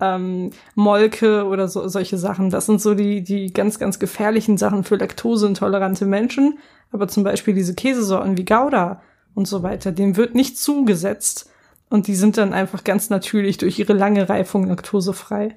ähm, 0.00 0.52
Molke 0.76 1.44
oder 1.44 1.68
so, 1.68 1.86
solche 1.88 2.16
Sachen. 2.16 2.48
Das 2.48 2.64
sind 2.64 2.80
so 2.80 2.94
die, 2.94 3.22
die 3.22 3.52
ganz, 3.52 3.78
ganz 3.78 3.98
gefährlichen 3.98 4.56
Sachen 4.56 4.82
für 4.82 4.96
laktoseintolerante 4.96 6.06
Menschen. 6.06 6.58
Aber 6.90 7.06
zum 7.06 7.22
Beispiel 7.22 7.52
diese 7.52 7.74
Käsesorten 7.74 8.38
wie 8.38 8.46
Gouda 8.46 9.02
und 9.34 9.46
so 9.46 9.62
weiter, 9.62 9.92
dem 9.92 10.16
wird 10.16 10.34
nicht 10.34 10.56
zugesetzt. 10.56 11.49
Und 11.90 12.06
die 12.06 12.14
sind 12.14 12.38
dann 12.38 12.54
einfach 12.54 12.84
ganz 12.84 13.10
natürlich 13.10 13.58
durch 13.58 13.78
ihre 13.78 13.92
lange 13.92 14.28
Reifung 14.28 14.66
laktosefrei. 14.68 15.56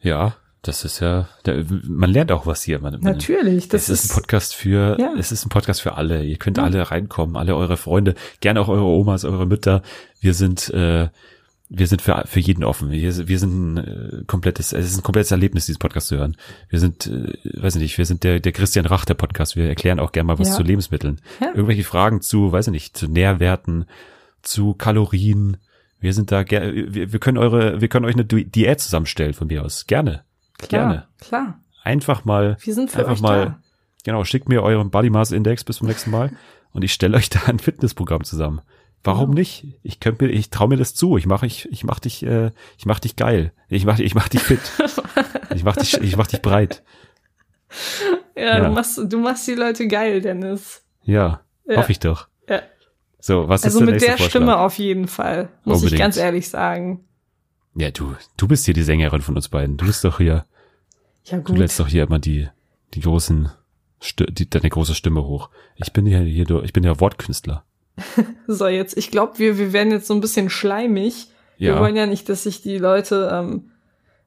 Ja, 0.00 0.36
das 0.62 0.84
ist 0.84 1.00
ja, 1.00 1.28
der, 1.44 1.64
man 1.84 2.10
lernt 2.10 2.32
auch 2.32 2.46
was 2.46 2.62
hier. 2.62 2.78
Man, 2.78 2.98
Natürlich, 3.00 3.68
das 3.68 3.86
Das 3.86 4.04
ist 4.04 4.10
ein 4.10 4.14
Podcast 4.14 4.54
für, 4.54 4.96
Ja. 4.98 5.14
es 5.18 5.32
ist 5.32 5.44
ein 5.44 5.48
Podcast 5.48 5.82
für 5.82 5.94
alle. 5.94 6.24
Ihr 6.24 6.38
könnt 6.38 6.58
alle 6.58 6.90
reinkommen, 6.90 7.36
alle 7.36 7.56
eure 7.56 7.76
Freunde, 7.76 8.14
gerne 8.40 8.60
auch 8.60 8.68
eure 8.68 8.84
Omas, 8.84 9.24
eure 9.24 9.46
Mütter. 9.46 9.82
Wir 10.20 10.32
sind, 10.32 10.70
äh, 10.70 11.08
wir 11.68 11.86
sind 11.88 12.02
für, 12.02 12.22
für 12.26 12.40
jeden 12.40 12.62
offen. 12.62 12.90
Wir, 12.92 13.28
wir 13.28 13.38
sind 13.38 13.74
ein 13.74 13.76
äh, 13.78 14.24
komplettes, 14.26 14.72
es 14.72 14.86
ist 14.86 14.98
ein 14.98 15.02
komplettes 15.02 15.32
Erlebnis, 15.32 15.66
dieses 15.66 15.78
Podcast 15.78 16.08
zu 16.08 16.16
hören. 16.16 16.36
Wir 16.68 16.78
sind, 16.78 17.06
äh, 17.06 17.32
weiß 17.60 17.76
ich 17.76 17.82
nicht, 17.82 17.98
wir 17.98 18.06
sind 18.06 18.22
der, 18.22 18.38
der 18.38 18.52
Christian 18.52 18.86
Rach 18.86 19.04
der 19.04 19.14
Podcast. 19.14 19.56
Wir 19.56 19.68
erklären 19.68 19.98
auch 19.98 20.12
gerne 20.12 20.28
mal 20.28 20.38
was 20.38 20.48
ja. 20.48 20.54
zu 20.54 20.62
Lebensmitteln. 20.62 21.20
Ja. 21.40 21.48
Irgendwelche 21.48 21.84
Fragen 21.84 22.20
zu, 22.22 22.52
weiß 22.52 22.68
ich 22.68 22.72
nicht, 22.72 22.96
zu 22.96 23.08
Nährwerten, 23.08 23.86
zu 24.42 24.74
Kalorien. 24.74 25.56
Wir 26.00 26.12
sind 26.12 26.30
da 26.30 26.48
wir, 26.48 27.12
wir 27.12 27.18
können 27.18 27.38
eure, 27.38 27.80
wir 27.80 27.88
können 27.88 28.04
euch 28.04 28.14
eine 28.14 28.24
Diät 28.24 28.80
zusammenstellen 28.80 29.34
von 29.34 29.48
mir 29.48 29.64
aus. 29.64 29.86
Gerne. 29.86 30.24
Klar, 30.58 30.68
gerne. 30.68 31.08
Klar. 31.20 31.60
Einfach 31.82 32.24
mal, 32.24 32.56
wir 32.60 32.74
sind 32.74 32.90
für 32.90 32.98
einfach 32.98 33.12
euch 33.12 33.20
mal, 33.20 33.46
da. 33.46 33.62
genau, 34.04 34.24
schickt 34.24 34.48
mir 34.48 34.62
euren 34.62 34.90
Body 34.90 35.10
Mass 35.10 35.32
Index 35.32 35.64
bis 35.64 35.76
zum 35.76 35.88
nächsten 35.88 36.10
Mal 36.10 36.32
und 36.72 36.82
ich 36.84 36.92
stelle 36.92 37.16
euch 37.16 37.30
da 37.30 37.44
ein 37.46 37.58
Fitnessprogramm 37.58 38.24
zusammen. 38.24 38.60
Warum 39.04 39.30
ja. 39.30 39.34
nicht? 39.36 39.78
Ich 39.82 40.00
könnte 40.00 40.24
mir, 40.24 40.32
ich 40.32 40.50
traue 40.50 40.68
mir 40.68 40.76
das 40.76 40.94
zu. 40.94 41.16
Ich 41.16 41.26
mache, 41.26 41.46
ich, 41.46 41.70
ich 41.70 41.84
mach 41.84 42.00
dich, 42.00 42.24
äh, 42.24 42.50
ich 42.76 42.86
mach 42.86 42.98
dich 42.98 43.14
geil. 43.14 43.52
Ich 43.68 43.84
mach, 43.84 44.00
ich 44.00 44.14
mach 44.16 44.28
dich 44.28 44.42
fit. 44.42 44.60
ich 45.54 45.62
mach 45.62 45.76
dich, 45.76 46.00
ich 46.00 46.16
mach 46.16 46.26
dich 46.26 46.42
breit. 46.42 46.82
Ja, 48.34 48.58
ja, 48.58 48.68
Du, 48.68 48.74
machst, 48.74 48.98
du 48.98 49.18
machst 49.18 49.46
die 49.46 49.54
Leute 49.54 49.86
geil, 49.86 50.20
Dennis. 50.20 50.82
Ja, 51.04 51.40
ja. 51.66 51.76
hoffe 51.76 51.92
ich 51.92 52.00
doch. 52.00 52.28
So, 53.20 53.48
was 53.48 53.64
also 53.64 53.78
ist 53.80 53.86
der 53.86 53.92
mit 53.94 54.02
der 54.02 54.08
Vorschlag? 54.10 54.28
Stimme 54.30 54.58
auf 54.58 54.78
jeden 54.78 55.08
Fall, 55.08 55.48
muss 55.64 55.76
Unbedingt. 55.78 55.92
ich 55.94 55.98
ganz 55.98 56.16
ehrlich 56.16 56.48
sagen. 56.48 57.04
Ja, 57.74 57.90
du, 57.90 58.14
du 58.36 58.48
bist 58.48 58.64
hier 58.64 58.74
die 58.74 58.82
Sängerin 58.82 59.20
von 59.22 59.36
uns 59.36 59.48
beiden. 59.48 59.76
Du 59.76 59.86
bist 59.86 60.04
doch 60.04 60.18
hier, 60.18 60.44
Ja 61.24 61.38
du 61.38 61.42
gut. 61.44 61.58
lädst 61.58 61.78
doch 61.80 61.88
hier 61.88 62.04
immer 62.04 62.18
die, 62.18 62.48
die 62.94 63.00
großen, 63.00 63.50
die, 64.30 64.48
deine 64.48 64.70
große 64.70 64.94
Stimme 64.94 65.24
hoch. 65.24 65.50
Ich 65.76 65.92
bin 65.92 66.06
ja 66.06 66.20
hier, 66.20 66.48
ich 66.62 66.72
bin 66.72 66.84
ja 66.84 66.98
Wortkünstler. 67.00 67.64
So, 68.46 68.68
jetzt, 68.68 68.96
ich 68.96 69.10
glaube, 69.10 69.38
wir, 69.38 69.58
wir 69.58 69.72
werden 69.72 69.90
jetzt 69.90 70.06
so 70.06 70.14
ein 70.14 70.20
bisschen 70.20 70.50
schleimig. 70.50 71.28
Wir 71.58 71.72
Ja. 71.72 71.80
wollen 71.80 71.96
ja 71.96 72.06
nicht, 72.06 72.28
dass 72.28 72.44
sich 72.44 72.62
die 72.62 72.78
Leute 72.78 73.28
ähm, 73.32 73.70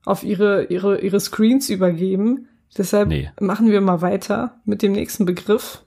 auf 0.04 0.24
ihre, 0.24 0.66
ihre, 0.66 1.00
ihre 1.00 1.20
Screens 1.22 1.70
übergeben. 1.70 2.50
Deshalb 2.78 3.08
Nee. 3.08 3.32
machen 3.40 3.70
wir 3.72 3.80
mal 3.82 4.02
weiter 4.02 4.60
mit 4.66 4.82
dem 4.82 4.92
nächsten 4.92 5.26
Begriff, 5.26 5.84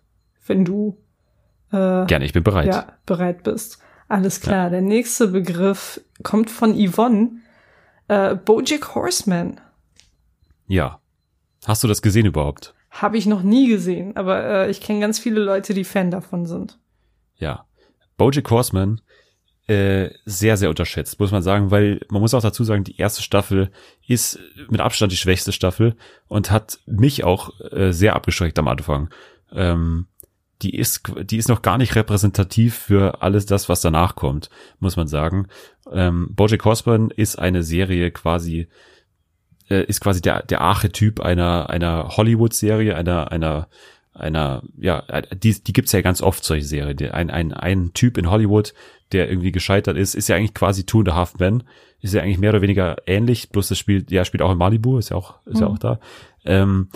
wenn 0.46 0.64
du 0.64 0.96
äh, 1.72 2.06
Gerne, 2.06 2.24
ich 2.24 2.32
bin 2.32 2.42
bereit. 2.42 2.66
ja, 2.68 2.86
bereit 3.06 3.42
bist. 3.42 3.78
Alles 4.08 4.40
klar. 4.40 4.68
Der 4.70 4.82
nächste 4.82 5.28
Begriff 5.28 6.00
kommt 6.22 6.50
von 6.50 6.74
Yvonne. 6.74 7.30
Äh, 8.08 8.34
Bojack 8.36 8.94
Horseman. 8.94 9.60
ja. 10.66 10.98
Hast 11.64 11.84
du 11.84 11.88
das 11.88 12.02
gesehen 12.02 12.26
überhaupt? 12.26 12.74
Habe 12.90 13.16
ich 13.16 13.26
noch 13.26 13.42
nie 13.42 13.68
gesehen, 13.68 14.16
aber 14.16 14.44
äh, 14.66 14.70
ich 14.70 14.80
kenne 14.80 14.98
ganz 14.98 15.20
viele 15.20 15.38
Leute, 15.40 15.74
die 15.74 15.84
Fan 15.84 16.10
davon 16.10 16.44
sind. 16.44 16.76
Ja. 17.36 17.66
Bojack 18.16 18.50
Horseman, 18.50 19.00
äh, 19.68 20.10
sehr, 20.24 20.56
sehr 20.56 20.70
unterschätzt, 20.70 21.20
muss 21.20 21.30
man 21.30 21.40
sagen, 21.42 21.70
weil 21.70 22.00
man 22.10 22.20
muss 22.20 22.34
auch 22.34 22.42
dazu 22.42 22.64
sagen, 22.64 22.82
die 22.82 22.96
erste 22.96 23.22
Staffel 23.22 23.70
ist 24.08 24.40
mit 24.70 24.80
Abstand 24.80 25.12
die 25.12 25.16
schwächste 25.16 25.52
Staffel 25.52 25.94
und 26.26 26.50
hat 26.50 26.80
mich 26.86 27.22
auch 27.22 27.50
äh, 27.70 27.92
sehr 27.92 28.16
abgeschreckt 28.16 28.58
am 28.58 28.66
Anfang. 28.66 29.08
Ähm, 29.52 30.08
die 30.62 30.76
ist, 30.76 31.02
die 31.24 31.36
ist 31.36 31.48
noch 31.48 31.62
gar 31.62 31.78
nicht 31.78 31.94
repräsentativ 31.96 32.74
für 32.76 33.22
alles 33.22 33.46
das, 33.46 33.68
was 33.68 33.80
danach 33.80 34.14
kommt, 34.14 34.48
muss 34.78 34.96
man 34.96 35.08
sagen. 35.08 35.48
Ähm, 35.90 36.28
Bojack 36.34 36.64
Horseman 36.64 37.10
ist 37.10 37.38
eine 37.38 37.62
Serie 37.62 38.10
quasi, 38.10 38.68
äh, 39.68 39.84
ist 39.84 40.00
quasi 40.00 40.20
der, 40.20 40.42
der 40.42 40.60
Archetyp 40.60 41.20
einer, 41.20 41.68
einer 41.70 42.08
Hollywood-Serie, 42.16 42.96
einer, 42.96 43.32
einer, 43.32 43.68
einer, 44.14 44.62
ja, 44.78 45.02
die, 45.34 45.62
die 45.62 45.72
gibt's 45.72 45.92
ja 45.92 46.02
ganz 46.02 46.22
oft, 46.22 46.44
solche 46.44 46.66
Serien. 46.66 47.10
Ein, 47.12 47.30
ein, 47.30 47.52
ein 47.52 47.92
Typ 47.94 48.18
in 48.18 48.30
Hollywood, 48.30 48.74
der 49.12 49.28
irgendwie 49.28 49.52
gescheitert 49.52 49.96
ist, 49.96 50.14
ist 50.14 50.28
ja 50.28 50.36
eigentlich 50.36 50.54
quasi 50.54 50.84
Two 50.84 51.00
and 51.00 51.08
a 51.10 51.14
Half 51.14 51.38
Men, 51.38 51.64
ist 52.00 52.14
ja 52.14 52.22
eigentlich 52.22 52.38
mehr 52.38 52.50
oder 52.50 52.62
weniger 52.62 52.96
ähnlich, 53.06 53.50
bloß 53.50 53.68
das 53.68 53.78
spielt, 53.78 54.10
ja, 54.10 54.24
spielt 54.24 54.42
auch 54.42 54.52
in 54.52 54.58
Malibu, 54.58 54.98
ist 54.98 55.10
ja 55.10 55.16
auch, 55.16 55.34
ist 55.46 55.60
ja 55.60 55.68
Mhm. 55.68 55.74
auch 55.74 55.78
da. 55.78 56.00
Ähm, 56.44 56.88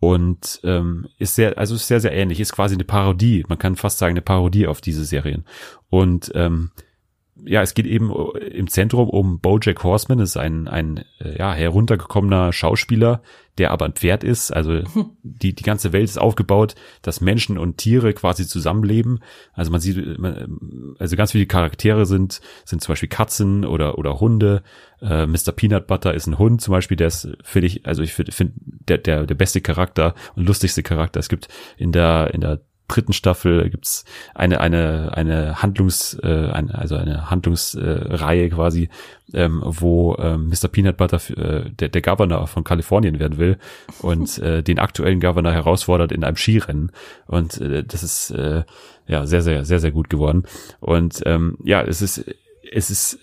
und 0.00 0.60
ähm, 0.64 1.08
ist 1.18 1.34
sehr, 1.34 1.58
also 1.58 1.74
ist 1.74 1.88
sehr, 1.88 2.00
sehr 2.00 2.12
ähnlich, 2.12 2.40
ist 2.40 2.52
quasi 2.52 2.74
eine 2.74 2.84
Parodie, 2.84 3.44
man 3.48 3.58
kann 3.58 3.76
fast 3.76 3.98
sagen, 3.98 4.12
eine 4.12 4.22
Parodie 4.22 4.66
auf 4.66 4.80
diese 4.80 5.04
Serien. 5.04 5.44
Und 5.90 6.30
ähm, 6.34 6.70
ja, 7.44 7.62
es 7.62 7.74
geht 7.74 7.86
eben 7.86 8.12
im 8.52 8.68
Zentrum 8.68 9.08
um 9.08 9.40
Bojack 9.40 9.82
Horseman, 9.84 10.18
das 10.18 10.30
ist 10.30 10.36
ein, 10.36 10.68
ein 10.68 11.04
äh, 11.20 11.38
ja, 11.38 11.52
heruntergekommener 11.52 12.52
Schauspieler, 12.52 13.22
der 13.58 13.70
aber 13.70 13.84
ein 13.84 13.92
Pferd 13.92 14.24
ist. 14.24 14.50
Also 14.50 14.82
die, 15.22 15.54
die 15.54 15.62
ganze 15.62 15.92
Welt 15.92 16.04
ist 16.04 16.18
aufgebaut, 16.18 16.74
dass 17.02 17.20
Menschen 17.20 17.58
und 17.58 17.78
Tiere 17.78 18.12
quasi 18.12 18.46
zusammenleben. 18.46 19.20
Also 19.52 19.70
man 19.70 19.80
sieht, 19.80 20.18
man, 20.18 20.96
also 20.98 21.16
ganz 21.16 21.32
viele 21.32 21.46
Charaktere 21.46 22.06
sind, 22.06 22.40
sind 22.64 22.82
zum 22.82 22.92
Beispiel 22.92 23.08
Katzen 23.08 23.64
oder, 23.64 23.98
oder 23.98 24.20
Hunde. 24.20 24.62
Äh, 25.00 25.26
Mr. 25.26 25.52
Peanut 25.54 25.86
Butter 25.86 26.14
ist 26.14 26.26
ein 26.26 26.38
Hund 26.38 26.60
zum 26.60 26.72
Beispiel, 26.72 26.96
der 26.96 27.08
ist, 27.08 27.28
finde 27.42 27.66
ich, 27.66 27.86
also 27.86 28.02
ich 28.02 28.12
finde, 28.12 28.32
find, 28.32 28.52
der, 28.56 28.98
der, 28.98 29.26
der 29.26 29.34
beste 29.34 29.60
Charakter 29.60 30.14
und 30.34 30.46
lustigste 30.46 30.82
Charakter. 30.82 31.20
Es 31.20 31.28
gibt 31.28 31.48
in 31.76 31.92
der, 31.92 32.32
in 32.34 32.40
der 32.40 32.60
dritten 32.88 33.12
Staffel 33.12 33.70
gibt's 33.70 34.04
eine 34.34 34.60
eine 34.60 35.12
eine 35.14 35.62
Handlungs 35.62 36.18
äh, 36.22 36.50
eine, 36.50 36.76
also 36.76 36.96
eine 36.96 37.30
Handlungsreihe 37.30 38.46
äh, 38.46 38.50
quasi 38.50 38.88
ähm, 39.34 39.62
wo 39.64 40.16
ähm, 40.18 40.48
Mr. 40.48 40.68
Peanut 40.68 40.96
Butter 40.96 41.20
äh, 41.36 41.70
der 41.70 41.88
der 41.88 42.02
Governor 42.02 42.46
von 42.46 42.64
Kalifornien 42.64 43.18
werden 43.18 43.38
will 43.38 43.58
und 44.00 44.38
äh, 44.42 44.62
den 44.62 44.78
aktuellen 44.78 45.20
Governor 45.20 45.52
herausfordert 45.52 46.12
in 46.12 46.24
einem 46.24 46.36
Skirennen 46.36 46.90
und 47.26 47.60
äh, 47.60 47.84
das 47.84 48.02
ist 48.02 48.30
äh, 48.30 48.64
ja 49.06 49.26
sehr 49.26 49.42
sehr 49.42 49.64
sehr 49.64 49.78
sehr 49.78 49.92
gut 49.92 50.10
geworden 50.10 50.44
und 50.80 51.22
ähm, 51.26 51.58
ja 51.62 51.82
es 51.82 52.02
ist 52.02 52.24
es 52.70 52.90
ist 52.90 53.18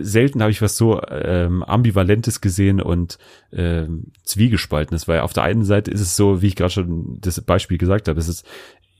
selten 0.00 0.42
habe 0.42 0.50
ich 0.50 0.62
was 0.62 0.76
so 0.76 1.00
ähm, 1.08 1.62
ambivalentes 1.62 2.40
gesehen 2.40 2.80
und 2.80 3.18
ähm, 3.52 4.12
zwiegespaltenes, 4.24 5.08
weil 5.08 5.20
auf 5.20 5.32
der 5.32 5.44
einen 5.44 5.64
Seite 5.64 5.90
ist 5.90 6.00
es 6.00 6.16
so, 6.16 6.42
wie 6.42 6.48
ich 6.48 6.56
gerade 6.56 6.72
schon 6.72 7.18
das 7.20 7.40
Beispiel 7.40 7.78
gesagt 7.78 8.08
habe, 8.08 8.18
es 8.18 8.28
ist 8.28 8.46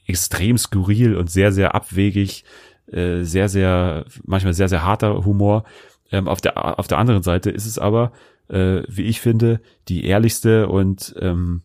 extrem 0.06 0.58
skurril 0.58 1.16
und 1.16 1.30
sehr 1.30 1.52
sehr 1.52 1.74
abwegig, 1.74 2.44
äh, 2.90 3.22
sehr 3.22 3.48
sehr 3.48 4.04
manchmal 4.24 4.54
sehr 4.54 4.68
sehr 4.68 4.84
harter 4.84 5.24
Humor. 5.24 5.64
Ähm, 6.12 6.28
auf 6.28 6.40
der 6.40 6.78
auf 6.78 6.86
der 6.86 6.98
anderen 6.98 7.22
Seite 7.22 7.50
ist 7.50 7.66
es 7.66 7.78
aber, 7.78 8.12
äh, 8.48 8.82
wie 8.88 9.04
ich 9.04 9.20
finde, 9.20 9.60
die 9.88 10.04
ehrlichste 10.04 10.68
und 10.68 11.14
ähm, 11.18 11.62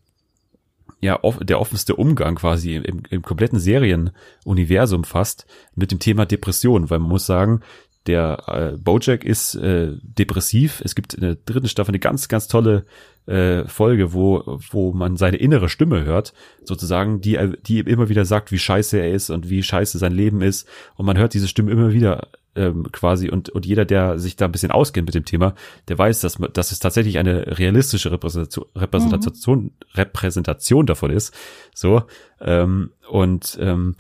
ja, 1.02 1.24
off 1.24 1.38
der 1.42 1.62
offenste 1.62 1.96
Umgang 1.96 2.36
quasi 2.36 2.76
im, 2.76 3.04
im 3.10 3.22
kompletten 3.22 3.60
Serienuniversum 3.60 5.04
fast 5.06 5.46
mit 5.76 5.92
dem 5.92 6.00
Thema 6.00 6.26
Depression, 6.26 6.90
weil 6.90 7.00
man 7.00 7.10
muss 7.10 7.26
sagen, 7.26 7.62
der 8.08 8.44
äh, 8.48 8.78
Bojack 8.78 9.24
ist 9.24 9.56
äh, 9.56 9.92
depressiv. 10.02 10.82
Es 10.84 10.96
gibt 10.96 11.14
in 11.14 11.22
der 11.22 11.36
dritten 11.36 11.68
Staffel 11.68 11.92
eine 11.92 12.00
ganz, 12.00 12.28
ganz 12.28 12.48
tolle 12.48 12.86
äh, 13.28 13.66
Folge, 13.68 14.14
wo, 14.14 14.60
wo 14.72 14.94
man 14.94 15.18
seine 15.18 15.38
innere 15.38 15.70
Stimme 15.70 16.04
hört, 16.06 16.34
sozusagen, 16.64 17.22
die, 17.22 17.38
die 17.68 17.80
ihm 17.80 17.88
immer 17.88 18.10
wieder 18.10 18.26
sagt, 18.26 18.52
wie 18.52 18.58
scheiße 18.58 18.98
er 18.98 19.12
ist 19.12 19.30
und 19.30 19.50
wie 19.50 19.62
scheiße 19.62 19.98
sein 19.98 20.14
Leben 20.14 20.42
ist. 20.42 20.68
Und 20.96 21.06
man 21.06 21.18
hört 21.18 21.34
diese 21.34 21.48
Stimme 21.48 21.72
immer 21.72 21.92
wieder 21.94 22.30
ähm, 22.56 22.88
quasi 22.92 23.30
und, 23.30 23.50
und 23.50 23.66
jeder, 23.68 23.86
der 23.86 24.18
sich 24.18 24.36
da 24.36 24.46
ein 24.46 24.52
bisschen 24.52 24.72
auskennt 24.72 25.06
mit 25.08 25.14
dem 25.14 25.26
Thema, 25.26 25.54
der 25.88 25.98
weiß, 25.98 26.22
dass, 26.22 26.40
man- 26.40 26.52
dass 26.54 26.72
es 26.72 26.80
tatsächlich 26.80 27.20
eine 27.20 27.60
realistische 27.60 28.12
Repräsentation, 28.12 28.66
Repräsentation, 28.76 29.72
Repräsentation 29.94 30.86
davon 30.88 31.12
ist. 31.12 31.36
So. 31.76 32.04
Ähm, 32.42 32.92
und 33.10 33.58
ähm, 33.62 33.96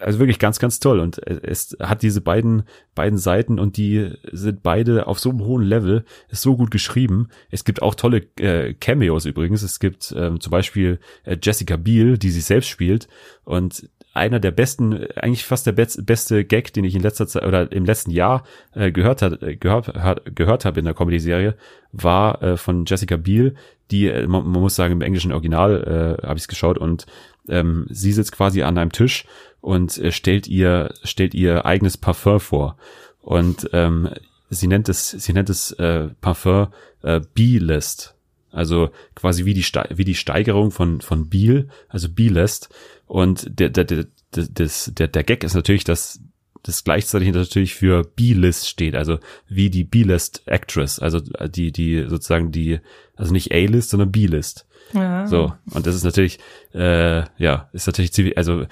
also 0.00 0.18
wirklich 0.18 0.38
ganz, 0.38 0.58
ganz 0.58 0.80
toll. 0.80 1.00
Und 1.00 1.18
es 1.26 1.76
hat 1.80 2.02
diese 2.02 2.20
beiden, 2.20 2.64
beiden 2.94 3.18
Seiten 3.18 3.58
und 3.58 3.76
die 3.76 4.10
sind 4.30 4.62
beide 4.62 5.06
auf 5.06 5.18
so 5.18 5.30
einem 5.30 5.44
hohen 5.44 5.62
Level, 5.62 6.04
ist 6.28 6.42
so 6.42 6.56
gut 6.56 6.70
geschrieben. 6.70 7.28
Es 7.50 7.64
gibt 7.64 7.82
auch 7.82 7.94
tolle 7.94 8.26
äh, 8.38 8.74
Cameos 8.74 9.24
übrigens. 9.24 9.62
Es 9.62 9.80
gibt 9.80 10.14
ähm, 10.16 10.40
zum 10.40 10.50
Beispiel 10.50 10.98
äh, 11.24 11.36
Jessica 11.42 11.76
Biel, 11.76 12.18
die 12.18 12.30
sich 12.30 12.44
selbst 12.44 12.68
spielt 12.68 13.08
und 13.44 13.88
einer 14.14 14.40
der 14.40 14.50
besten, 14.50 15.06
eigentlich 15.16 15.44
fast 15.44 15.66
der 15.66 15.72
best, 15.72 16.04
beste 16.04 16.44
Gag, 16.44 16.72
den 16.72 16.84
ich 16.84 16.94
in 16.94 17.02
letzter 17.02 17.26
Zeit 17.26 17.44
oder 17.44 17.72
im 17.72 17.84
letzten 17.84 18.10
Jahr 18.10 18.44
äh, 18.74 18.92
gehört 18.92 19.22
hat, 19.22 19.42
äh, 19.42 19.56
gehört, 19.56 19.88
hat, 19.88 20.36
gehört 20.36 20.64
habe 20.64 20.80
in 20.80 20.84
der 20.84 20.94
Comedy-Serie, 20.94 21.56
war 21.92 22.42
äh, 22.42 22.56
von 22.56 22.84
Jessica 22.86 23.16
Biel, 23.16 23.54
die, 23.90 24.08
äh, 24.08 24.26
man, 24.26 24.46
man 24.46 24.60
muss 24.60 24.76
sagen, 24.76 24.92
im 24.92 25.00
englischen 25.00 25.32
Original 25.32 26.18
äh, 26.22 26.26
habe 26.26 26.36
ich 26.36 26.42
es 26.42 26.48
geschaut 26.48 26.78
und 26.78 27.06
ähm, 27.48 27.86
sie 27.90 28.12
sitzt 28.12 28.32
quasi 28.32 28.62
an 28.62 28.78
einem 28.78 28.92
Tisch 28.92 29.24
und 29.60 29.98
äh, 29.98 30.12
stellt 30.12 30.48
ihr 30.48 30.94
stellt 31.02 31.34
ihr 31.34 31.64
eigenes 31.64 31.96
Parfum 31.96 32.40
vor. 32.40 32.76
Und 33.20 33.70
ähm, 33.72 34.10
sie 34.50 34.66
nennt 34.66 34.88
es 34.88 35.10
sie 35.10 35.32
nennt 35.32 35.50
es 35.50 35.72
äh, 35.72 36.08
Parfum 36.20 36.68
äh, 37.02 37.20
B-List. 37.34 38.14
Also 38.50 38.90
quasi 39.14 39.44
wie 39.44 39.54
die 39.54 39.62
Ste 39.62 39.88
wie 39.90 40.04
die 40.04 40.14
Steigerung 40.14 40.70
von 40.70 41.00
von 41.00 41.28
Beal 41.28 41.68
also 41.88 42.08
B-List. 42.08 42.68
Und 43.06 43.58
der 43.58 43.70
der 43.70 43.84
der 43.84 44.06
der, 44.34 44.46
das, 44.50 44.92
der 44.94 45.08
der 45.08 45.24
Gag 45.24 45.44
ist 45.44 45.54
natürlich 45.54 45.84
dass 45.84 46.20
das 46.62 46.84
gleichzeitig 46.84 47.32
natürlich 47.32 47.74
für 47.74 48.04
B-List 48.04 48.68
steht, 48.68 48.94
also 48.94 49.18
wie 49.48 49.68
die 49.68 49.84
B-List 49.84 50.42
Actress, 50.46 50.98
also 50.98 51.18
die, 51.20 51.72
die 51.72 52.04
sozusagen 52.06 52.52
die, 52.52 52.78
also 53.16 53.32
nicht 53.32 53.52
A-List, 53.52 53.90
sondern 53.90 54.12
B-List. 54.12 54.66
Ja. 54.92 55.26
So, 55.26 55.52
und 55.70 55.86
das 55.86 55.94
ist 55.94 56.04
natürlich, 56.04 56.38
äh, 56.74 57.22
ja, 57.38 57.68
ist 57.72 57.86
natürlich 57.86 58.12
ziemlich, 58.12 58.36
also 58.36 58.66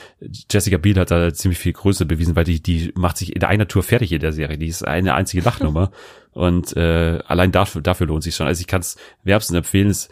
Jessica 0.51 0.77
Biel 0.77 0.99
hat 0.99 1.11
da 1.11 1.33
ziemlich 1.33 1.59
viel 1.59 1.73
Größe 1.73 2.05
bewiesen, 2.05 2.37
weil 2.37 2.45
die, 2.45 2.63
die 2.63 2.93
macht 2.95 3.17
sich 3.17 3.35
in 3.35 3.43
einer 3.43 3.69
Tour 3.69 3.83
fertig 3.83 4.13
in 4.13 4.21
der 4.21 4.33
Serie. 4.33 4.59
Die 4.59 4.67
ist 4.67 4.87
eine 4.87 5.15
einzige 5.15 5.43
Lachnummer. 5.43 5.91
und 6.33 6.77
äh, 6.77 7.21
allein 7.27 7.53
dafür, 7.53 7.81
dafür 7.81 8.07
lohnt 8.07 8.23
sich 8.23 8.35
schon. 8.35 8.47
Also 8.47 8.61
ich 8.61 8.67
kann 8.67 8.81
es 8.81 8.97
wärmstens 9.25 9.57
empfehlen, 9.57 9.89
ist 9.89 10.11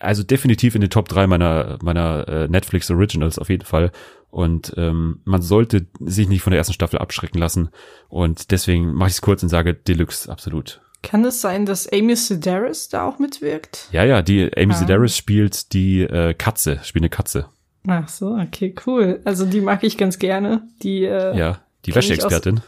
also 0.00 0.22
definitiv 0.22 0.74
in 0.74 0.80
den 0.80 0.90
Top 0.90 1.08
3 1.08 1.26
meiner, 1.26 1.78
meiner 1.82 2.26
äh, 2.28 2.48
Netflix 2.48 2.90
Originals 2.90 3.38
auf 3.38 3.48
jeden 3.48 3.64
Fall. 3.64 3.92
Und 4.30 4.74
ähm, 4.76 5.20
man 5.24 5.42
sollte 5.42 5.86
sich 6.00 6.28
nicht 6.28 6.42
von 6.42 6.50
der 6.50 6.58
ersten 6.58 6.74
Staffel 6.74 6.98
abschrecken 6.98 7.38
lassen. 7.38 7.70
Und 8.08 8.50
deswegen 8.50 8.92
mache 8.92 9.08
ich 9.08 9.14
es 9.14 9.20
kurz 9.22 9.42
und 9.42 9.48
sage 9.48 9.74
Deluxe, 9.74 10.30
absolut. 10.30 10.80
Kann 11.02 11.24
es 11.24 11.40
sein, 11.40 11.64
dass 11.64 11.90
Amy 11.92 12.16
Sedaris 12.16 12.88
da 12.88 13.06
auch 13.06 13.18
mitwirkt? 13.18 13.88
Ja, 13.92 14.04
ja, 14.04 14.20
die 14.22 14.50
Amy 14.56 14.72
Ah. 14.74 14.76
Sedaris 14.76 15.16
spielt 15.16 15.72
die 15.72 16.00
äh, 16.02 16.34
Katze, 16.34 16.80
spielt 16.82 17.02
eine 17.02 17.10
Katze. 17.10 17.46
Ach 17.86 18.08
so, 18.08 18.34
okay, 18.36 18.74
cool. 18.86 19.20
Also 19.24 19.46
die 19.46 19.60
mag 19.60 19.84
ich 19.84 19.96
ganz 19.96 20.18
gerne. 20.18 20.66
Die 20.82 21.04
äh, 21.04 21.36
Ja, 21.38 21.60
die 21.86 21.94
Wäscheexpertin. 21.94 22.60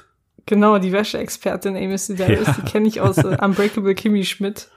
genau 0.46 0.78
die 0.78 0.92
Wäscheexpertin 0.92 1.76
Amy 1.76 1.98
Sedaris, 1.98 2.46
Ja. 2.46 2.52
die 2.58 2.62
kenne 2.70 2.88
ich 2.88 3.00
aus 3.00 3.18
äh, 3.18 3.36
Unbreakable 3.42 3.94
Kimmy 3.94 4.24
Schmidt. 4.24 4.68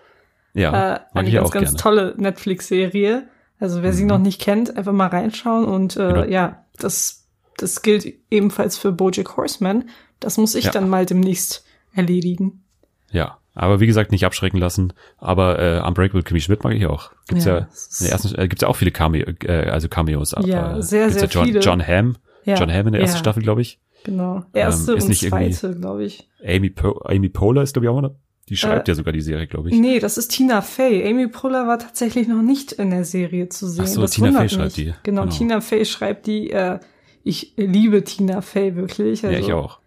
Ja, 0.55 0.69
äh, 0.69 0.99
mag 0.99 1.09
eine 1.13 1.27
ich 1.29 1.35
ganz, 1.35 1.47
auch 1.47 1.51
ganz 1.53 1.69
gerne. 1.69 1.77
tolle 1.81 2.15
Netflix-Serie. 2.17 3.27
Also 3.59 3.81
wer 3.83 3.93
sie 3.93 4.03
Mhm. 4.03 4.09
noch 4.09 4.19
nicht 4.19 4.41
kennt, 4.41 4.75
einfach 4.75 4.91
mal 4.93 5.07
reinschauen 5.07 5.65
und 5.65 5.95
äh, 5.95 5.99
Genau. 6.07 6.23
ja, 6.25 6.65
das, 6.79 7.27
das 7.57 7.81
gilt 7.83 8.11
ebenfalls 8.29 8.77
für 8.77 8.91
Bojack 8.91 9.37
Horseman. 9.37 9.89
Das 10.19 10.37
muss 10.37 10.55
ich 10.55 10.65
Ja. 10.65 10.71
dann 10.71 10.89
mal 10.89 11.05
demnächst 11.05 11.63
erledigen. 11.95 12.63
Ja, 13.11 13.37
aber 13.53 13.79
wie 13.79 13.87
gesagt, 13.87 14.11
nicht 14.11 14.25
abschrecken 14.25 14.57
lassen. 14.57 14.93
Aber 15.17 15.59
äh, 15.59 15.79
Unbreakable 15.85 16.23
Kimmy 16.23 16.39
Schmidt 16.41 16.63
mag 16.63 16.73
ich 16.73 16.85
auch. 16.85 17.11
Gibt's 17.27 17.45
ja, 17.45 17.53
Ja, 17.53 17.59
in 17.59 18.03
der 18.05 18.11
ersten, 18.11 18.35
äh, 18.39 18.47
gibt's 18.47 18.61
ja 18.61 18.67
auch 18.67 18.75
viele 18.75 18.91
Cameo, 18.91 19.25
äh, 19.43 19.69
also 19.69 19.87
Cameos. 19.89 20.33
Ja, 20.43 20.77
äh, 20.77 20.81
sehr, 20.81 21.07
gibt's 21.07 21.19
sehr 21.19 21.29
ja 21.29 21.33
John, 21.33 21.45
viele. 21.45 21.59
John 21.59 21.87
Hamm, 21.87 22.15
Ja, 22.45 22.55
John 22.55 22.71
Hamm 22.71 22.87
in 22.87 22.93
der 22.93 23.01
ersten 23.01 23.19
Staffel, 23.19 23.43
glaube 23.43 23.61
ich. 23.61 23.79
Genau. 24.03 24.43
Erste 24.53 24.91
Ähm, 24.91 24.97
ist 24.97 25.03
und 25.03 25.09
nicht 25.09 25.29
zweite, 25.29 25.75
glaube 25.79 26.03
ich. 26.03 26.27
Amy, 26.45 26.69
po 26.69 26.99
Amy 27.05 27.29
Poehler 27.29 27.61
ist, 27.63 27.73
glaube 27.73 27.85
ich, 27.85 27.89
auch 27.89 28.01
noch. 28.01 28.15
Die 28.49 28.57
schreibt 28.57 28.89
Äh, 28.89 28.91
ja 28.91 28.95
sogar 28.95 29.13
die 29.13 29.21
Serie, 29.21 29.47
glaube 29.47 29.69
ich. 29.69 29.79
Nee, 29.79 29.99
das 29.99 30.17
ist 30.17 30.27
Tina 30.29 30.61
Fey. 30.61 31.09
Amy 31.09 31.27
Poehler 31.29 31.65
war 31.67 31.79
tatsächlich 31.79 32.27
noch 32.27 32.41
nicht 32.41 32.73
in 32.73 32.89
der 32.89 33.05
Serie 33.05 33.47
zu 33.47 33.67
sehen. 33.69 33.85
Ach 33.85 33.87
so, 33.87 34.01
das 34.01 34.11
Tina 34.11 34.31
Fey 34.37 34.49
schreibt 34.49 34.63
mich. 34.65 34.73
die. 34.73 34.93
Genau, 35.03 35.21
Genau. 35.23 35.33
Tina 35.33 35.61
Fey 35.61 35.85
schreibt 35.85 36.27
die. 36.27 36.49
Äh, 36.51 36.79
ich 37.23 37.53
liebe 37.55 38.03
Tina 38.03 38.41
Fey 38.41 38.75
wirklich. 38.75 39.23
Also, 39.23 39.33
ja, 39.33 39.39
ich 39.39 39.53
auch. 39.53 39.79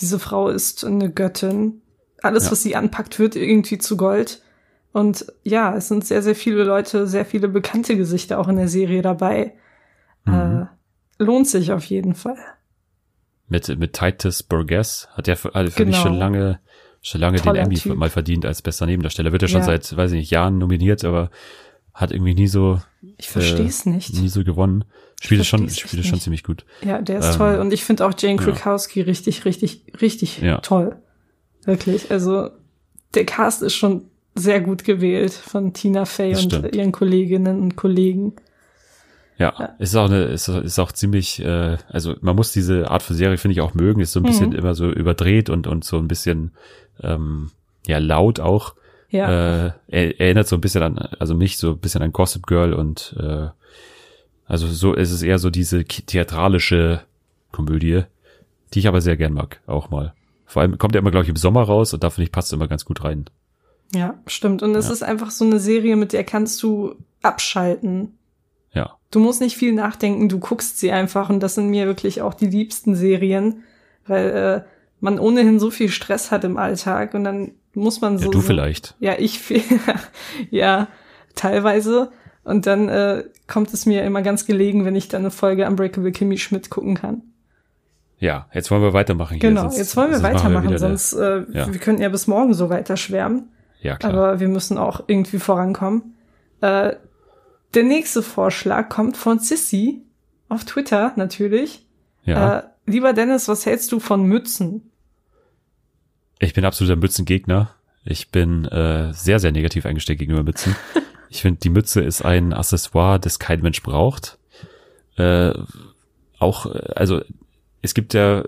Diese 0.00 0.18
Frau 0.18 0.48
ist 0.48 0.84
eine 0.86 1.10
Göttin. 1.12 1.82
Alles, 2.22 2.46
Ja. 2.46 2.50
was 2.52 2.62
sie 2.62 2.76
anpackt, 2.76 3.18
wird 3.18 3.36
irgendwie 3.36 3.78
zu 3.78 3.96
Gold. 3.96 4.42
Und 4.92 5.26
ja, 5.44 5.76
es 5.76 5.88
sind 5.88 6.04
sehr, 6.06 6.22
sehr 6.22 6.34
viele 6.34 6.64
Leute, 6.64 7.06
sehr 7.06 7.24
viele 7.24 7.48
bekannte 7.48 7.96
Gesichter 7.96 8.38
auch 8.38 8.48
in 8.48 8.56
der 8.56 8.68
Serie 8.68 9.02
dabei. 9.02 9.52
Mhm. 10.24 10.66
Äh, 11.18 11.22
lohnt 11.22 11.46
sich 11.48 11.72
auf 11.72 11.84
jeden 11.84 12.14
Fall. 12.14 12.36
Mit, 13.48 13.78
mit 13.78 13.92
Titus 13.94 14.42
Burgess 14.42 15.08
hat 15.12 15.26
der 15.26 15.36
für, 15.36 15.54
also 15.54 15.70
für 15.70 15.84
mich 15.86 15.94
Genau. 15.96 16.08
schon 16.08 16.18
lange, 16.18 16.60
schon 17.02 17.20
lange 17.20 17.38
den 17.38 17.44
Toller 17.44 17.60
Emmy 17.60 17.76
Typ. 17.76 17.96
mal 17.96 18.10
verdient 18.10 18.44
als 18.44 18.60
bester 18.62 18.84
Nebendarsteller. 18.86 19.32
Wird 19.32 19.42
ja 19.42 19.48
schon 19.48 19.60
Ja. 19.60 19.66
seit, 19.66 19.96
weiß 19.96 20.12
ich 20.12 20.18
nicht, 20.18 20.30
Jahren 20.30 20.58
nominiert, 20.58 21.04
aber 21.04 21.30
hat 21.94 22.12
irgendwie 22.12 22.34
nie 22.34 22.46
so, 22.48 22.80
Ich 23.16 23.28
verstehe 23.30 23.66
es 23.66 23.86
nicht. 23.86 24.12
nie 24.14 24.28
so 24.28 24.44
gewonnen. 24.44 24.84
Spielt 25.20 25.40
es 25.40 25.46
schon, 25.48 25.68
spielt 25.68 26.02
es 26.02 26.06
schon 26.08 26.20
ziemlich 26.20 26.44
gut. 26.44 26.64
Ja, 26.82 27.00
der 27.00 27.18
ist 27.20 27.32
Ähm, 27.32 27.36
toll. 27.38 27.54
Und 27.56 27.72
ich 27.72 27.84
finde 27.84 28.06
auch 28.06 28.12
Jane 28.16 28.36
ja. 28.36 28.42
Krakowski 28.52 29.00
richtig, 29.00 29.44
richtig, 29.44 29.84
richtig 30.00 30.40
Ja. 30.40 30.58
toll. 30.58 30.96
Wirklich. 31.64 32.10
Also 32.10 32.50
der 33.14 33.24
Cast 33.26 33.62
ist 33.62 33.74
schon 33.74 34.04
sehr 34.34 34.60
gut 34.60 34.84
gewählt 34.84 35.32
von 35.32 35.72
Tina 35.72 36.04
Fey 36.04 36.32
Das 36.32 36.44
und 36.44 36.52
stimmt. 36.52 36.74
ihren 36.76 36.92
Kolleginnen 36.92 37.60
und 37.60 37.76
Kollegen. 37.76 38.34
Ja, 39.38 39.54
Ja. 39.58 39.64
ist 39.78 39.94
auch 39.96 40.06
eine, 40.06 40.24
ist, 40.24 40.48
ist 40.48 40.78
auch 40.78 40.92
ziemlich, 40.92 41.40
äh, 41.44 41.76
also 41.88 42.14
man 42.20 42.36
muss 42.36 42.52
diese 42.52 42.90
Art 42.90 43.02
von 43.02 43.16
Serie, 43.16 43.36
finde 43.38 43.52
ich, 43.52 43.60
auch 43.60 43.74
mögen. 43.74 44.00
Ist 44.00 44.12
so 44.12 44.20
ein 44.20 44.24
bisschen 44.24 44.50
Mhm. 44.50 44.56
immer 44.56 44.74
so 44.74 44.90
überdreht 44.90 45.48
und, 45.50 45.66
und 45.66 45.84
so 45.84 45.98
ein 45.98 46.08
bisschen, 46.08 46.52
ähm, 47.02 47.50
ja, 47.86 47.98
laut 47.98 48.40
auch. 48.40 48.74
Ja, 49.10 49.66
Äh, 49.66 49.72
er, 49.88 50.20
erinnert 50.20 50.48
so 50.48 50.56
ein 50.56 50.60
bisschen 50.60 50.82
an, 50.82 50.98
also 51.18 51.34
mich 51.34 51.56
so 51.56 51.70
ein 51.70 51.78
bisschen 51.78 52.02
an 52.02 52.12
Gossip 52.12 52.46
Girl 52.46 52.74
und 52.74 53.16
äh, 53.18 53.48
also 54.46 54.66
so 54.66 54.92
ist 54.94 55.12
es 55.12 55.22
eher 55.22 55.38
so 55.38 55.50
diese 55.50 55.84
theatralische 55.84 57.02
Komödie, 57.52 58.02
die 58.74 58.78
ich 58.80 58.88
aber 58.88 59.00
sehr 59.00 59.16
gern 59.16 59.32
mag, 59.32 59.60
auch 59.66 59.88
mal. 59.90 60.12
Vor 60.48 60.62
allem 60.62 60.76
kommt 60.78 60.94
er 60.96 61.00
immer, 61.00 61.10
glaube 61.12 61.24
ich, 61.24 61.30
im 61.30 61.36
Sommer 61.36 61.62
raus 61.62 61.94
und 61.94 62.02
da 62.02 62.10
finde 62.10 62.24
ich, 62.24 62.32
passt 62.32 62.48
es 62.48 62.52
immer 62.54 62.66
ganz 62.68 62.84
gut 62.84 63.04
rein. 63.04 63.26
ja, 63.94 64.14
stimmt. 64.26 64.62
Und 64.62 64.74
es 64.74 64.86
Ja. 64.88 64.92
ist 64.92 65.02
einfach 65.02 65.30
so 65.30 65.44
eine 65.44 65.60
Serie, 65.60 65.94
mit 65.96 66.12
der 66.12 66.24
kannst 66.24 66.62
du 66.62 66.94
abschalten. 67.22 68.18
Ja. 68.72 68.96
Du 69.10 69.20
musst 69.20 69.40
nicht 69.40 69.56
viel 69.56 69.72
nachdenken, 69.72 70.28
du 70.28 70.38
guckst 70.38 70.78
sie 70.78 70.90
einfach 70.92 71.30
und 71.30 71.40
das 71.40 71.54
sind 71.54 71.68
mir 71.68 71.86
wirklich 71.86 72.20
auch 72.22 72.34
die 72.34 72.46
liebsten 72.48 72.94
Serien, 72.96 73.62
weil 74.06 74.26
äh, 74.30 74.68
man 75.00 75.18
ohnehin 75.18 75.58
so 75.60 75.70
viel 75.70 75.88
Stress 75.90 76.30
hat 76.30 76.44
im 76.44 76.56
Alltag 76.56 77.14
und 77.14 77.24
dann 77.24 77.52
muss 77.74 78.00
man 78.00 78.18
so. 78.18 78.24
ja, 78.26 78.30
du 78.30 78.40
vielleicht. 78.40 78.94
Ja, 79.00 79.14
ich 79.18 79.40
ja, 80.50 80.88
teilweise. 81.34 82.10
Und 82.44 82.66
dann 82.66 82.88
äh, 82.88 83.24
kommt 83.46 83.72
es 83.74 83.84
mir 83.86 84.02
immer 84.04 84.22
ganz 84.22 84.46
gelegen, 84.46 84.84
wenn 84.84 84.96
ich 84.96 85.08
dann 85.08 85.22
eine 85.22 85.30
Folge 85.30 85.66
Unbreakable 85.66 86.12
Kimmy 86.12 86.38
Schmidt 86.38 86.70
gucken 86.70 86.94
kann. 86.94 87.22
Ja, 88.20 88.48
jetzt 88.52 88.70
wollen 88.70 88.82
wir 88.82 88.92
weitermachen 88.92 89.34
hier. 89.34 89.48
Genau, 89.48 89.62
sonst- 89.62 89.78
jetzt 89.78 89.96
wollen 89.96 90.10
wir 90.10 90.22
weitermachen, 90.22 90.68
eine- 90.68 90.78
sonst 90.78 91.12
äh, 91.12 91.44
ja. 91.52 91.72
wir 91.72 91.78
könnten 91.80 92.02
ja 92.02 92.08
bis 92.08 92.26
morgen 92.26 92.52
so 92.54 92.68
weiter 92.70 92.96
schwärmen. 92.96 93.50
Ja, 93.80 93.96
klar. 93.96 94.12
Aber 94.12 94.40
wir 94.40 94.48
müssen 94.48 94.76
auch 94.76 95.04
irgendwie 95.06 95.38
vorankommen. 95.38 96.14
Äh, 96.60 96.96
der 97.74 97.82
nächste 97.84 98.22
Vorschlag 98.22 98.88
kommt 98.88 99.16
von 99.16 99.38
Sissy 99.38 100.02
auf 100.48 100.64
Twitter 100.64 101.12
natürlich. 101.16 101.86
ja. 102.24 102.58
Äh, 102.58 102.62
lieber 102.86 103.12
Dennis, 103.12 103.46
was 103.48 103.66
hältst 103.66 103.92
du 103.92 104.00
von 104.00 104.24
Mützen? 104.24 104.90
Ich 106.38 106.54
bin 106.54 106.64
absoluter 106.64 106.96
Mützengegner. 106.96 107.70
Ich 108.04 108.30
bin 108.30 108.64
äh, 108.64 109.12
sehr, 109.12 109.38
sehr 109.40 109.52
negativ 109.52 109.84
eingestellt 109.86 110.18
gegenüber 110.18 110.42
Mützen. 110.42 110.74
ich 111.28 111.42
finde, 111.42 111.60
die 111.60 111.68
Mütze 111.68 112.00
ist 112.00 112.24
ein 112.24 112.52
Accessoire, 112.52 113.18
das 113.20 113.38
kein 113.38 113.60
Mensch 113.60 113.82
braucht. 113.82 114.38
Äh, 115.16 115.52
auch, 116.38 116.66
äh, 116.74 116.92
also 116.96 117.20
es 117.82 117.94
gibt 117.94 118.14
ja, 118.14 118.44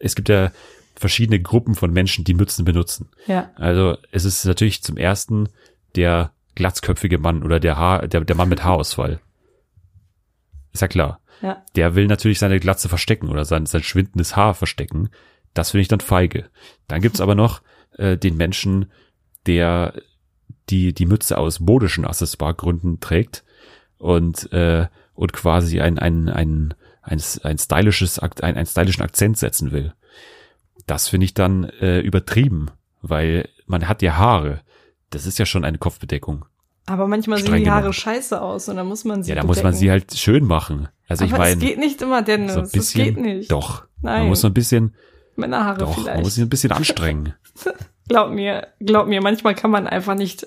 es 0.00 0.14
gibt 0.14 0.28
ja 0.28 0.52
verschiedene 0.96 1.40
Gruppen 1.40 1.74
von 1.74 1.92
Menschen, 1.92 2.24
die 2.24 2.34
Mützen 2.34 2.64
benutzen. 2.64 3.08
Ja, 3.26 3.50
Also 3.54 3.96
es 4.12 4.24
ist 4.24 4.44
natürlich 4.44 4.82
zum 4.82 4.96
ersten 4.96 5.48
der 5.96 6.32
glatzköpfige 6.54 7.18
Mann 7.18 7.42
oder 7.42 7.58
der 7.58 7.76
Haar, 7.76 8.06
der, 8.06 8.20
der 8.22 8.36
Mann 8.36 8.48
mit 8.48 8.64
Haarausfall. 8.64 9.20
Ist 10.72 10.82
ja 10.82 10.88
klar. 10.88 11.20
ja, 11.40 11.64
Der 11.74 11.94
will 11.94 12.06
natürlich 12.06 12.38
seine 12.38 12.60
Glatze 12.60 12.88
verstecken 12.88 13.28
oder 13.28 13.44
sein, 13.44 13.66
sein 13.66 13.82
schwindendes 13.82 14.36
Haar 14.36 14.54
verstecken. 14.54 15.08
Das 15.54 15.70
finde 15.70 15.82
ich 15.82 15.88
dann 15.88 16.00
feige. 16.00 16.50
Dann 16.86 17.00
gibt's 17.00 17.20
aber 17.20 17.34
noch 17.34 17.62
äh, 17.96 18.16
den 18.16 18.36
Menschen, 18.36 18.90
der 19.46 19.94
die, 20.68 20.92
die 20.92 21.06
Mütze 21.06 21.38
aus 21.38 21.60
modischen 21.60 22.04
Accessoiregründen 22.04 23.00
trägt 23.00 23.42
und, 23.98 24.52
äh, 24.52 24.86
und 25.14 25.32
quasi 25.32 25.80
ein, 25.80 25.98
ein, 25.98 26.28
ein, 26.28 26.74
ein, 27.02 27.20
ein 27.42 27.58
stylisches, 27.58 28.18
ein, 28.18 28.32
einen 28.42 28.66
stylischen 28.66 29.02
Akzent 29.02 29.38
setzen 29.38 29.72
will. 29.72 29.92
Das 30.86 31.08
finde 31.08 31.24
ich 31.24 31.34
dann 31.34 31.64
äh, 31.80 32.00
übertrieben, 32.00 32.68
weil 33.02 33.48
man 33.66 33.88
hat 33.88 34.02
ja 34.02 34.16
Haare. 34.16 34.60
Das 35.10 35.26
ist 35.26 35.38
ja 35.38 35.46
schon 35.46 35.64
eine 35.64 35.78
Kopfbedeckung. 35.78 36.44
aber 36.86 37.06
manchmal 37.06 37.38
sehen 37.38 37.62
die 37.64 37.70
Haare 37.70 37.80
genommen. 37.82 37.92
scheiße 37.94 38.40
aus 38.40 38.68
und 38.68 38.76
dann 38.76 38.86
muss 38.86 39.04
man 39.04 39.22
sie 39.22 39.30
Ja, 39.30 39.36
da 39.36 39.44
muss 39.44 39.62
man 39.62 39.74
sie 39.74 39.90
halt 39.90 40.12
schön 40.16 40.44
machen. 40.44 40.88
Also 41.08 41.24
ich 41.24 41.32
Aber 41.34 41.44
es 41.48 41.56
meine, 41.56 41.66
geht 41.68 41.78
nicht 41.78 42.00
immer, 42.02 42.22
Dennis. 42.22 42.54
so 42.54 42.60
ein 42.60 42.68
es 42.72 42.92
geht 42.92 43.16
nicht. 43.16 43.50
doch. 43.50 43.84
Nein. 44.00 44.20
Man 44.20 44.28
muss 44.28 44.40
so 44.42 44.46
ein 44.48 44.54
bisschen, 44.54 44.94
Männerhaare 45.36 45.78
doch, 45.78 45.96
man 45.96 46.04
vielleicht. 46.04 46.22
muss 46.22 46.34
sich 46.34 46.44
ein 46.44 46.48
bisschen 46.48 46.72
anstrengen. 46.72 47.34
Glaub 48.08 48.30
mir, 48.32 48.66
glaub 48.80 49.06
mir, 49.06 49.20
manchmal 49.20 49.54
kann 49.54 49.70
man 49.70 49.86
einfach 49.86 50.16
nicht. 50.16 50.46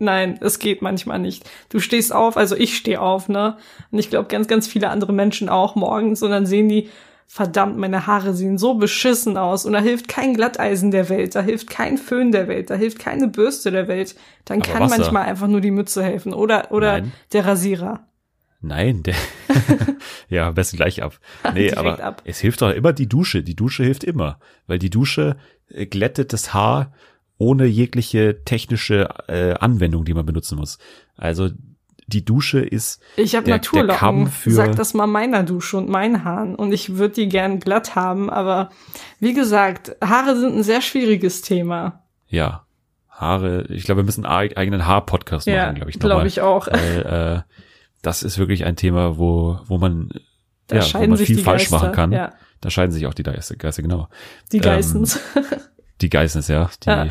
Nein, 0.00 0.38
es 0.40 0.58
geht 0.58 0.80
manchmal 0.82 1.18
nicht. 1.18 1.48
Du 1.68 1.78
stehst 1.78 2.12
auf, 2.12 2.36
also 2.36 2.56
ich 2.56 2.76
stehe 2.76 3.00
auf, 3.00 3.28
ne? 3.28 3.58
Und 3.90 3.98
ich 3.98 4.08
glaube 4.08 4.28
ganz, 4.28 4.48
ganz 4.48 4.66
viele 4.66 4.88
andere 4.88 5.12
Menschen 5.12 5.48
auch 5.48 5.74
morgens 5.74 6.22
und 6.22 6.30
dann 6.30 6.46
sehen 6.46 6.68
die, 6.68 6.88
verdammt, 7.26 7.76
meine 7.76 8.08
Haare 8.08 8.34
sehen 8.34 8.58
so 8.58 8.74
beschissen 8.74 9.36
aus 9.36 9.64
und 9.64 9.72
da 9.72 9.78
hilft 9.78 10.08
kein 10.08 10.34
Glatteisen 10.34 10.90
der 10.90 11.08
Welt, 11.08 11.36
da 11.36 11.42
hilft 11.42 11.70
kein 11.70 11.96
Föhn 11.96 12.32
der 12.32 12.48
Welt, 12.48 12.70
da 12.70 12.74
hilft 12.74 12.98
keine 12.98 13.28
Bürste 13.28 13.70
der 13.70 13.86
Welt. 13.86 14.16
Dann 14.46 14.62
Aber 14.62 14.72
kann 14.72 14.82
Wasser. 14.82 14.98
manchmal 14.98 15.26
einfach 15.26 15.46
nur 15.46 15.60
die 15.60 15.70
Mütze 15.70 16.02
helfen 16.02 16.34
oder 16.34 16.72
oder 16.72 17.00
Nein. 17.00 17.12
der 17.32 17.46
Rasierer. 17.46 18.08
Nein, 18.62 19.04
der, 19.04 19.14
ja, 20.28 20.48
am 20.48 20.54
besten 20.54 20.76
gleich 20.76 21.02
ab. 21.02 21.20
Nee, 21.54 21.72
aber 21.72 22.02
ab. 22.02 22.22
es 22.24 22.40
hilft 22.40 22.62
doch 22.62 22.70
immer 22.72 22.92
die 22.92 23.08
Dusche. 23.08 23.44
Die 23.44 23.54
Dusche 23.54 23.84
hilft 23.84 24.02
immer, 24.02 24.40
weil 24.66 24.80
die 24.80 24.90
Dusche 24.90 25.36
äh, 25.68 25.86
glättet 25.86 26.32
das 26.32 26.52
Haar 26.52 26.92
ohne 27.40 27.64
jegliche 27.64 28.44
technische 28.44 29.08
äh, 29.26 29.54
Anwendung, 29.54 30.04
die 30.04 30.12
man 30.14 30.26
benutzen 30.26 30.58
muss. 30.58 30.78
Also 31.16 31.48
die 32.06 32.24
Dusche 32.24 32.60
ist 32.60 33.00
Ich 33.16 33.34
habe 33.34 33.44
Der- 33.46 33.58
der 33.58 33.64
Naturlocken. 33.64 33.96
Kamm 33.98 34.26
für- 34.26 34.50
Sag 34.50 34.76
das 34.76 34.94
mal 34.94 35.06
meiner 35.06 35.42
Dusche 35.42 35.76
und 35.78 35.88
meinen 35.88 36.22
Haaren. 36.24 36.54
Und 36.54 36.72
ich 36.72 36.96
würde 36.96 37.14
die 37.14 37.28
gern 37.28 37.58
glatt 37.60 37.94
haben. 37.94 38.28
Aber 38.28 38.70
wie 39.20 39.32
gesagt, 39.32 39.96
Haare 40.04 40.38
sind 40.38 40.56
ein 40.56 40.62
sehr 40.62 40.82
schwieriges 40.82 41.40
Thema. 41.42 42.02
ja 42.28 42.64
Haare, 43.08 43.66
ich 43.68 43.84
glaube, 43.84 44.00
wir 44.00 44.04
müssen 44.06 44.24
einen 44.24 44.56
eigenen 44.56 44.86
Haar-Podcast 44.86 45.46
machen, 45.46 45.54
Ja, 45.56 45.72
glaube 45.72 45.90
ich. 45.90 45.98
glaube 45.98 46.26
ich 46.26 46.40
auch. 46.40 46.66
Weil, 46.68 47.44
äh, 47.46 47.52
das 48.02 48.22
ist 48.22 48.38
wirklich 48.38 48.64
ein 48.64 48.76
Thema, 48.76 49.18
wo, 49.18 49.58
wo 49.66 49.76
man, 49.78 50.08
Da 50.68 50.76
ja, 50.78 50.94
wo 50.94 51.06
man 51.06 51.16
viel 51.18 51.38
falsch 51.38 51.64
Geister. 51.70 51.76
machen 51.76 51.92
kann. 51.92 52.12
Ja, 52.12 52.32
Da 52.62 52.70
scheiden 52.70 52.92
sich 52.92 53.06
auch 53.06 53.12
die 53.14 53.22
Geister, 53.22 53.56
Geister 53.56 53.82
genau. 53.82 54.08
die 54.52 54.56
Ähm, 54.56 54.62
Geissens. 54.62 55.20
Die 56.00 56.10
Geissens, 56.10 56.48
ja. 56.48 56.70
Die 56.84 56.88
Ja. 56.88 57.08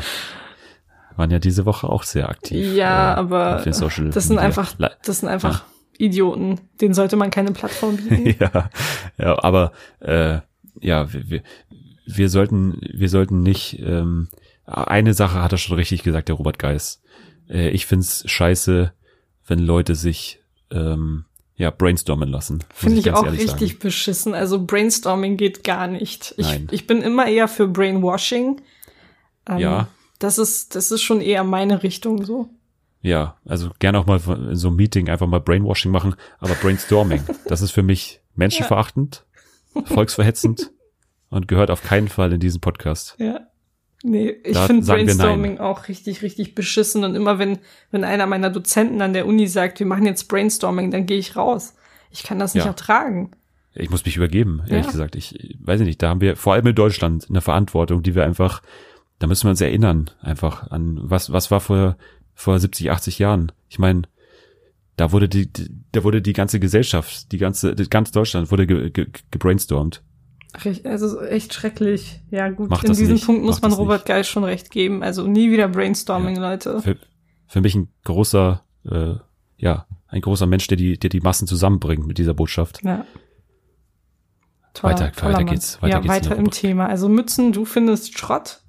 waren 1.16 1.30
ja 1.30 1.38
diese 1.38 1.66
Woche 1.66 1.88
auch 1.88 2.02
sehr 2.02 2.28
aktiv. 2.28 2.74
Ja, 2.74 3.14
äh, 3.14 3.16
aber 3.16 3.62
das 3.64 3.78
sind 3.78 3.96
Media. 4.30 4.38
einfach, 4.40 4.78
Le- 4.78 4.96
das 5.04 5.20
sind 5.20 5.28
einfach 5.28 5.64
Idioten. 5.98 6.60
Denen 6.80 6.94
sollte 6.94 7.16
man 7.16 7.30
keine 7.30 7.52
Plattform 7.52 7.96
bieten. 7.96 8.36
ja, 8.40 8.70
ja, 9.18 9.42
aber 9.42 9.72
äh, 10.00 10.40
ja, 10.80 11.12
wir, 11.12 11.30
wir, 11.30 11.42
wir 12.06 12.28
sollten, 12.28 12.80
wir 12.92 13.08
sollten 13.08 13.42
nicht. 13.42 13.78
Ähm, 13.80 14.28
eine 14.66 15.14
Sache 15.14 15.42
hat 15.42 15.52
er 15.52 15.58
schon 15.58 15.76
richtig 15.76 16.02
gesagt, 16.02 16.28
der 16.28 16.36
Robert 16.36 16.58
Geis. 16.58 17.02
Äh, 17.48 17.70
ich 17.70 17.86
find's 17.86 18.22
scheiße, 18.26 18.92
wenn 19.46 19.58
Leute 19.58 19.94
sich 19.94 20.40
ähm, 20.70 21.24
ja 21.56 21.70
brainstormen 21.70 22.28
lassen. 22.30 22.64
Finde 22.72 22.98
ich 22.98 23.04
ganz 23.04 23.18
auch 23.18 23.30
richtig 23.30 23.50
sagen. 23.50 23.78
beschissen. 23.80 24.34
Also 24.34 24.64
Brainstorming 24.64 25.36
geht 25.36 25.64
gar 25.64 25.86
nicht. 25.88 26.34
Ich, 26.38 26.46
Nein. 26.46 26.68
ich 26.70 26.86
bin 26.86 27.02
immer 27.02 27.26
eher 27.26 27.48
für 27.48 27.66
Brainwashing. 27.68 28.60
Ähm, 29.50 29.58
Ja. 29.58 29.88
Das 30.18 30.36
ist, 30.38 30.74
das 30.76 30.90
ist 30.90 31.00
schon 31.02 31.20
eher 31.22 31.44
meine 31.44 31.82
Richtung 31.82 32.24
so. 32.24 32.50
Ja, 33.02 33.36
also 33.46 33.70
gerne 33.78 33.98
auch 33.98 34.04
mal 34.06 34.20
in 34.50 34.54
so 34.56 34.68
einem 34.68 34.76
Meeting 34.76 35.08
einfach 35.08 35.26
mal 35.26 35.40
Brainwashing 35.40 35.90
machen, 35.90 36.14
aber 36.38 36.54
Brainstorming, 36.56 37.22
das 37.48 37.62
ist 37.62 37.70
für 37.70 37.82
mich 37.82 38.20
menschenverachtend, 38.34 39.24
volksverhetzend 39.86 40.70
und 41.30 41.48
gehört 41.48 41.70
auf 41.70 41.82
keinen 41.82 42.08
Fall 42.08 42.32
in 42.32 42.40
diesen 42.40 42.60
Podcast. 42.60 43.14
Ja. 43.18 43.40
Nee, 44.02 44.30
ich 44.44 44.56
finde 44.56 44.86
Brainstorming 44.86 45.58
auch 45.58 45.88
richtig, 45.88 46.22
richtig 46.22 46.54
beschissen. 46.54 47.04
Und 47.04 47.14
immer 47.14 47.38
wenn, 47.38 47.58
wenn 47.90 48.02
einer 48.02 48.26
meiner 48.26 48.48
Dozenten 48.48 49.02
an 49.02 49.12
der 49.12 49.26
Uni 49.26 49.46
sagt, 49.46 49.78
wir 49.78 49.86
machen 49.86 50.06
jetzt 50.06 50.24
Brainstorming, 50.28 50.90
dann 50.90 51.04
gehe 51.04 51.18
ich 51.18 51.36
raus. 51.36 51.74
Ich 52.10 52.22
kann 52.22 52.38
das 52.38 52.54
nicht 52.54 52.64
Ja. 52.64 52.70
ertragen. 52.70 53.32
Ich 53.74 53.90
muss 53.90 54.04
mich 54.06 54.16
übergeben, 54.16 54.62
ehrlich 54.68 54.86
Ja. 54.86 54.92
gesagt. 54.92 55.16
Ich 55.16 55.56
weiß 55.60 55.80
nicht, 55.82 56.02
da 56.02 56.08
haben 56.08 56.22
wir 56.22 56.36
vor 56.36 56.54
allem 56.54 56.66
in 56.66 56.74
Deutschland 56.74 57.26
eine 57.28 57.42
Verantwortung, 57.42 58.02
die 58.02 58.14
wir 58.14 58.24
einfach, 58.24 58.62
da 59.20 59.28
müssen 59.28 59.44
wir 59.44 59.50
uns 59.50 59.60
erinnern, 59.60 60.10
einfach 60.20 60.70
an 60.72 60.98
was, 61.02 61.30
was 61.32 61.50
war 61.52 61.60
vor, 61.60 61.96
vor 62.34 62.58
70, 62.58 62.90
80 62.90 63.18
Jahren. 63.20 63.52
Ich 63.68 63.78
meine, 63.78 64.02
da 64.96 65.12
wurde 65.12 65.28
die, 65.28 65.50
die, 65.52 65.70
da 65.92 66.02
wurde 66.04 66.20
die 66.20 66.32
ganze 66.32 66.58
Gesellschaft, 66.58 67.30
die 67.30 67.38
ganze, 67.38 67.74
ganz 67.74 68.10
Deutschland 68.10 68.50
wurde 68.50 68.66
ge, 68.66 68.90
ge, 68.90 69.06
gebrainstormt. 69.30 70.02
Also 70.82 71.20
echt 71.20 71.54
schrecklich. 71.54 72.20
Ja, 72.30 72.48
gut. 72.48 72.70
Mach 72.70 72.82
In 72.82 72.92
diesem 72.92 73.12
nicht. 73.14 73.24
Punkt 73.24 73.44
muss 73.44 73.62
Mach 73.62 73.68
man 73.70 73.78
Robert. 73.78 74.04
Geis 74.04 74.26
schon 74.26 74.42
recht 74.42 74.70
geben. 74.72 75.04
Also 75.04 75.24
nie 75.28 75.52
wieder 75.52 75.68
Brainstorming, 75.68 76.34
Leute. 76.36 76.82
Für, 76.82 76.96
für 77.46 77.60
mich 77.60 77.76
ein 77.76 77.88
großer, 78.02 78.64
äh, 78.84 79.14
ja, 79.58 79.86
ein 80.08 80.20
großer 80.20 80.46
Mensch, 80.46 80.66
der 80.66 80.76
die, 80.76 80.98
der 80.98 81.08
die 81.08 81.20
Massen 81.20 81.46
zusammenbringt 81.46 82.04
mit 82.04 82.18
dieser 82.18 82.34
Botschaft. 82.34 82.82
Ja. 82.82 83.04
Toller, 84.74 84.94
Weiter- 84.94 85.12
toller 85.12 85.32
weiter 85.34 85.44
Mann. 85.44 85.54
geht's, 85.54 85.82
weiter 85.82 85.94
ja, 85.94 86.00
geht's 86.00 86.14
weiter 86.14 86.36
im. 86.36 86.50
Thema. 86.50 86.86
Also 86.88 87.08
Mützen, 87.08 87.52
du 87.52 87.64
findest 87.64 88.18
Schrott. 88.18 88.59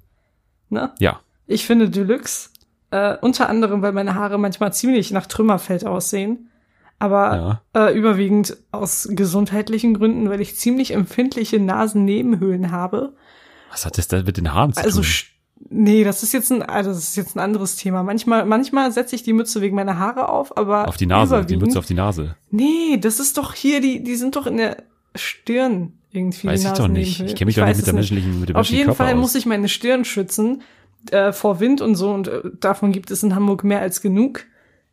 Ne? 0.72 0.92
Ja, 0.98 1.20
Ich 1.46 1.66
finde 1.66 1.88
Deluxe. 1.90 2.48
Äh, 2.90 3.16
unter 3.20 3.48
anderem, 3.48 3.80
weil 3.82 3.92
meine 3.92 4.14
Haare 4.16 4.38
manchmal 4.38 4.72
ziemlich 4.72 5.10
nach 5.12 5.26
Trümmerfeld 5.26 5.86
aussehen. 5.86 6.50
Aber 6.98 7.62
ja. 7.74 7.88
äh, 7.88 7.96
überwiegend 7.98 8.56
aus 8.70 9.08
gesundheitlichen 9.10 9.94
Gründen, 9.94 10.28
weil 10.30 10.40
ich 10.40 10.56
ziemlich 10.56 10.92
empfindliche 10.92 11.58
Nasennebenhöhlen 11.58 12.70
habe. 12.70 13.14
Was 13.70 13.86
hat 13.86 13.98
das 13.98 14.08
denn 14.08 14.24
mit 14.24 14.36
den 14.36 14.52
Haaren 14.54 14.72
zu 14.72 14.80
Also 14.84 15.00
tun? 15.00 15.04
sch- 15.08 15.26
nee, 15.70 16.04
das 16.04 16.22
ist 16.22 16.32
jetzt 16.32 16.52
ein, 16.52 16.62
also 16.62 16.90
das 16.90 16.98
ist 17.00 17.16
jetzt 17.16 17.34
ein 17.34 17.40
anderes 17.40 17.76
Thema. 17.76 18.02
Manchmal, 18.02 18.44
manchmal 18.44 18.92
setze 18.92 19.16
ich 19.16 19.22
die 19.22 19.32
Mütze 19.32 19.60
wegen 19.62 19.74
meiner 19.74 19.98
Haare 19.98 20.28
auf, 20.28 20.56
aber 20.56 20.86
Auf 20.86 20.96
die 20.96 21.06
Nase, 21.06 21.44
die 21.44 21.56
Mütze 21.56 21.78
auf 21.78 21.86
die 21.86 21.94
Nase. 21.94 22.36
Nee, 22.50 22.98
das 23.00 23.18
ist 23.20 23.36
doch 23.38 23.54
hier 23.54 23.80
die, 23.80 24.02
die 24.04 24.14
sind 24.16 24.36
doch 24.36 24.46
in 24.46 24.58
der 24.58 24.76
Stirn 25.16 25.94
irgendwie. 26.12 26.48
Weiß 26.48 26.64
ich 26.64 26.72
doch 26.72 26.88
nicht. 26.88 27.20
Ich 27.20 27.34
kenne 27.34 27.46
mich 27.46 27.56
doch 27.56 27.66
nicht 27.66 27.78
mit, 27.78 27.86
der 27.86 27.94
menschlichen, 27.94 28.40
mit 28.40 28.48
dem 28.50 28.56
Auf 28.56 28.66
jeden 28.66 28.84
Körper 28.84 29.04
Fall 29.04 29.14
aus. 29.14 29.20
muss 29.20 29.34
ich 29.34 29.46
meine 29.46 29.68
Stirn 29.68 30.04
schützen 30.04 30.62
äh, 31.10 31.32
vor 31.32 31.60
Wind 31.60 31.80
und 31.80 31.96
so 31.96 32.12
und 32.12 32.28
äh, 32.28 32.42
davon 32.60 32.92
gibt 32.92 33.10
es 33.10 33.22
in 33.22 33.34
Hamburg 33.34 33.64
mehr 33.64 33.80
als 33.80 34.00
genug. 34.00 34.44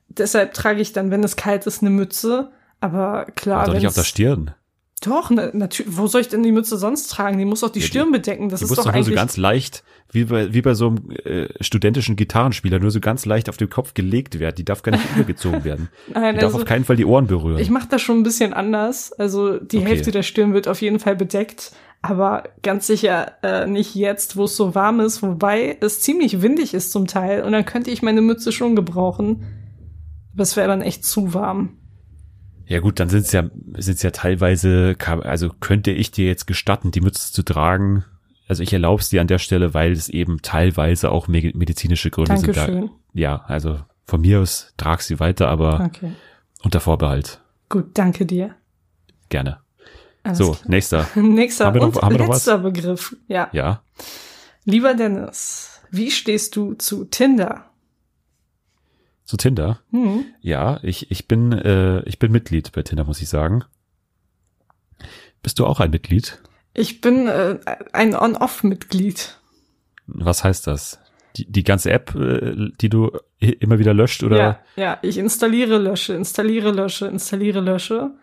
Deshalb 0.07 0.53
trage 0.53 0.81
ich 0.81 0.93
dann, 0.93 1.11
wenn 1.11 1.23
es 1.23 1.35
kalt 1.35 1.67
ist, 1.67 1.81
eine 1.81 1.91
Mütze. 1.91 2.51
Aber 2.81 3.25
klar, 3.35 3.65
doch 3.65 3.73
nicht 3.73 3.87
auf 3.87 3.93
der 3.93 4.03
Stirn. 4.03 4.51
Doch, 5.01 5.29
na, 5.29 5.49
natürlich. 5.53 5.95
Wo 5.97 6.07
soll 6.07 6.21
ich 6.21 6.27
denn 6.27 6.43
die 6.43 6.51
Mütze 6.51 6.77
sonst 6.77 7.07
tragen? 7.07 7.37
Die 7.37 7.45
muss 7.45 7.61
doch 7.61 7.69
die 7.69 7.79
Ja, 7.79 7.83
die- 7.85 7.89
Stirn 7.89 8.11
bedecken. 8.11 8.49
Das 8.49 8.59
Die 8.59 8.65
ist 8.65 8.69
muss 8.71 8.83
doch 8.85 8.93
nur 8.93 9.03
so 9.03 9.11
ganz 9.13 9.37
leicht, 9.37 9.83
wie 10.11 10.25
bei, 10.25 10.53
wie 10.53 10.61
bei 10.61 10.73
so 10.73 10.87
einem 10.87 11.11
äh, 11.23 11.47
studentischen 11.61 12.15
Gitarrenspieler, 12.15 12.79
nur 12.79 12.91
so 12.91 12.99
ganz 12.99 13.25
leicht 13.25 13.47
auf 13.49 13.57
den 13.57 13.69
Kopf 13.69 13.93
gelegt 13.93 14.39
werden. 14.39 14.55
Die 14.57 14.65
darf 14.65 14.81
gar 14.83 14.91
nicht 14.91 15.05
übergezogen 15.15 15.63
werden. 15.63 15.89
Nein, 16.13 16.35
Die 16.35 16.41
darf 16.41 16.47
also- 16.53 16.57
auf 16.59 16.65
keinen 16.65 16.83
Fall 16.85 16.95
die 16.97 17.05
Ohren 17.05 17.27
berühren. 17.27 17.59
Ich 17.59 17.69
mache 17.69 17.87
das 17.89 18.01
schon 18.01 18.17
ein 18.19 18.23
bisschen 18.23 18.53
anders. 18.53 19.13
Also 19.13 19.57
die 19.57 19.77
Okay. 19.77 19.87
Hälfte 19.87 20.11
der 20.11 20.23
Stirn 20.23 20.53
wird 20.53 20.67
auf 20.67 20.81
jeden 20.81 20.99
Fall 20.99 21.15
bedeckt, 21.15 21.71
aber 22.01 22.43
ganz 22.61 22.87
sicher 22.87 23.33
äh, 23.43 23.67
nicht 23.67 23.95
jetzt, 23.95 24.35
wo 24.37 24.45
es 24.45 24.55
so 24.57 24.75
warm 24.75 24.99
ist, 24.99 25.21
wobei 25.21 25.77
es 25.81 26.01
ziemlich 26.01 26.41
windig 26.41 26.73
ist 26.73 26.91
zum 26.91 27.07
Teil 27.07 27.43
und 27.43 27.51
dann 27.53 27.65
könnte 27.65 27.91
ich 27.91 28.01
meine 28.01 28.21
Mütze 28.21 28.51
schon 28.51 28.75
gebrauchen. 28.75 29.43
Aber 30.33 30.43
es 30.43 30.55
wäre 30.57 30.67
dann 30.67 30.81
echt 30.81 31.05
zu 31.05 31.33
warm. 31.33 31.77
Ja 32.69 32.79
gut, 32.79 32.99
dann 33.01 33.09
sind 33.09 33.21
es 33.25 33.31
ja, 33.33 33.49
sind's 33.77 34.01
ja 34.03 34.11
teilweise, 34.11 34.95
also 35.23 35.49
könnte 35.59 35.91
ich 35.91 36.11
dir 36.11 36.27
jetzt 36.27 36.45
gestatten, 36.47 36.91
die 36.91 37.01
Mütze 37.01 37.33
zu 37.33 37.43
tragen. 37.43 38.05
Also 38.47 38.63
ich 38.63 38.71
erlaube 38.73 39.01
es 39.01 39.09
dir 39.09 39.21
an 39.21 39.27
der 39.27 39.37
Stelle, 39.39 39.73
weil 39.73 39.91
es 39.91 40.07
eben 40.09 40.41
teilweise 40.41 41.11
auch 41.11 41.27
me- 41.27 41.51
medizinische 41.53 42.09
Gründe 42.09 42.37
sind. 42.37 42.55
Dankeschön. 42.55 42.87
Da, 42.87 42.91
ja, 43.13 43.35
also 43.47 43.79
von 44.05 44.21
mir 44.21 44.39
aus 44.39 44.73
trag 44.77 45.01
sie 45.01 45.19
weiter, 45.19 45.49
aber 45.49 45.81
Okay. 45.85 46.13
unter 46.63 46.79
Vorbehalt. 46.79 47.41
Gut, 47.69 47.89
danke 47.95 48.25
dir. 48.25 48.55
Gerne. 49.29 49.59
Alles 50.23 50.37
so, 50.39 50.51
klar. 50.53 50.63
nächster. 50.67 51.07
Nächster 51.15 51.65
Haben 51.67 51.73
wir 51.75 51.81
noch- 51.81 51.95
und 51.95 52.01
haben 52.01 52.11
wir 52.13 52.19
noch 52.19 52.29
was? 52.29 52.37
letzter 52.45 52.57
Begriff. 52.59 53.15
Ja. 53.27 53.49
Ja. 53.51 53.83
Lieber 54.65 54.93
Dennis, 54.95 55.81
wie 55.91 56.11
stehst 56.11 56.55
du 56.55 56.73
zu 56.73 57.05
Tinder? 57.05 57.65
Zu 59.29 59.37
Tinder. 59.37 59.79
Hm. 59.91 60.25
Ja, 60.41 60.79
ich, 60.81 61.11
ich 61.11 61.27
bin, 61.27 61.51
äh, 61.51 62.01
ich 62.09 62.17
bin 62.17 62.31
Mitglied 62.31 62.71
bei 62.71 62.81
Tinder, 62.81 63.03
muss 63.03 63.21
ich 63.21 63.29
sagen. 63.29 63.63
Bist 65.43 65.59
du 65.59 65.67
auch 65.67 65.79
ein 65.79 65.91
Mitglied? 65.91 66.39
Ich 66.73 66.99
bin 66.99 67.27
äh, 67.27 67.59
ein 67.93 68.15
On-Off-Mitglied. 68.15 69.37
Was 70.07 70.43
heißt 70.43 70.65
das? 70.65 70.97
Die, 71.35 71.45
die 71.45 71.63
ganze 71.63 71.91
App, 71.91 72.15
äh, 72.15 72.71
die 72.81 72.89
du 72.89 73.11
immer 73.37 73.77
wieder 73.77 73.93
löscht 73.93 74.23
oder? 74.23 74.35
Ja, 74.35 74.59
ja, 74.75 74.99
ich 75.03 75.19
installiere, 75.19 75.77
lösche, 75.77 76.15
installiere, 76.15 76.71
lösche, 76.71 77.05
installiere, 77.05 77.59
lösche. 77.59 78.15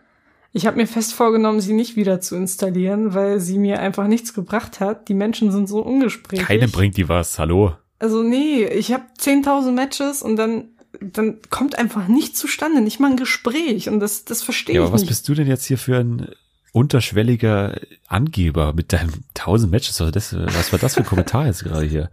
Ich 0.51 0.67
habe 0.67 0.75
mir 0.75 0.87
fest 0.87 1.13
vorgenommen, 1.13 1.61
sie 1.61 1.71
nicht 1.71 1.95
wieder 1.95 2.19
zu 2.19 2.35
installieren, 2.35 3.13
weil 3.13 3.39
sie 3.39 3.59
mir 3.59 3.79
einfach 3.79 4.07
nichts 4.07 4.33
gebracht 4.33 4.81
hat. 4.81 5.07
Die 5.07 5.13
Menschen 5.13 5.53
sind 5.53 5.69
so 5.69 5.79
ungesprächig. 5.79 6.45
Keine 6.45 6.67
bringt 6.67 6.97
die 6.97 7.07
was, 7.07 7.39
hallo? 7.39 7.77
Also 7.97 8.23
nee, 8.23 8.65
ich 8.65 8.91
habe 8.91 9.05
10.000 9.17 9.71
Matches 9.71 10.21
und 10.21 10.35
dann 10.35 10.73
dann 11.01 11.37
kommt 11.49 11.77
einfach 11.77 12.07
nichts 12.07 12.39
zustande, 12.39 12.81
nicht 12.81 12.99
mal 12.99 13.11
ein 13.11 13.17
Gespräch 13.17 13.89
und 13.89 13.99
das 13.99 14.25
das 14.25 14.41
verstehe 14.43 14.75
Ja, 14.75 14.81
ich 14.81 14.85
aber 14.87 14.93
was 14.93 15.01
nicht. 15.01 15.09
bist 15.09 15.27
du 15.29 15.33
denn 15.33 15.47
jetzt 15.47 15.65
hier 15.65 15.77
für 15.77 15.97
ein 15.97 16.29
unterschwelliger 16.73 17.79
Angeber 18.07 18.73
mit 18.73 18.93
deinem 18.93 19.11
1000 19.35 19.71
Matches? 19.71 19.99
Also 20.01 20.11
das, 20.11 20.33
was 20.35 20.71
war 20.71 20.79
das 20.79 20.93
für 20.93 21.01
ein 21.01 21.05
Kommentar 21.05 21.45
jetzt 21.47 21.63
gerade 21.63 21.85
hier? 21.85 22.09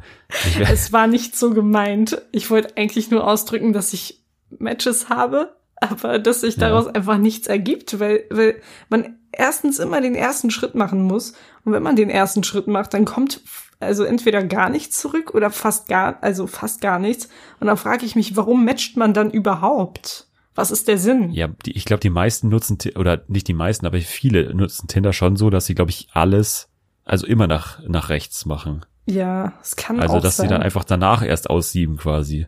Es 0.61 0.93
war 0.93 1.07
nicht 1.07 1.37
so 1.37 1.51
gemeint. 1.53 2.21
Ich 2.33 2.51
wollte 2.51 2.77
eigentlich 2.77 3.11
nur 3.11 3.27
ausdrücken, 3.27 3.73
dass 3.73 3.93
ich 3.93 4.23
Matches 4.59 5.09
habe, 5.09 5.55
aber 5.77 6.19
dass 6.19 6.41
sich 6.43 6.57
Ja. 6.57 6.69
daraus 6.69 6.87
einfach 6.87 7.19
nichts 7.19 7.47
ergibt, 7.47 7.99
weil, 8.01 8.25
weil 8.31 8.61
man 8.89 9.17
erstens 9.33 9.79
immer 9.79 10.01
den 10.01 10.15
ersten 10.15 10.51
Schritt 10.51 10.75
machen 10.75 11.03
muss. 11.03 11.35
Und 11.65 11.73
wenn 11.73 11.83
man 11.83 11.97
den 11.97 12.11
ersten 12.11 12.45
Schritt 12.45 12.67
macht, 12.67 12.95
dann 12.95 13.05
kommt 13.05 13.41
also 13.81 14.05
entweder 14.05 14.43
gar 14.45 14.71
nichts 14.71 14.99
zurück 14.99 15.35
oder 15.35 15.51
fast 15.51 15.89
gar, 15.89 16.23
also 16.23 16.47
fast 16.47 16.81
gar 16.81 16.99
nichts. 16.99 17.29
Und 17.61 17.67
dann 17.67 17.77
frage 17.77 18.05
ich 18.05 18.17
mich, 18.17 18.37
warum 18.37 18.65
matcht 18.65 18.97
man 18.97 19.15
dann 19.15 19.31
überhaupt? 19.31 20.29
Was 20.55 20.71
ist 20.71 20.87
der 20.87 20.99
Sinn? 20.99 21.33
ja, 21.33 21.49
die, 21.49 21.73
ich 21.73 21.85
glaube, 21.85 22.01
die 22.01 22.11
meisten 22.11 22.49
nutzen, 22.49 22.79
oder 22.95 23.25
nicht 23.27 23.49
die 23.49 23.55
meisten, 23.55 23.87
aber 23.87 23.99
viele 24.01 24.55
nutzen 24.55 24.87
Tinder 24.87 25.13
schon 25.13 25.37
so, 25.37 25.51
dass 25.51 25.67
sie, 25.67 25.75
glaube 25.75 25.91
ich, 25.91 26.09
alles, 26.13 26.69
also 27.05 27.27
immer 27.27 27.49
nach, 27.49 27.81
nach 27.89 28.09
rechts 28.09 28.47
machen. 28.47 28.87
Ja, 29.07 29.53
es 29.61 29.77
kann 29.77 30.01
Also, 30.01 30.17
auch 30.17 30.23
dass 30.23 30.37
sein. 30.37 30.49
sie 30.49 30.55
dann 30.55 30.63
einfach 30.63 30.85
danach 30.85 31.23
erst 31.23 31.51
aussieben 31.51 31.97
quasi. 31.97 32.47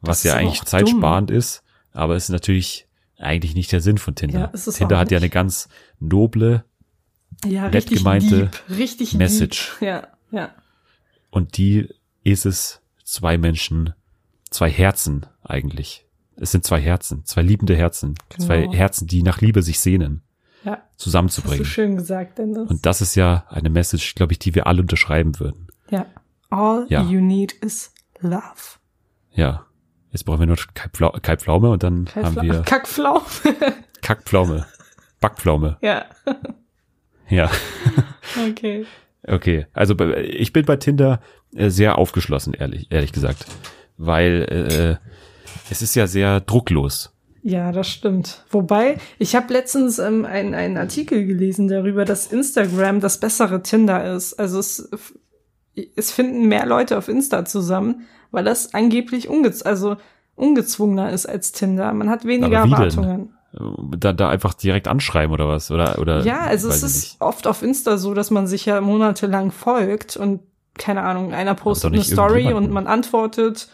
Was 0.00 0.24
ja 0.24 0.34
eigentlich 0.34 0.62
zeitsparend 0.64 1.30
ist, 1.30 1.62
aber 1.92 2.16
es 2.16 2.24
ist 2.24 2.30
natürlich 2.30 2.86
eigentlich 3.18 3.54
nicht 3.54 3.72
der 3.72 3.80
Sinn 3.80 3.98
von 3.98 4.14
Tinder. 4.14 4.52
Ja, 4.52 4.72
Tinder 4.72 4.98
hat 4.98 5.10
ja 5.10 5.18
eine 5.18 5.30
ganz 5.30 5.68
noble 6.00 6.64
ja, 7.46 7.68
nett 7.68 7.88
gemeinte 7.88 8.50
richtig 8.68 9.14
Message. 9.14 9.76
Deep. 9.80 9.88
Ja, 9.88 10.08
ja. 10.32 10.50
und 11.30 11.56
die 11.56 11.88
ist 12.24 12.44
es 12.46 12.80
zwei 13.04 13.38
Menschen, 13.38 13.94
zwei 14.50 14.70
Herzen 14.70 15.26
eigentlich. 15.44 16.06
Es 16.36 16.50
sind 16.52 16.64
zwei 16.64 16.80
Herzen, 16.80 17.24
zwei 17.24 17.42
liebende 17.42 17.76
Herzen, 17.76 18.14
Genau. 18.30 18.46
zwei 18.46 18.68
Herzen, 18.68 19.06
die 19.06 19.22
nach 19.22 19.40
Liebe 19.40 19.62
sich 19.62 19.78
sehnen, 19.80 20.22
Ja, 20.64 20.72
hast 20.72 20.80
du 20.80 21.04
zusammenzubringen. 21.04 21.64
schön 21.64 21.96
gesagt, 21.96 22.38
Dennis. 22.38 22.68
Und 22.70 22.84
das 22.86 23.00
ist 23.00 23.14
ja 23.14 23.44
eine 23.48 23.70
Message, 23.70 24.14
glaube 24.14 24.32
ich, 24.32 24.38
die 24.38 24.54
wir 24.54 24.66
alle 24.66 24.80
unterschreiben 24.82 25.38
würden. 25.38 25.68
Ja. 25.90 26.06
All 26.50 26.86
Ja. 26.88 27.02
you 27.02 27.20
need 27.20 27.52
is 27.52 27.92
love. 28.20 28.78
Ja. 29.32 29.66
Jetzt 30.10 30.24
brauchen 30.24 30.40
wir 30.40 30.46
nur 30.46 30.56
Kalbpflaume, 30.74 31.20
Kalbpflaume 31.20 31.70
und 31.70 31.82
dann 31.82 32.04
Kalbpfla- 32.06 32.22
haben 32.24 32.42
wir 32.42 32.62
Kackpflaume. 32.62 33.22
Kackpflaume. 34.02 34.66
Backpflaume. 35.20 35.78
ja. 35.80 36.04
Ja. 37.28 37.50
Okay. 38.50 38.84
Okay. 39.26 39.66
Also 39.72 39.98
ich 39.98 40.52
bin 40.52 40.64
bei 40.64 40.76
Tinder 40.76 41.20
äh, 41.54 41.70
sehr 41.70 41.98
aufgeschlossen, 41.98 42.54
ehrlich, 42.54 42.86
ehrlich 42.90 43.12
gesagt. 43.12 43.46
Weil 43.96 45.00
äh, 45.02 45.10
es 45.70 45.82
ist 45.82 45.94
ja 45.94 46.06
sehr 46.06 46.40
drucklos. 46.40 47.12
Ja, 47.42 47.72
das 47.72 47.88
stimmt. 47.88 48.44
Wobei, 48.50 48.98
ich 49.18 49.34
habe 49.34 49.52
letztens 49.52 49.98
ähm, 49.98 50.24
einen, 50.24 50.54
einen 50.54 50.76
Artikel 50.76 51.26
gelesen 51.26 51.66
darüber, 51.66 52.04
dass 52.04 52.28
Instagram 52.28 53.00
das 53.00 53.18
bessere 53.18 53.62
Tinder 53.62 54.14
ist. 54.14 54.34
Also 54.34 54.60
es, 54.60 54.90
es 55.96 56.12
finden 56.12 56.46
mehr 56.46 56.66
Leute 56.66 56.96
auf 56.96 57.08
Insta 57.08 57.44
zusammen, 57.44 58.06
weil 58.30 58.44
das 58.44 58.74
angeblich 58.74 59.28
ungez 59.28 59.62
also 59.62 59.96
ungezwungener 60.36 61.10
ist 61.10 61.26
als 61.26 61.52
Tinder. 61.52 61.92
Man 61.92 62.08
hat 62.08 62.24
weniger 62.24 62.66
denn? 62.66 63.30
Da, 63.54 64.14
da 64.14 64.30
einfach 64.30 64.54
direkt 64.54 64.88
anschreiben 64.88 65.32
oder 65.32 65.46
was? 65.46 65.70
Oder, 65.70 65.98
oder 65.98 66.24
Ja, 66.24 66.40
also 66.40 66.68
es 66.68 66.82
ist 66.82 67.16
oft 67.20 67.46
auf 67.46 67.62
Insta 67.62 67.98
so, 67.98 68.14
dass 68.14 68.30
man 68.30 68.46
sich 68.46 68.64
ja 68.64 68.80
monatelang 68.80 69.50
folgt 69.50 70.16
und 70.16 70.40
keine 70.78 71.02
Ahnung, 71.02 71.34
einer 71.34 71.54
postet 71.54 71.92
eine 71.92 72.02
Story 72.02 72.52
und 72.54 72.70
man 72.70 72.86
antwortet 72.86 73.68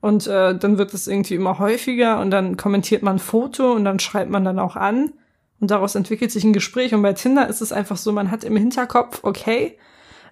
und 0.00 0.28
äh, 0.28 0.56
dann 0.56 0.78
wird 0.78 0.94
es 0.94 1.08
irgendwie 1.08 1.34
immer 1.34 1.58
häufiger 1.58 2.20
und 2.20 2.30
dann 2.30 2.56
kommentiert 2.56 3.02
man 3.02 3.16
ein 3.16 3.18
Foto 3.18 3.72
und 3.72 3.84
dann 3.84 3.98
schreibt 3.98 4.30
man 4.30 4.44
dann 4.44 4.60
auch 4.60 4.76
an 4.76 5.12
und 5.58 5.72
daraus 5.72 5.96
entwickelt 5.96 6.30
sich 6.30 6.44
ein 6.44 6.52
Gespräch 6.52 6.94
und 6.94 7.02
bei 7.02 7.12
Tinder 7.12 7.48
ist 7.48 7.62
es 7.62 7.72
einfach 7.72 7.96
so, 7.96 8.12
man 8.12 8.30
hat 8.30 8.44
im 8.44 8.56
Hinterkopf, 8.56 9.20
okay, 9.24 9.76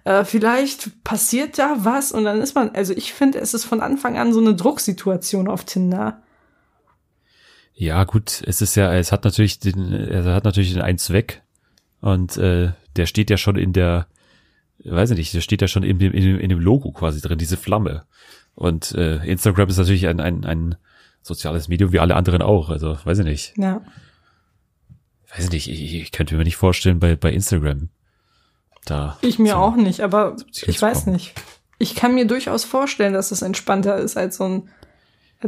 äh, 0.05 0.23
vielleicht 0.23 1.03
passiert 1.03 1.59
da 1.59 1.75
was 1.79 2.13
und 2.13 2.23
dann 2.23 2.39
ist 2.39 2.55
man, 2.55 2.69
also 2.69 2.93
ich 2.93 3.13
finde, 3.13 3.39
es 3.39 3.53
ist 3.53 3.65
von 3.65 3.81
Anfang 3.81 4.17
an 4.17 4.31
so 4.31 4.39
eine 4.39 4.55
Drucksituation 4.55 5.49
auf 5.49 5.65
Tinder. 5.65 6.21
Ja, 7.77 8.03
gut, 8.05 8.41
es 8.45 8.61
ist 8.61 8.75
ja, 8.75 8.93
es 8.93 9.11
hat 9.11 9.25
natürlich 9.25 9.59
den, 9.59 9.91
es 9.91 10.25
hat 10.25 10.45
natürlich 10.45 10.71
den 10.73 10.81
einen 10.81 10.97
Zweck 10.97 11.41
und 12.01 12.37
äh, 12.37 12.71
der 12.95 13.05
steht 13.05 13.29
ja 13.29 13.35
schon 13.37 13.57
in 13.57 13.73
der, 13.73 14.07
weiß 14.83 15.11
ich 15.11 15.17
nicht, 15.17 15.33
der 15.33 15.41
steht 15.41 15.61
ja 15.61 15.67
schon 15.67 15.83
in 15.83 15.99
dem, 15.99 16.13
in 16.13 16.23
dem, 16.23 16.39
in 16.39 16.49
dem 16.49 16.59
Logo 16.59 16.91
quasi 16.91 17.19
drin, 17.19 17.37
diese 17.37 17.57
Flamme. 17.57 18.05
Und 18.53 18.93
äh, 18.93 19.17
Instagram 19.25 19.67
ist 19.67 19.77
natürlich 19.77 20.07
ein, 20.07 20.21
ein, 20.21 20.45
ein 20.45 20.75
soziales 21.21 21.67
Medium 21.67 21.91
wie 21.91 21.99
alle 21.99 22.15
anderen 22.15 22.41
auch. 22.41 22.69
Also, 22.69 22.97
weiß 23.03 23.19
ich 23.19 23.25
nicht. 23.25 23.53
Ja. 23.57 23.81
Weiß 25.35 25.45
ich 25.45 25.51
nicht, 25.51 25.69
ich, 25.69 25.95
ich 25.95 26.11
könnte 26.13 26.37
mir 26.37 26.45
nicht 26.45 26.55
vorstellen, 26.55 26.99
bei, 26.99 27.17
bei 27.17 27.33
Instagram 27.33 27.89
da. 28.85 29.17
Ich 29.21 29.37
mir 29.39 29.53
so- 29.53 29.57
auch 29.57 29.75
nicht, 29.75 29.99
aber 29.99 30.37
ich 30.65 30.81
weiß 30.81 31.07
nicht. 31.07 31.33
Ich 31.77 31.95
kann 31.95 32.15
mir 32.15 32.25
durchaus 32.25 32.63
vorstellen, 32.63 33.11
dass 33.11 33.31
es 33.31 33.41
entspannter 33.41 33.97
ist 33.97 34.15
als 34.15 34.37
so 34.37 34.45
ein 34.45 34.69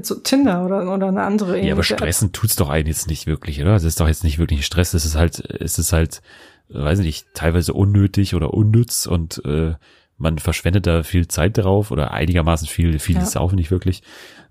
so 0.06 0.16
Tinder 0.16 0.66
oder, 0.66 0.94
oder 0.94 1.08
eine 1.08 1.24
andere 1.24 1.52
Ja, 1.52 1.58
aber 1.58 1.64
ähnliche 1.82 1.94
App. 1.94 2.00
stressen 2.00 2.32
tut's 2.32 2.56
doch 2.56 2.70
einen 2.70 2.88
jetzt 2.88 3.08
nicht 3.08 3.26
wirklich, 3.28 3.62
oder? 3.62 3.74
Das 3.74 3.84
ist 3.84 4.00
doch 4.00 4.08
jetzt 4.08 4.24
nicht 4.24 4.38
wirklich 4.38 4.66
Stress. 4.66 4.94
Es 4.94 5.06
ist 5.06 5.16
halt, 5.16 5.40
es 5.40 5.80
ist 5.80 5.94
halt, 5.94 6.22
äh, 6.70 6.76
weiß 6.84 7.00
ich 7.00 7.06
nicht, 7.06 7.28
teilweise 7.34 7.74
unnötig 7.74 8.36
oder 8.36 8.54
unnütz 8.54 9.06
und 9.06 9.44
äh, 9.46 9.74
man 10.18 10.40
verschwendet 10.40 10.88
da 10.88 11.04
viel 11.04 11.28
Zeit 11.28 11.58
drauf 11.58 11.92
oder 11.92 12.12
einigermaßen 12.12 12.68
viel, 12.68 13.00
viel 13.00 13.16
Ja. 13.18 13.22
ist 13.24 13.38
auch 13.38 13.52
nicht 13.52 13.72
wirklich. 13.72 14.02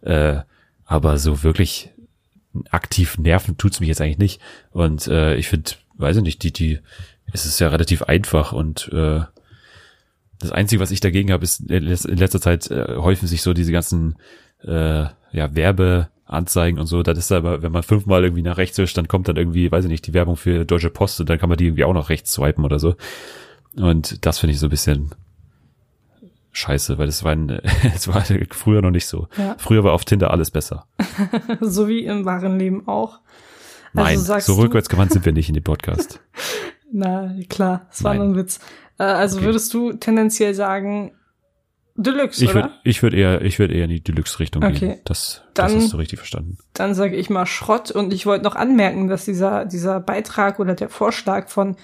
Äh, 0.03 0.39
aber 0.85 1.19
so 1.19 1.43
wirklich 1.43 1.91
aktiv 2.71 3.19
nerven 3.19 3.59
tut's 3.59 3.81
mich 3.81 3.89
jetzt 3.89 4.01
eigentlich 4.01 4.19
nicht. 4.19 4.41
Und 4.71 5.09
äh, 5.09 5.35
ich 5.37 5.49
finde, 5.49 5.73
weiß 5.97 6.17
ich 6.19 6.23
nicht, 6.23 6.43
die, 6.43 6.53
die, 6.53 6.79
es 7.33 7.45
ist 7.47 7.59
ja 7.59 7.69
relativ 7.69 8.03
einfach 8.05 8.53
und 8.53 8.89
äh, 8.93 9.21
das 10.39 10.53
Einzige, 10.53 10.81
was 10.83 10.91
ich 10.91 11.01
dagegen 11.01 11.33
habe, 11.33 11.45
ist 11.45 11.61
in 11.71 11.85
letz- 11.89 12.07
in 12.07 12.19
letzter 12.19 12.41
Zeit 12.41 12.71
äh, 12.71 12.97
häufen 12.97 13.27
sich 13.27 13.41
so 13.43 13.55
diese 13.55 13.73
ganzen 13.73 14.17
äh, 14.63 15.07
ja, 15.33 15.55
Werbeanzeigen 15.55 16.81
und 16.81 16.87
so. 16.87 17.03
Das 17.03 17.19
ist 17.19 17.33
aber, 17.33 17.63
wenn 17.63 17.73
man 17.73 17.83
fünfmal 17.83 18.25
irgendwie 18.25 18.43
nach 18.43 18.57
rechts 18.57 18.79
wischt, 18.79 18.97
dann 18.97 19.09
kommt 19.09 19.29
dann 19.29 19.37
irgendwie, 19.37 19.71
weiß 19.71 19.85
ich 19.85 19.91
nicht, 19.91 20.07
die 20.07 20.15
Werbung 20.15 20.37
für 20.37 20.65
Deutsche 20.65 20.91
Post 20.91 21.21
und 21.21 21.29
dann 21.31 21.39
kann 21.39 21.49
man 21.49 21.59
die 21.59 21.67
irgendwie 21.67 21.85
auch 21.85 21.95
noch 21.95 22.09
rechts 22.09 22.33
swipen 22.33 22.65
oder 22.65 22.79
so. 22.79 22.95
Und 23.77 24.25
das 24.25 24.39
finde 24.39 24.53
ich 24.55 24.61
so 24.61 24.67
ein 24.67 24.71
bisschen 24.71 25.15
scheiße, 26.53 26.97
weil 26.99 27.07
das 27.07 27.23
war, 27.23 27.33
ein, 27.33 27.49
das 27.83 28.09
war 28.09 28.25
früher 28.51 28.83
noch 28.83 28.91
nicht 28.91 29.07
so. 29.07 29.29
Ja. 29.37 29.57
Früher 29.59 29.85
war 29.85 29.93
auf 29.93 30.05
Tinder 30.05 30.31
alles 30.31 30.51
besser. 30.51 30.87
so 31.61 31.89
wie 31.89 32.05
im 32.05 32.25
wahren 32.25 32.59
Leben 32.59 32.89
auch. 32.89 33.21
Nein, 33.93 34.07
also 34.07 34.25
sagst 34.25 34.47
so 34.47 34.55
rückwärtsgewandt 34.55 35.13
sind 35.13 35.25
wir 35.25 35.33
nicht 35.33 35.49
in 35.49 35.55
dem 35.55 35.65
Podcast. 35.65 36.21
Na, 36.93 37.35
klar, 37.49 37.87
es 37.91 38.05
war 38.05 38.15
Nein. 38.15 38.19
nur 38.29 38.35
ein 38.35 38.37
Witz. 38.37 38.61
Äh, 38.99 39.05
also 39.05 39.37
Okay. 39.39 39.47
würdest 39.47 39.75
du 39.75 39.93
tendenziell 39.95 40.55
sagen 40.55 41.13
Deluxe, 41.97 42.45
Ich 42.45 42.51
oder? 42.51 42.63
würde 42.65 42.71
ich 42.85 43.03
würd 43.03 43.15
eher, 43.15 43.43
ich 43.43 43.59
würde 43.59 43.75
eher 43.75 43.85
in 43.85 43.91
die 43.91 44.03
Deluxe-Richtung 44.03 44.63
Okay. 44.63 44.79
gehen. 44.79 45.01
Das, 45.05 45.43
das 45.55 45.73
Dann- 45.73 45.81
hast 45.83 45.93
du 45.93 45.97
richtig 45.97 46.19
verstanden. 46.19 46.59
Dann 46.75 46.95
sage 46.95 47.17
ich 47.17 47.31
mal 47.31 47.47
Schrott 47.47 47.91
und 47.91 48.13
ich 48.13 48.27
wollte 48.27 48.45
noch 48.45 48.55
anmerken, 48.57 49.09
dass 49.09 49.25
dieser 49.25 49.65
dieser 49.65 50.01
Beitrag 50.01 50.59
oder 50.61 50.75
der 50.75 50.89
Vorschlag 50.89 51.49
von 51.49 51.77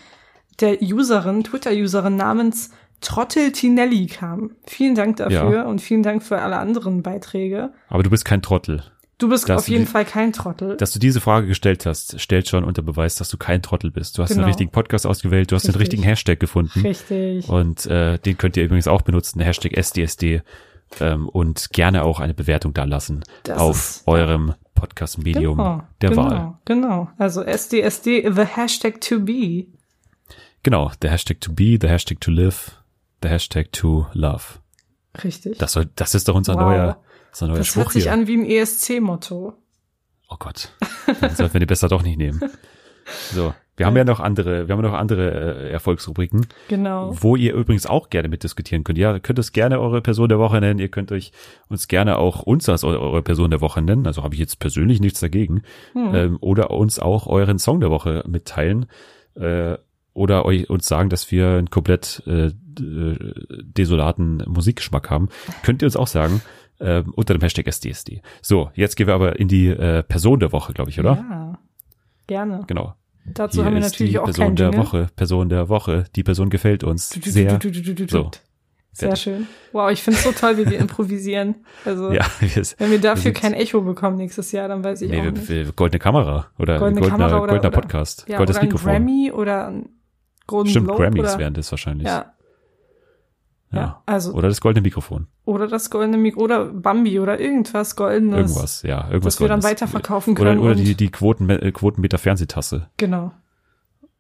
der 0.60 0.80
Userin, 0.82 1.44
Twitter-Userin 1.44 2.16
namens 2.16 2.70
Trottel 3.00 3.50
Tinelli 3.52 4.06
kam. 4.06 4.52
Vielen 4.66 4.94
Dank 4.94 5.16
dafür 5.16 5.52
Ja. 5.54 5.62
und 5.64 5.80
vielen 5.80 6.02
Dank 6.04 6.22
für 6.22 6.40
alle 6.40 6.58
anderen 6.58 7.02
Beiträge. 7.02 7.72
Aber 7.88 8.02
du 8.02 8.10
bist 8.10 8.24
kein 8.24 8.42
Trottel. 8.42 8.82
Du 9.18 9.28
bist 9.28 9.48
auf 9.50 9.68
jeden 9.68 9.86
Fall 9.86 10.04
kein 10.04 10.32
Trottel. 10.32 10.76
Dass 10.76 10.90
du 10.92 10.98
diese 10.98 11.20
Frage 11.20 11.46
gestellt 11.46 11.86
hast, 11.86 12.20
stellt 12.20 12.48
schon 12.48 12.64
unter 12.64 12.82
Beweis, 12.82 13.14
dass 13.16 13.28
du 13.28 13.36
kein 13.36 13.62
Trottel 13.62 13.90
bist. 13.92 14.18
Du 14.18 14.22
hast 14.22 14.30
Genau. 14.30 14.42
den 14.42 14.46
richtigen 14.48 14.70
Podcast 14.72 15.06
ausgewählt, 15.06 15.50
du 15.52 15.54
hast 15.54 15.62
den 15.64 15.68
Richtig. 15.70 15.80
richtigen 15.82 16.02
Hashtag 16.02 16.40
gefunden. 16.40 16.80
Richtig. 16.80 17.48
Und 17.48 17.86
äh, 17.86 18.18
den 18.18 18.36
könnt 18.36 18.56
ihr 18.56 18.64
übrigens 18.64 18.88
auch 18.88 19.02
benutzen, 19.02 19.40
Hashtag 19.40 19.76
SDSD. 19.76 20.42
Ähm, 21.00 21.28
und 21.28 21.70
gerne 21.72 22.04
auch 22.04 22.20
eine 22.20 22.34
Bewertung 22.34 22.74
da 22.74 22.84
lassen 22.84 23.22
Das 23.44 23.58
auf 23.58 24.02
eurem 24.04 24.54
Podcast-Medium 24.74 25.56
genau, 25.56 25.82
der 26.02 26.10
genau, 26.10 26.22
Wahl. 26.22 26.54
Genau. 26.66 27.08
Also 27.16 27.42
SDSD, 27.42 28.30
the 28.30 28.42
hashtag 28.44 29.00
to 29.00 29.20
be. 29.20 29.66
Genau, 30.62 30.90
der 31.00 31.10
Hashtag 31.12 31.40
to 31.40 31.50
be, 31.52 31.78
der 31.78 31.88
Hashtag 31.90 32.20
to 32.20 32.30
live, 32.30 32.72
der 33.22 33.30
Hashtag 33.30 33.72
to 33.72 34.06
love. 34.12 34.42
Richtig. 35.24 35.56
Das, 35.58 35.72
soll, 35.72 35.88
das 35.96 36.14
ist 36.14 36.28
doch 36.28 36.34
unser 36.34 36.54
Wow. 36.56 36.60
neuer, 36.60 37.00
neuer 37.40 37.58
das 37.58 37.66
Spruch 37.68 37.82
hört 37.84 37.92
sich 37.92 38.04
hier. 38.04 38.12
an 38.12 38.26
wie 38.26 38.36
ein 38.36 38.44
ESC-Motto. 38.46 39.54
Oh 40.28 40.36
Gott, 40.38 40.70
dann 41.20 41.34
sollten 41.34 41.54
wir 41.54 41.60
die 41.60 41.66
besser 41.66 41.88
doch 41.88 42.02
nicht 42.02 42.16
nehmen. 42.18 42.40
So, 43.32 43.52
wir 43.76 43.86
haben 43.86 43.96
ja 43.96 44.04
noch 44.04 44.20
andere, 44.20 44.68
wir 44.68 44.74
haben 44.74 44.82
noch 44.82 44.92
andere 44.92 45.64
äh, 45.66 45.70
Erfolgsrubriken. 45.70 46.46
Genau. 46.68 47.14
wo 47.20 47.36
ihr 47.36 47.52
übrigens 47.54 47.84
auch 47.86 48.10
gerne 48.10 48.28
mitdiskutieren 48.28 48.84
könnt. 48.84 48.98
Ja, 48.98 49.12
ihr 49.12 49.20
könnt 49.20 49.38
es 49.38 49.52
gerne 49.52 49.80
eure 49.80 50.00
Person 50.00 50.28
der 50.28 50.38
Woche 50.38 50.60
nennen. 50.60 50.78
Ihr 50.78 50.88
könnt 50.88 51.10
euch 51.12 51.32
uns 51.68 51.88
gerne 51.88 52.16
auch 52.18 52.42
uns 52.42 52.68
als 52.68 52.84
eu- 52.84 52.96
eure 52.98 53.22
Person 53.22 53.50
der 53.50 53.60
Woche 53.60 53.82
nennen. 53.82 54.06
Also 54.06 54.22
habe 54.22 54.34
ich 54.34 54.40
jetzt 54.40 54.58
persönlich 54.60 55.00
nichts 55.00 55.20
dagegen. 55.20 55.62
Hm. 55.94 56.14
Ähm, 56.14 56.38
oder 56.40 56.70
uns 56.70 56.98
auch 56.98 57.26
euren 57.26 57.58
Song 57.58 57.80
der 57.80 57.90
Woche 57.90 58.22
mitteilen. 58.26 58.86
Äh, 59.34 59.76
oder 60.14 60.44
euch 60.44 60.68
uns 60.70 60.86
sagen, 60.86 61.08
dass 61.08 61.30
wir 61.30 61.48
einen 61.50 61.70
komplett 61.70 62.22
äh, 62.26 62.50
d- 62.52 63.16
desolaten 63.62 64.42
Musikgeschmack 64.46 65.10
haben. 65.10 65.28
Könnt 65.62 65.82
ihr 65.82 65.86
uns 65.86 65.96
auch 65.96 66.06
sagen. 66.06 66.42
Äh, 66.78 67.04
unter 67.14 67.34
dem 67.34 67.40
Hashtag 67.40 67.68
SDSD. 67.68 68.22
So, 68.40 68.70
jetzt 68.74 68.96
gehen 68.96 69.06
wir 69.06 69.14
aber 69.14 69.38
in 69.38 69.46
die 69.46 69.68
äh, 69.68 70.02
Person 70.02 70.40
der 70.40 70.50
Woche, 70.50 70.72
glaube 70.72 70.90
ich, 70.90 70.98
oder? 70.98 71.12
Ja. 71.30 71.58
Gerne. 72.26 72.64
Genau. 72.66 72.94
Dazu 73.24 73.58
Hier 73.58 73.66
haben 73.66 73.74
wir 73.74 73.80
ist 73.82 73.92
natürlich 73.92 74.12
die 74.14 74.18
auch 74.18 74.24
Person 74.24 74.56
der 74.56 74.66
Jingle. 74.70 74.80
Woche. 74.84 75.08
Person 75.14 75.48
der 75.48 75.68
Woche. 75.68 76.04
Die 76.16 76.24
Person 76.24 76.50
gefällt 76.50 76.82
uns 76.82 77.10
sehr. 77.10 77.60
So. 78.08 78.30
Sehr 78.94 79.08
Fertig. 79.08 79.22
schön. 79.22 79.46
Wow, 79.72 79.90
ich 79.92 80.02
finde 80.02 80.18
es 80.18 80.24
so 80.24 80.32
toll, 80.32 80.58
wie 80.58 80.68
wir 80.68 80.78
improvisieren. 80.78 81.54
Also, 81.84 82.10
Ja, 82.12 82.26
wir, 82.40 82.62
wenn 82.78 82.90
wir 82.90 83.00
dafür 83.00 83.22
sind- 83.22 83.36
kein 83.36 83.54
Echo 83.54 83.80
bekommen 83.82 84.16
nächstes 84.16 84.50
Jahr, 84.50 84.66
dann 84.66 84.82
weiß 84.82 85.02
ich 85.02 85.10
Nee, 85.10 85.20
auch 85.20 85.24
wir, 85.24 85.32
nicht. 85.32 85.48
wir, 85.48 85.72
goldene 85.72 86.00
Kamera 86.00 86.48
oder 86.58 86.78
Goldene 86.80 87.00
goldener, 87.02 87.08
Kamera 87.08 87.36
oder- 87.42 87.52
goldener 87.52 87.68
oder- 87.68 87.80
Podcast, 87.80 88.24
Ja, 88.28 88.38
goldenes 88.38 88.56
oder 88.56 88.62
ein 88.62 88.66
Mikrofon. 88.68 88.90
Grammy 88.92 89.30
oder 89.32 89.68
ein 89.68 89.88
Golden 90.52 90.70
Stimmt, 90.70 90.86
Globe 90.86 91.02
Grammys 91.02 91.20
oder, 91.20 91.38
wären 91.38 91.54
das 91.54 91.70
wahrscheinlich. 91.72 92.06
ja, 92.06 92.32
Ja. 93.72 93.78
ja, 93.80 94.02
also 94.06 94.32
Oder 94.34 94.48
das 94.48 94.60
goldene 94.60 94.82
Mikrofon. 94.82 95.26
oder 95.44 95.66
das 95.66 95.88
goldene 95.90 96.18
Mikro 96.18 96.42
oder 96.42 96.66
Bambi 96.66 97.18
oder 97.18 97.40
irgendwas 97.40 97.96
goldenes, 97.96 98.50
Irgendwas, 98.50 98.82
ja, 98.82 99.06
irgendwas 99.08 99.34
das 99.36 99.40
wir 99.40 99.48
dann 99.48 99.60
Goldenes. 99.60 99.82
weiterverkaufen 99.82 100.34
Oder, 100.34 100.44
können. 100.50 100.60
oder 100.60 100.70
und, 100.72 100.84
die, 100.84 100.94
die 100.94 101.10
Quoten, 101.10 101.48
äh, 101.50 101.72
Quotenmeter 101.72 102.18
Fernsehtasse. 102.18 102.88
genau, 102.98 103.32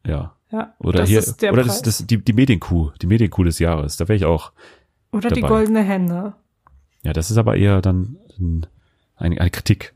Ja. 0.06 0.34
ja. 0.50 0.74
Oder 0.78 1.00
das 1.00 1.08
hier, 1.10 1.18
ist 1.20 1.42
der 1.42 1.52
oder 1.52 1.62
Preis. 1.62 1.82
das, 1.82 1.98
das, 1.98 2.06
die, 2.06 2.18
die 2.18 2.32
Medienkuh, 2.32 2.90
die 3.02 3.06
Medienkuh 3.06 3.44
des 3.44 3.58
Jahres. 3.58 3.96
Da 3.98 4.08
wäre 4.08 4.16
ich 4.16 4.24
auch. 4.24 4.52
oder 5.12 5.28
die 5.30 5.40
dabei. 5.42 5.54
goldene 5.54 5.82
Henne. 5.82 6.34
Ja, 7.02 7.12
das 7.12 7.30
ist 7.30 7.36
aber 7.36 7.56
eher 7.56 7.82
dann 7.82 8.16
ein, 8.38 8.66
eine 9.16 9.50
Kritik. 9.50 9.92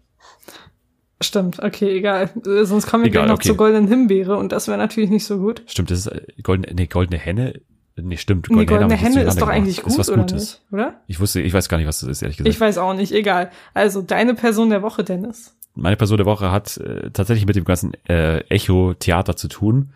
Stimmt, 1.20 1.62
okay, 1.62 1.96
egal. 1.96 2.30
Äh, 2.46 2.64
Sonst 2.64 2.86
kommen 2.88 3.04
wir 3.04 3.10
Egal, 3.10 3.26
noch 3.28 3.36
okay. 3.36 3.48
zur 3.48 3.56
goldenen 3.56 3.88
Himbeere 3.88 4.36
und 4.36 4.52
das 4.52 4.68
wäre 4.68 4.76
natürlich 4.76 5.08
nicht 5.10 5.24
so 5.24 5.38
gut. 5.38 5.62
Stimmt, 5.66 5.90
das 5.90 6.00
ist 6.00 6.06
äh, 6.08 6.20
goldene, 6.42 6.74
nee, 6.74 6.86
goldene 6.86 7.18
Henne. 7.18 7.60
Nee, 7.98 8.18
stimmt. 8.18 8.50
Nee, 8.50 8.66
goldene 8.66 8.84
hab 8.84 8.92
ich 8.92 9.00
jetzt 9.00 9.16
Henne 9.16 9.22
ist 9.26 9.40
doch 9.40 9.46
durcheinander 9.46 9.54
eigentlich 9.54 9.76
gemacht. 9.76 9.84
gut, 9.84 9.92
ist 9.94 9.98
was 9.98 10.10
oder 10.10 10.22
Gutes. 10.22 10.42
nicht? 10.42 10.72
Oder? 10.72 11.00
Ich 11.06 11.18
wusste, 11.18 11.40
ich 11.40 11.52
weiß 11.54 11.70
gar 11.70 11.78
nicht, 11.78 11.86
was 11.86 12.00
das 12.00 12.10
ist, 12.10 12.22
ehrlich 12.22 12.36
gesagt. 12.36 12.54
Ich 12.54 12.60
weiß 12.60 12.76
auch 12.76 12.92
nicht, 12.92 13.12
egal. 13.12 13.50
Also, 13.72 14.02
deine 14.02 14.34
Person 14.34 14.68
der 14.68 14.82
Woche, 14.82 15.02
Dennis. 15.04 15.56
meine 15.74 15.96
Person 15.96 16.18
der 16.18 16.26
Woche 16.26 16.50
hat 16.52 16.76
äh, 16.76 17.10
tatsächlich 17.10 17.46
mit 17.46 17.56
dem 17.56 17.64
ganzen 17.64 17.94
äh, 18.06 18.40
Echo-Theater 18.50 19.36
zu 19.36 19.48
tun. 19.48 19.92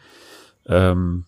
Ähm, 0.66 1.24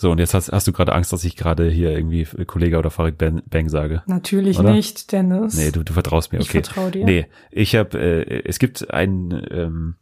So, 0.00 0.10
und 0.10 0.16
jetzt 0.16 0.32
hast, 0.32 0.50
hast 0.50 0.66
du 0.66 0.72
gerade 0.72 0.94
Angst, 0.94 1.12
dass 1.12 1.24
ich 1.24 1.36
gerade 1.36 1.68
hier 1.68 1.90
irgendwie 1.90 2.24
Kollege 2.46 2.78
oder 2.78 2.90
Farid 2.90 3.18
Bang, 3.18 3.42
Bang 3.50 3.68
sage. 3.68 4.02
Natürlich 4.06 4.58
oder? 4.58 4.72
nicht, 4.72 5.12
Dennis. 5.12 5.58
Nee, 5.58 5.72
du, 5.72 5.82
du 5.82 5.92
vertraust 5.92 6.32
mir, 6.32 6.38
okay. 6.38 6.60
Ich 6.60 6.64
vertraue 6.64 6.90
dir. 6.90 7.04
Nee, 7.04 7.26
ich 7.50 7.76
habe, 7.76 7.98
äh, 7.98 8.42
es 8.46 8.58
gibt 8.58 8.90
ein, 8.90 9.46
ähm, 9.50 9.96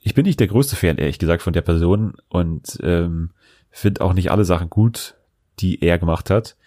ich 0.00 0.12
bin 0.12 0.26
nicht 0.26 0.38
der 0.38 0.48
größte 0.48 0.76
Fan, 0.76 0.98
ehrlich 0.98 1.18
gesagt, 1.18 1.42
von 1.42 1.54
der 1.54 1.62
Person 1.62 2.12
und 2.28 2.76
ähm, 2.82 3.30
finde 3.70 4.02
auch 4.02 4.12
nicht 4.12 4.30
alle 4.30 4.44
Sachen 4.44 4.68
gut, 4.68 5.14
die 5.60 5.82
er 5.82 5.96
gemacht 5.96 6.28
hat. 6.28 6.58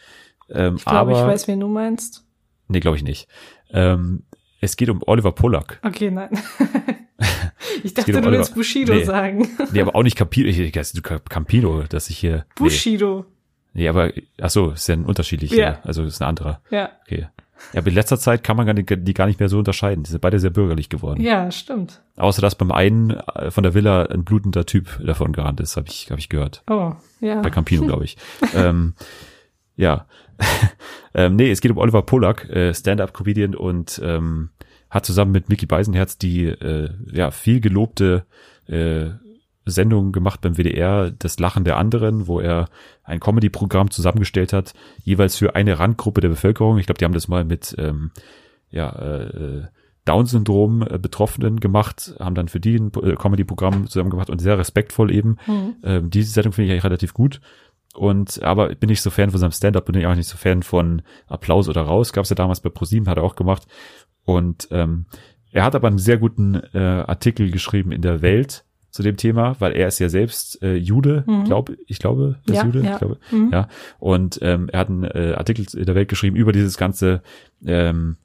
Ähm, 0.49 0.77
ich 0.77 0.85
glaube, 0.85 1.11
ich 1.11 1.19
weiß, 1.19 1.47
wen 1.47 1.59
du 1.59 1.67
meinst. 1.67 2.25
Nee, 2.67 2.79
glaube 2.79 2.97
ich 2.97 3.03
nicht. 3.03 3.27
Ähm, 3.69 4.23
es 4.59 4.75
geht 4.75 4.89
um 4.89 5.03
Oliver 5.05 5.33
Pollack. 5.33 5.79
Okay, 5.83 6.09
nein. 6.09 6.31
ich 7.83 7.93
dachte, 7.93 8.15
um 8.15 8.21
du 8.21 8.31
willst 8.31 8.55
Bushido 8.55 8.93
nee. 8.93 9.03
sagen. 9.03 9.47
nee, 9.71 9.81
aber 9.81 9.95
auch 9.95 10.03
nicht 10.03 10.15
Campino. 10.15 10.47
Ich, 10.47 10.59
ich, 10.59 10.71
du 10.71 11.01
Campino, 11.01 11.83
dass 11.83 12.09
ich 12.09 12.17
hier. 12.17 12.45
Bushido. 12.55 13.25
Nee, 13.73 13.83
nee 13.83 13.89
aber, 13.89 14.11
ach 14.41 14.49
so, 14.49 14.71
ist 14.71 14.87
ja 14.87 14.95
ein 14.95 15.05
unterschiedlicher. 15.05 15.55
Ja. 15.55 15.79
Also 15.83 16.03
ist 16.03 16.21
ein 16.21 16.27
anderer. 16.27 16.61
Ja. 16.71 16.91
Okay. 17.05 17.27
Ja, 17.73 17.81
aber 17.81 17.89
in 17.89 17.95
letzter 17.95 18.17
Zeit 18.17 18.43
kann 18.43 18.57
man 18.57 18.85
die 18.85 19.13
gar 19.13 19.25
nicht 19.25 19.39
mehr 19.39 19.49
so 19.49 19.59
unterscheiden. 19.59 20.03
Die 20.03 20.09
sind 20.09 20.21
beide 20.21 20.39
sehr 20.39 20.49
bürgerlich 20.49 20.89
geworden. 20.89 21.21
Ja, 21.21 21.51
stimmt. 21.51 22.01
Außer 22.15 22.41
dass 22.41 22.55
beim 22.55 22.71
einen 22.71 23.11
äh, 23.11 23.51
von 23.51 23.63
der 23.63 23.73
Villa 23.73 24.03
ein 24.03 24.23
blutender 24.23 24.65
Typ 24.65 24.99
davon 25.05 25.33
gerannt 25.33 25.59
ist, 25.59 25.77
habe 25.77 25.87
ich, 25.87 26.09
hab 26.09 26.17
ich 26.19 26.29
gehört. 26.29 26.63
Oh, 26.69 26.93
ja. 27.19 27.41
Bei 27.41 27.49
Campino, 27.49 27.85
glaube 27.85 28.05
ich. 28.05 28.17
ähm, 28.55 28.93
ja. 29.75 30.07
ähm, 31.13 31.35
nee, 31.35 31.51
es 31.51 31.61
geht 31.61 31.71
um 31.71 31.77
Oliver 31.77 32.01
Pollack, 32.01 32.49
äh, 32.49 32.73
Stand-up-Comedian 32.73 33.55
und 33.55 34.01
ähm, 34.03 34.49
hat 34.89 35.05
zusammen 35.05 35.31
mit 35.31 35.49
Mickey 35.49 35.65
Beisenherz 35.65 36.17
die 36.17 36.45
äh, 36.45 36.89
ja 37.11 37.31
viel 37.31 37.61
gelobte 37.61 38.25
äh, 38.67 39.09
Sendung 39.65 40.11
gemacht 40.11 40.41
beim 40.41 40.57
WDR, 40.57 41.11
das 41.11 41.39
Lachen 41.39 41.63
der 41.63 41.77
anderen, 41.77 42.27
wo 42.27 42.39
er 42.39 42.69
ein 43.03 43.19
Comedy-Programm 43.19 43.91
zusammengestellt 43.91 44.53
hat, 44.53 44.73
jeweils 45.03 45.37
für 45.37 45.55
eine 45.55 45.79
Randgruppe 45.79 46.21
der 46.21 46.29
Bevölkerung. 46.29 46.77
Ich 46.77 46.85
glaube, 46.85 46.97
die 46.97 47.05
haben 47.05 47.13
das 47.13 47.27
mal 47.27 47.45
mit 47.45 47.75
ähm, 47.77 48.11
ja, 48.71 48.89
äh, 48.89 49.63
Down-Syndrom 50.05 50.81
äh, 50.81 50.97
Betroffenen 50.97 51.59
gemacht, 51.59 52.15
haben 52.19 52.35
dann 52.35 52.47
für 52.47 52.59
die 52.59 52.77
ein 52.77 52.91
äh, 53.03 53.15
Comedy-Programm 53.15 53.87
zusammen 53.87 54.09
gemacht 54.09 54.29
und 54.29 54.39
sehr 54.39 54.57
respektvoll 54.57 55.11
eben. 55.13 55.37
Mhm. 55.45 55.75
Ähm, 55.83 56.09
diese 56.09 56.31
Sendung 56.31 56.53
finde 56.53 56.67
ich 56.67 56.71
eigentlich 56.71 56.85
relativ 56.85 57.13
gut. 57.13 57.41
Und 57.95 58.43
aber 58.43 58.73
bin 58.75 58.89
ich 58.89 59.01
so 59.01 59.09
Fan 59.09 59.31
von 59.31 59.39
seinem 59.39 59.51
Stand-up, 59.51 59.85
bin 59.85 59.95
ich 59.95 60.05
auch 60.05 60.15
nicht 60.15 60.27
so 60.27 60.37
Fan 60.37 60.63
von 60.63 61.01
Applaus 61.27 61.67
oder 61.67 61.81
raus. 61.81 62.13
Gab 62.13 62.23
es 62.23 62.29
ja 62.29 62.35
damals 62.35 62.61
bei 62.61 62.69
ProSieben, 62.69 63.09
hat 63.09 63.17
er 63.17 63.23
auch 63.23 63.35
gemacht. 63.35 63.67
Und 64.29 64.67
ähm, 64.69 65.05
er 65.51 65.63
hat 65.63 65.73
aber 65.73 65.87
einen 65.87 65.97
sehr 65.97 66.17
guten 66.17 66.53
äh, 66.73 66.77
Artikel 66.77 67.49
geschrieben 67.49 67.91
in 67.91 68.03
der 68.03 68.21
Welt 68.21 68.63
zu 68.91 69.01
dem 69.01 69.17
Thema, 69.17 69.55
weil 69.59 69.71
er 69.73 69.87
ist 69.87 69.97
ja 69.97 70.07
selbst 70.07 70.61
äh, 70.61 70.75
Jude, 70.75 71.23
mhm. 71.25 71.45
glaub, 71.45 71.71
ich 71.87 71.97
glaube, 71.97 72.37
er 72.45 72.53
ist 72.53 72.57
ja, 72.59 72.65
Jude, 72.65 72.81
ja. 72.83 72.91
ich 72.93 72.97
glaube, 72.99 73.17
Mhm. 73.31 73.49
ja. 73.51 73.67
Und 73.97 74.37
ähm, 74.43 74.69
er 74.71 74.79
hat 74.81 74.89
einen 74.89 75.03
äh, 75.03 75.33
Artikel 75.35 75.65
in 75.75 75.85
der 75.85 75.95
Welt 75.95 76.09
geschrieben 76.09 76.35
über 76.35 76.51
dieses 76.51 76.77
ganze 76.77 77.23
ähm, 77.65 78.17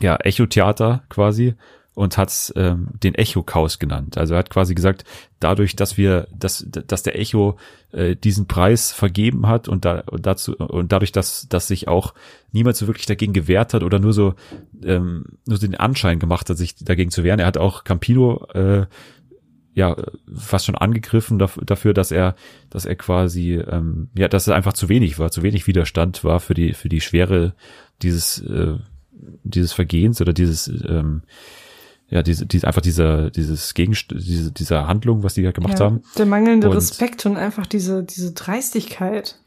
ja, 0.00 0.16
Echo-Theater 0.16 1.04
quasi 1.08 1.54
und 1.94 2.16
hat 2.16 2.52
ähm, 2.56 2.88
den 3.02 3.14
Echo-Chaos 3.14 3.78
genannt. 3.78 4.16
Also 4.16 4.34
er 4.34 4.38
hat 4.38 4.50
quasi 4.50 4.74
gesagt, 4.74 5.04
dadurch, 5.40 5.76
dass 5.76 5.98
wir, 5.98 6.26
dass, 6.32 6.64
dass 6.68 7.02
der 7.02 7.18
Echo 7.18 7.58
äh, 7.92 8.16
diesen 8.16 8.46
Preis 8.46 8.92
vergeben 8.92 9.46
hat 9.46 9.68
und, 9.68 9.84
da, 9.84 10.02
und 10.10 10.24
dazu 10.24 10.56
und 10.56 10.92
dadurch, 10.92 11.12
dass, 11.12 11.48
dass 11.48 11.68
sich 11.68 11.88
auch 11.88 12.14
niemand 12.50 12.76
so 12.76 12.86
wirklich 12.86 13.06
dagegen 13.06 13.34
gewehrt 13.34 13.74
hat 13.74 13.82
oder 13.82 13.98
nur 13.98 14.14
so 14.14 14.34
ähm, 14.82 15.24
nur 15.46 15.58
so 15.58 15.66
den 15.66 15.74
Anschein 15.74 16.18
gemacht 16.18 16.48
hat, 16.48 16.56
sich 16.56 16.76
dagegen 16.76 17.10
zu 17.10 17.24
wehren. 17.24 17.40
Er 17.40 17.46
hat 17.46 17.58
auch 17.58 17.84
Campino 17.84 18.46
äh, 18.54 18.86
ja 19.74 19.96
fast 20.34 20.66
schon 20.66 20.74
angegriffen 20.76 21.38
dafür, 21.38 21.92
dass 21.92 22.10
er, 22.10 22.36
dass 22.70 22.86
er 22.86 22.94
quasi 22.94 23.56
ähm, 23.56 24.08
ja, 24.16 24.28
dass 24.28 24.48
er 24.48 24.54
einfach 24.54 24.72
zu 24.72 24.88
wenig 24.88 25.18
war, 25.18 25.30
zu 25.30 25.42
wenig 25.42 25.66
Widerstand 25.66 26.24
war 26.24 26.40
für 26.40 26.54
die 26.54 26.72
für 26.72 26.88
die 26.88 27.02
Schwere 27.02 27.54
dieses 28.00 28.40
äh, 28.40 28.76
dieses 29.44 29.72
Vergehens 29.72 30.20
oder 30.20 30.32
dieses 30.32 30.68
ähm, 30.68 31.22
ja, 32.12 32.22
diese, 32.22 32.44
diese, 32.44 32.66
einfach 32.66 32.82
dieser, 32.82 33.30
dieses 33.30 33.72
Gegenst 33.72 34.10
diese, 34.12 34.52
dieser 34.52 34.86
Handlung, 34.86 35.22
was 35.22 35.32
die 35.32 35.42
da 35.42 35.50
gemacht 35.50 35.78
ja, 35.78 35.86
haben. 35.86 36.02
Der 36.18 36.26
mangelnde 36.26 36.68
Und- 36.68 36.76
Respekt 36.76 37.24
und 37.24 37.38
einfach 37.38 37.66
diese, 37.66 38.04
diese 38.04 38.32
Dreistigkeit. 38.32 39.38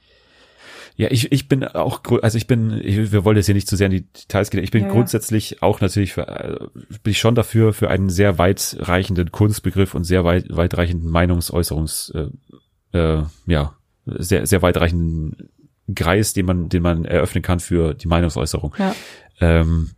Ja, 0.97 1.09
ich, 1.11 1.31
ich 1.31 1.47
bin 1.47 1.63
auch, 1.63 2.01
also 2.21 2.37
ich 2.37 2.47
bin, 2.47 2.81
ich, 2.83 3.11
wir 3.11 3.23
wollen 3.23 3.37
jetzt 3.37 3.45
hier 3.45 3.53
nicht 3.53 3.67
zu 3.67 3.75
sehr 3.75 3.87
in 3.87 3.91
die 3.91 4.01
Details 4.05 4.49
gehen. 4.49 4.63
Ich 4.63 4.71
bin 4.71 4.81
Ja, 4.81 4.87
ja. 4.87 4.93
grundsätzlich 4.93 5.61
auch 5.61 5.79
natürlich, 5.81 6.13
für, 6.13 6.27
äh, 6.27 6.57
bin 7.03 7.11
ich 7.11 7.19
schon 7.19 7.35
dafür, 7.35 7.73
für 7.73 7.89
einen 7.89 8.09
sehr 8.09 8.37
weitreichenden 8.39 9.31
Kunstbegriff 9.31 9.93
und 9.93 10.05
sehr 10.05 10.23
weit, 10.23 10.45
weitreichenden 10.49 11.09
Meinungsäußerungs, 11.11 12.13
äh, 12.15 12.97
äh, 12.97 13.23
ja, 13.45 13.75
sehr, 14.05 14.47
sehr 14.47 14.61
weitreichenden 14.63 15.49
Kreis, 15.93 16.33
den 16.33 16.45
man, 16.47 16.69
den 16.69 16.81
man 16.81 17.05
eröffnen 17.05 17.43
kann 17.43 17.59
für 17.59 17.93
die 17.93 18.07
Meinungsäußerung. 18.07 18.73
Ja. 18.79 18.95
Ähm, 19.39 19.91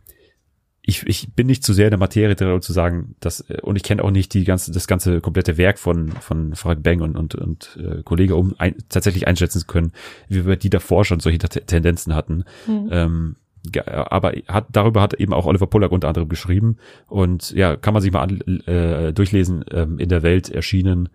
ich, 0.88 1.06
ich 1.06 1.34
bin 1.34 1.46
nicht 1.46 1.62
zu 1.62 1.74
sehr 1.74 1.88
in 1.88 1.90
der 1.90 1.98
Materie 1.98 2.34
drin, 2.34 2.50
um 2.50 2.62
zu 2.62 2.72
sagen, 2.72 3.14
dass, 3.20 3.40
äh, 3.50 3.60
und 3.60 3.76
ich 3.76 3.82
kenne 3.82 4.02
auch 4.02 4.10
nicht 4.10 4.32
die 4.32 4.44
ganze, 4.44 4.72
das 4.72 4.86
ganze 4.86 5.20
komplette 5.20 5.58
Werk 5.58 5.78
von, 5.78 6.12
von 6.12 6.54
Frank 6.54 6.82
Bang 6.82 7.02
und, 7.02 7.14
und, 7.14 7.34
und 7.34 7.78
äh, 7.78 8.02
Kollege, 8.02 8.36
um 8.36 8.54
ein, 8.56 8.74
tatsächlich 8.88 9.28
einschätzen 9.28 9.60
zu 9.60 9.66
können, 9.66 9.92
wie 10.28 10.46
wir 10.46 10.56
die 10.56 10.70
davor 10.70 11.04
schon 11.04 11.20
solche 11.20 11.38
Tendenzen 11.40 12.14
hatten. 12.14 12.44
Mhm. 12.66 12.88
Ähm, 12.90 13.36
aber 13.84 14.32
hat, 14.48 14.68
darüber 14.72 15.02
hat 15.02 15.12
eben 15.12 15.34
auch 15.34 15.44
Oliver 15.44 15.66
Pollack 15.66 15.92
unter 15.92 16.08
anderem 16.08 16.30
geschrieben 16.30 16.78
und 17.06 17.50
ja, 17.50 17.76
kann 17.76 17.92
man 17.92 18.02
sich 18.02 18.12
mal 18.12 18.22
an, 18.22 18.40
äh, 18.66 19.12
durchlesen, 19.12 19.66
ähm, 19.70 19.98
in 19.98 20.08
der 20.08 20.22
Welt 20.22 20.48
erschienen, 20.48 21.10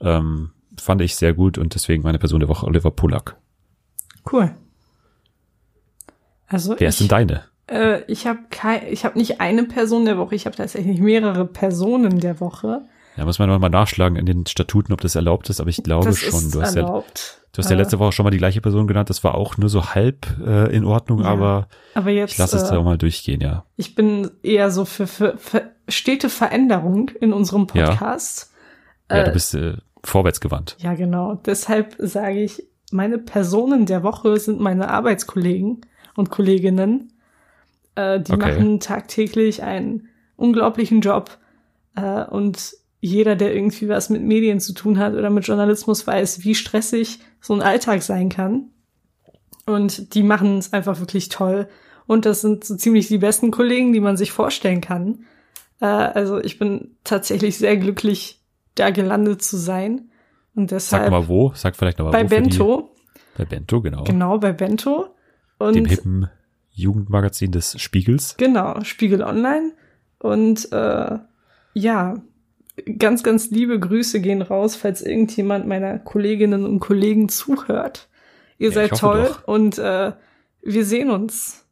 ähm, 0.00 0.50
fand 0.78 1.00
ich 1.00 1.16
sehr 1.16 1.34
gut 1.34 1.58
und 1.58 1.74
deswegen 1.74 2.04
meine 2.04 2.20
Person 2.20 2.38
der 2.38 2.48
Woche 2.48 2.64
Oliver 2.64 2.92
Pollack. 2.92 3.36
Cool. 4.30 4.54
Also 6.46 6.76
Wer 6.78 6.90
ist 6.90 7.00
denn 7.00 7.08
deine? 7.08 7.42
Äh, 7.70 8.02
ich 8.10 8.26
habe 8.26 8.40
kein, 8.50 8.82
ich 8.90 9.04
habe 9.04 9.18
nicht 9.18 9.40
eine 9.40 9.64
Person 9.64 10.04
der 10.04 10.18
Woche, 10.18 10.34
ich 10.34 10.46
habe 10.46 10.56
tatsächlich 10.56 11.00
mehrere 11.00 11.46
Personen 11.46 12.20
der 12.20 12.40
Woche. 12.40 12.82
Da 13.16 13.24
muss 13.24 13.38
man 13.38 13.48
mal 13.60 13.68
nachschlagen 13.70 14.16
in 14.18 14.26
den 14.26 14.44
Statuten, 14.46 14.92
ob 14.92 15.00
das 15.00 15.14
erlaubt 15.14 15.48
ist, 15.48 15.60
aber 15.60 15.70
ich 15.70 15.82
glaube 15.82 16.04
das 16.04 16.18
schon. 16.18 16.50
Du 16.50 16.60
hast 16.60 16.74
ja 16.74 16.82
erlaubt. 16.82 17.40
Du 17.52 17.58
hast 17.62 17.70
ja 17.70 17.76
Äh, 17.76 17.78
letzte 17.78 17.98
Woche 17.98 18.12
schon 18.12 18.24
mal 18.24 18.30
die 18.30 18.36
gleiche 18.36 18.60
Person 18.60 18.86
genannt. 18.86 19.08
Das 19.08 19.24
war 19.24 19.34
auch 19.36 19.56
nur 19.56 19.70
so 19.70 19.94
halb 19.94 20.26
äh, 20.46 20.74
in 20.76 20.84
Ordnung, 20.84 21.20
Ja. 21.20 21.26
aber 21.28 21.68
Aber 21.94 22.10
jetzt, 22.10 22.32
ich 22.32 22.38
lasse 22.38 22.58
es 22.58 22.64
äh, 22.64 22.74
da 22.74 22.82
mal 22.82 22.98
durchgehen, 22.98 23.40
ja. 23.40 23.64
ich 23.76 23.94
bin 23.94 24.30
eher 24.42 24.70
so 24.70 24.84
für, 24.84 25.06
für, 25.06 25.38
für 25.38 25.70
stete 25.88 26.28
Veränderung 26.28 27.10
in 27.20 27.32
unserem 27.32 27.66
Ja. 27.72 27.86
Podcast. 27.88 28.52
Ja, 29.10 29.22
du 29.24 29.30
Äh, 29.30 29.32
bist 29.32 29.54
äh, 29.54 29.76
vorwärtsgewandt. 30.04 30.76
Ja, 30.80 30.92
genau. 30.92 31.36
Deshalb 31.46 31.96
sage 31.98 32.42
ich, 32.42 32.62
meine 32.92 33.16
Personen 33.18 33.86
der 33.86 34.02
Woche 34.02 34.36
sind 34.38 34.60
meine 34.60 34.90
Arbeitskollegen 34.90 35.80
und 36.16 36.28
Kolleginnen. 36.30 37.12
Äh, 37.96 38.20
die 38.20 38.32
Okay. 38.32 38.52
machen 38.52 38.80
tagtäglich 38.80 39.62
einen 39.62 40.08
unglaublichen 40.36 41.00
Job. 41.00 41.38
Äh, 41.96 42.24
und 42.24 42.74
jeder, 43.00 43.36
der 43.36 43.54
irgendwie 43.54 43.88
was 43.88 44.10
mit 44.10 44.22
Medien 44.22 44.60
zu 44.60 44.72
tun 44.72 44.98
hat 44.98 45.14
oder 45.14 45.30
mit 45.30 45.46
Journalismus, 45.46 46.06
weiß, 46.06 46.44
wie 46.44 46.54
stressig 46.54 47.20
so 47.40 47.54
ein 47.54 47.62
Alltag 47.62 48.02
sein 48.02 48.28
kann. 48.28 48.70
Und 49.66 50.14
die 50.14 50.22
machen 50.22 50.58
es 50.58 50.72
einfach 50.72 51.00
wirklich 51.00 51.28
toll. 51.28 51.68
Und 52.06 52.24
das 52.24 52.40
sind 52.40 52.64
so 52.64 52.76
ziemlich 52.76 53.08
die 53.08 53.18
besten 53.18 53.50
Kollegen, 53.50 53.92
die 53.92 54.00
man 54.00 54.16
sich 54.16 54.30
vorstellen 54.30 54.80
kann. 54.80 55.24
Äh, 55.80 55.86
also 55.86 56.38
ich 56.38 56.58
bin 56.58 56.96
tatsächlich 57.04 57.58
sehr 57.58 57.76
glücklich, 57.76 58.40
da 58.76 58.90
gelandet 58.90 59.42
zu 59.42 59.56
sein. 59.56 60.10
Und 60.54 60.70
Sag 60.70 60.76
deshalb 60.78 61.10
mal 61.10 61.28
wo, 61.28 61.52
sag 61.54 61.76
vielleicht 61.76 61.98
noch 61.98 62.06
mal 62.06 62.12
bei 62.12 62.24
wo. 62.24 62.28
für 62.28 62.34
Bento, 62.42 62.90
bei 63.36 63.44
Bento, 63.44 63.80
genau. 63.82 64.04
genau, 64.04 64.38
bei 64.38 64.52
Bento. 64.52 65.08
Und 65.58 65.74
Dem 65.74 65.84
hippen 65.86 66.28
Jugendmagazin 66.76 67.50
des 67.52 67.80
Spiegels. 67.80 68.36
genau, 68.38 68.82
Spiegel 68.84 69.22
Online. 69.22 69.72
Und 70.18 70.70
äh, 70.72 71.18
ja, 71.74 72.14
ganz, 72.98 73.22
ganz 73.22 73.50
liebe 73.50 73.78
Grüße 73.78 74.20
gehen 74.20 74.42
raus, 74.42 74.76
falls 74.76 75.02
irgendjemand 75.02 75.66
meiner 75.66 75.98
Kolleginnen 75.98 76.64
und 76.64 76.80
Kollegen 76.80 77.28
zuhört. 77.28 78.08
Ihr 78.58 78.68
Ja, 78.68 78.74
seid 78.74 78.98
toll 78.98 79.24
doch. 79.28 79.48
und 79.48 79.78
äh, 79.78 80.12
wir 80.62 80.84
sehen 80.84 81.10
uns. 81.10 81.65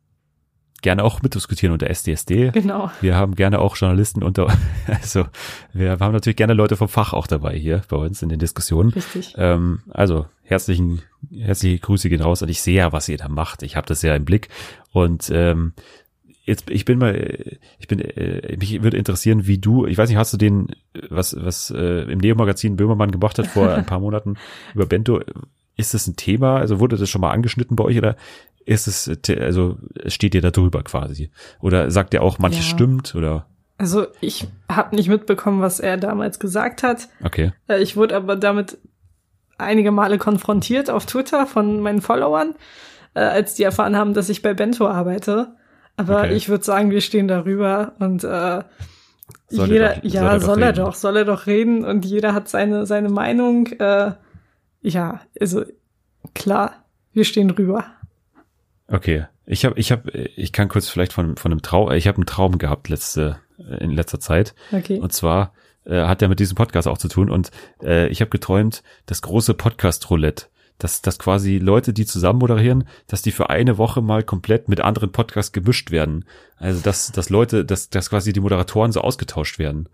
Gerne 0.84 1.02
auch 1.02 1.22
mitdiskutieren 1.22 1.72
unter 1.72 1.88
SDSD. 1.88 2.50
Genau. 2.50 2.90
Wir 3.00 3.16
haben 3.16 3.36
gerne 3.36 3.58
auch 3.58 3.74
Journalisten 3.74 4.22
unter, 4.22 4.54
also 4.86 5.24
wir 5.72 5.92
haben 5.92 6.12
natürlich 6.12 6.36
gerne 6.36 6.52
Leute 6.52 6.76
vom 6.76 6.90
Fach 6.90 7.14
auch 7.14 7.26
dabei 7.26 7.56
hier 7.56 7.80
bei 7.88 7.96
uns 7.96 8.20
in 8.20 8.28
den 8.28 8.38
Diskussionen. 8.38 8.90
Richtig. 8.90 9.34
Ähm, 9.38 9.80
also 9.88 10.26
herzlichen, 10.42 11.00
herzliche 11.34 11.78
Grüße 11.78 12.10
gehen 12.10 12.20
raus 12.20 12.42
und 12.42 12.50
ich 12.50 12.60
sehe 12.60 12.76
ja, 12.76 12.92
was 12.92 13.08
ihr 13.08 13.16
da 13.16 13.28
macht. 13.28 13.62
Ich 13.62 13.76
habe 13.76 13.86
das 13.86 14.02
ja 14.02 14.14
im 14.14 14.26
Blick 14.26 14.50
und 14.92 15.30
ähm, 15.32 15.72
jetzt 16.44 16.68
ich 16.68 16.84
bin 16.84 16.98
mal, 16.98 17.14
äh, 17.14 17.56
ich 17.78 17.88
bin, 17.88 18.00
äh, 18.00 18.54
mich 18.58 18.82
würde 18.82 18.98
interessieren, 18.98 19.46
wie 19.46 19.56
du, 19.56 19.86
ich 19.86 19.96
weiß 19.96 20.10
nicht, 20.10 20.18
hast 20.18 20.34
du 20.34 20.36
den, 20.36 20.68
äh, 20.92 21.00
was 21.08 21.34
was 21.34 21.70
äh, 21.70 22.02
im 22.12 22.18
Neo-Magazin 22.18 22.76
Böhmermann 22.76 23.10
gemacht 23.10 23.38
hat 23.38 23.46
vor 23.46 23.72
ein 23.72 23.86
paar 23.86 24.00
Monaten 24.00 24.36
über 24.74 24.84
Bento? 24.84 25.22
Ist 25.76 25.94
das 25.94 26.06
ein 26.06 26.16
Thema? 26.16 26.56
Also 26.58 26.80
wurde 26.80 26.96
das 26.96 27.08
schon 27.10 27.20
mal 27.20 27.30
angeschnitten 27.30 27.76
bei 27.76 27.84
euch 27.84 27.98
oder 27.98 28.16
ist 28.66 28.86
es, 28.86 29.10
also 29.40 29.76
steht 30.06 30.34
ihr 30.34 30.40
da 30.40 30.50
drüber 30.50 30.82
quasi? 30.82 31.30
Oder 31.60 31.90
sagt 31.90 32.14
ihr 32.14 32.22
auch, 32.22 32.38
manches 32.38 32.66
Ja. 32.70 32.74
stimmt 32.76 33.14
oder? 33.14 33.46
Also 33.76 34.06
ich 34.20 34.46
habe 34.70 34.94
nicht 34.94 35.08
mitbekommen, 35.08 35.60
was 35.60 35.80
er 35.80 35.96
damals 35.96 36.38
gesagt 36.38 36.82
hat. 36.82 37.08
Okay, 37.22 37.52
Äh, 37.68 37.82
Ich 37.82 37.96
wurde 37.96 38.14
aber 38.16 38.36
damit 38.36 38.78
einige 39.58 39.90
Male 39.90 40.18
konfrontiert 40.18 40.90
auf 40.90 41.06
Twitter 41.06 41.46
von 41.46 41.80
meinen 41.80 42.00
Followern, 42.00 42.54
äh, 43.14 43.20
als 43.20 43.54
die 43.54 43.64
erfahren 43.64 43.96
haben, 43.96 44.14
dass 44.14 44.28
ich 44.28 44.42
bei 44.42 44.54
Bento 44.54 44.86
arbeite. 44.88 45.54
Aber 45.96 46.20
Okay. 46.20 46.34
ich 46.34 46.48
würde 46.48 46.64
sagen, 46.64 46.90
wir 46.90 47.00
stehen 47.00 47.28
darüber 47.28 47.92
und 47.98 48.24
äh, 48.24 48.62
Soll 49.48 49.66
er 49.70 49.72
jeder, 49.72 49.94
doch- 49.96 50.04
ja, 50.04 50.20
soll 50.20 50.22
er 50.30 50.38
doch 50.38 50.44
soll 50.46 50.62
er 50.62 50.68
reden. 50.68 50.76
doch, 50.84 50.94
soll 50.94 51.16
er 51.16 51.24
doch 51.24 51.46
reden 51.46 51.84
und 51.84 52.04
jeder 52.04 52.32
hat 52.34 52.48
seine 52.48 52.86
seine 52.86 53.08
Meinung. 53.10 53.66
Äh, 53.66 54.12
ja, 54.84 55.20
also 55.40 55.64
klar, 56.34 56.84
wir 57.12 57.24
stehen 57.24 57.48
drüber. 57.48 57.86
Okay. 58.86 59.26
Ich 59.46 59.64
habe, 59.64 59.78
ich 59.78 59.92
habe, 59.92 60.10
ich 60.10 60.52
kann 60.52 60.68
kurz 60.68 60.88
vielleicht 60.88 61.12
von, 61.12 61.36
von 61.36 61.52
einem 61.52 61.62
Traum, 61.62 61.90
ich 61.92 62.06
habe 62.06 62.16
einen 62.16 62.26
Traum 62.26 62.58
gehabt 62.58 62.88
letzte, 62.88 63.40
in 63.58 63.90
letzter 63.90 64.20
Zeit. 64.20 64.54
Okay. 64.72 64.98
Und 64.98 65.12
zwar 65.12 65.52
äh, 65.84 66.02
hat 66.06 66.22
er 66.22 66.28
mit 66.28 66.40
diesem 66.40 66.54
Podcast 66.54 66.88
auch 66.88 66.98
zu 66.98 67.08
tun. 67.08 67.30
Und 67.30 67.50
äh, 67.82 68.08
ich 68.08 68.20
habe 68.20 68.30
geträumt, 68.30 68.82
das 69.06 69.22
große 69.22 69.54
Podcast-Roulette, 69.54 70.46
dass, 70.78 71.02
dass 71.02 71.18
quasi 71.18 71.58
Leute, 71.58 71.92
die 71.92 72.06
zusammen 72.06 72.38
moderieren, 72.38 72.84
dass 73.06 73.22
die 73.22 73.32
für 73.32 73.50
eine 73.50 73.78
Woche 73.78 74.02
mal 74.02 74.22
komplett 74.22 74.68
mit 74.68 74.80
anderen 74.80 75.12
Podcasts 75.12 75.52
gemischt 75.52 75.90
werden. 75.90 76.24
Also 76.56 76.80
dass, 76.80 77.12
dass 77.12 77.30
Leute, 77.30 77.64
dass, 77.64 77.90
dass 77.90 78.10
quasi 78.10 78.32
die 78.32 78.40
Moderatoren 78.40 78.92
so 78.92 79.00
ausgetauscht 79.00 79.58
werden. 79.58 79.88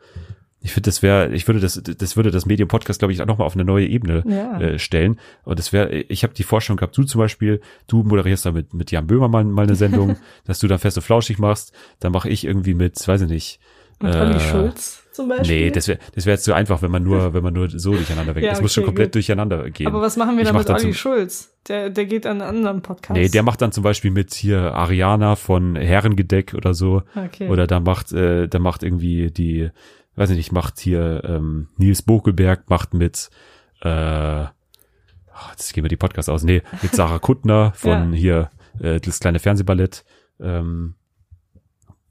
Ich 0.63 0.73
finde, 0.73 0.89
das 0.89 1.03
wäre, 1.03 1.33
ich 1.33 1.49
würde 1.49 1.59
das, 1.61 1.81
das 1.83 2.17
würde 2.17 2.31
das 2.31 2.45
Medium 2.45 2.69
Podcast, 2.69 2.99
glaube 2.99 3.13
ich, 3.13 3.23
auch 3.23 3.27
nochmal 3.27 3.47
auf 3.47 3.55
eine 3.55 3.65
neue 3.65 3.87
Ebene 3.87 4.23
Ja. 4.27 4.61
äh, 4.61 4.79
stellen. 4.79 5.19
Und 5.45 5.59
das 5.59 5.73
wäre, 5.73 5.91
ich 5.91 6.23
habe 6.23 6.35
die 6.35 6.43
Vorstellung 6.43 6.77
gehabt, 6.77 6.97
du 6.97 7.05
zum 7.05 7.19
Beispiel, 7.19 7.61
du 7.87 8.03
moderierst 8.03 8.45
da 8.45 8.53
mit, 8.53 8.75
mit 8.75 8.91
Jan 8.91 9.07
Böhmer 9.07 9.29
mal, 9.29 9.45
mal 9.45 9.63
eine 9.63 9.75
Sendung, 9.75 10.17
dass 10.45 10.59
du 10.59 10.69
da 10.69 10.77
fest 10.79 10.99
und 10.99 11.03
flauschig 11.03 11.39
machst, 11.39 11.73
dann 12.01 12.13
mache 12.13 12.29
ich 12.29 12.45
irgendwie 12.45 12.75
mit, 12.75 13.07
weiß 13.09 13.23
ich 13.23 13.29
nicht. 13.31 13.61
Und 14.01 14.15
Olli 14.17 14.41
Schulz 14.41 15.03
zum 15.13 15.29
Beispiel. 15.29 15.51
äh, 15.57 15.65
Nee, 15.67 15.71
das 15.71 15.87
wäre 15.89 15.99
das 16.15 16.25
wär 16.25 16.33
jetzt 16.33 16.45
zu 16.45 16.55
einfach, 16.55 16.81
wenn 16.81 16.91
man 16.91 17.03
nur, 17.03 17.35
wenn 17.35 17.43
man 17.43 17.53
nur 17.53 17.69
so 17.69 17.93
durcheinander 17.93 18.35
weg. 18.35 18.45
Ja, 18.45 18.51
das 18.51 18.63
muss 18.63 18.73
schon 18.73 18.83
okay, 18.85 18.89
komplett 18.89 19.09
gut. 19.09 19.17
durcheinander 19.17 19.69
gehen. 19.71 19.87
Aber 19.89 20.01
was 20.01 20.17
machen 20.17 20.39
wir 20.39 20.45
dann 20.45 20.55
mach 20.55 20.61
mit 20.61 20.69
dann 20.71 20.77
Olli 20.77 20.95
Schulz? 20.95 21.53
Der, 21.69 21.91
der 21.91 22.07
geht 22.07 22.25
an 22.27 22.41
einen 22.41 22.57
anderen 22.57 22.81
Podcast. 22.81 23.19
Nee, 23.19 23.29
der 23.29 23.43
macht 23.43 23.61
dann 23.61 23.73
zum 23.73 23.83
Beispiel 23.85 24.11
mit 24.11 24.33
hier 24.33 24.75
Ariana 24.75 25.37
von 25.37 25.77
Herrengedeck 25.77 26.55
oder 26.55 26.73
so. 26.73 27.03
Okay. 27.15 27.51
Oder 27.51 27.67
da 27.67 27.81
macht, 27.81 28.13
äh, 28.13 28.49
da 28.49 28.59
macht 28.59 28.83
irgendwie 28.83 29.31
die, 29.31 29.69
weiß 30.21 30.31
ich 30.31 30.37
nicht, 30.37 30.53
macht 30.53 30.79
hier 30.79 31.23
ähm, 31.25 31.69
Nils 31.79 32.03
Bokelberg 32.03 32.69
macht 32.71 32.93
mit 32.95 33.31
äh, 33.83 33.89
ach, 33.89 34.53
jetzt 35.53 35.73
gehen 35.73 35.83
wir 35.85 35.89
die 35.89 35.97
Podcasts 35.97 36.29
aus. 36.29 36.45
Nee, 36.45 36.63
mit 36.83 36.95
Sarah 36.95 37.19
Kuttner 37.27 37.73
von 37.75 38.13
hier 38.13 38.51
äh, 38.79 39.01
das 39.01 39.19
kleine 39.21 39.39
Fernsehballett. 39.39 40.05
Ähm, 40.39 40.95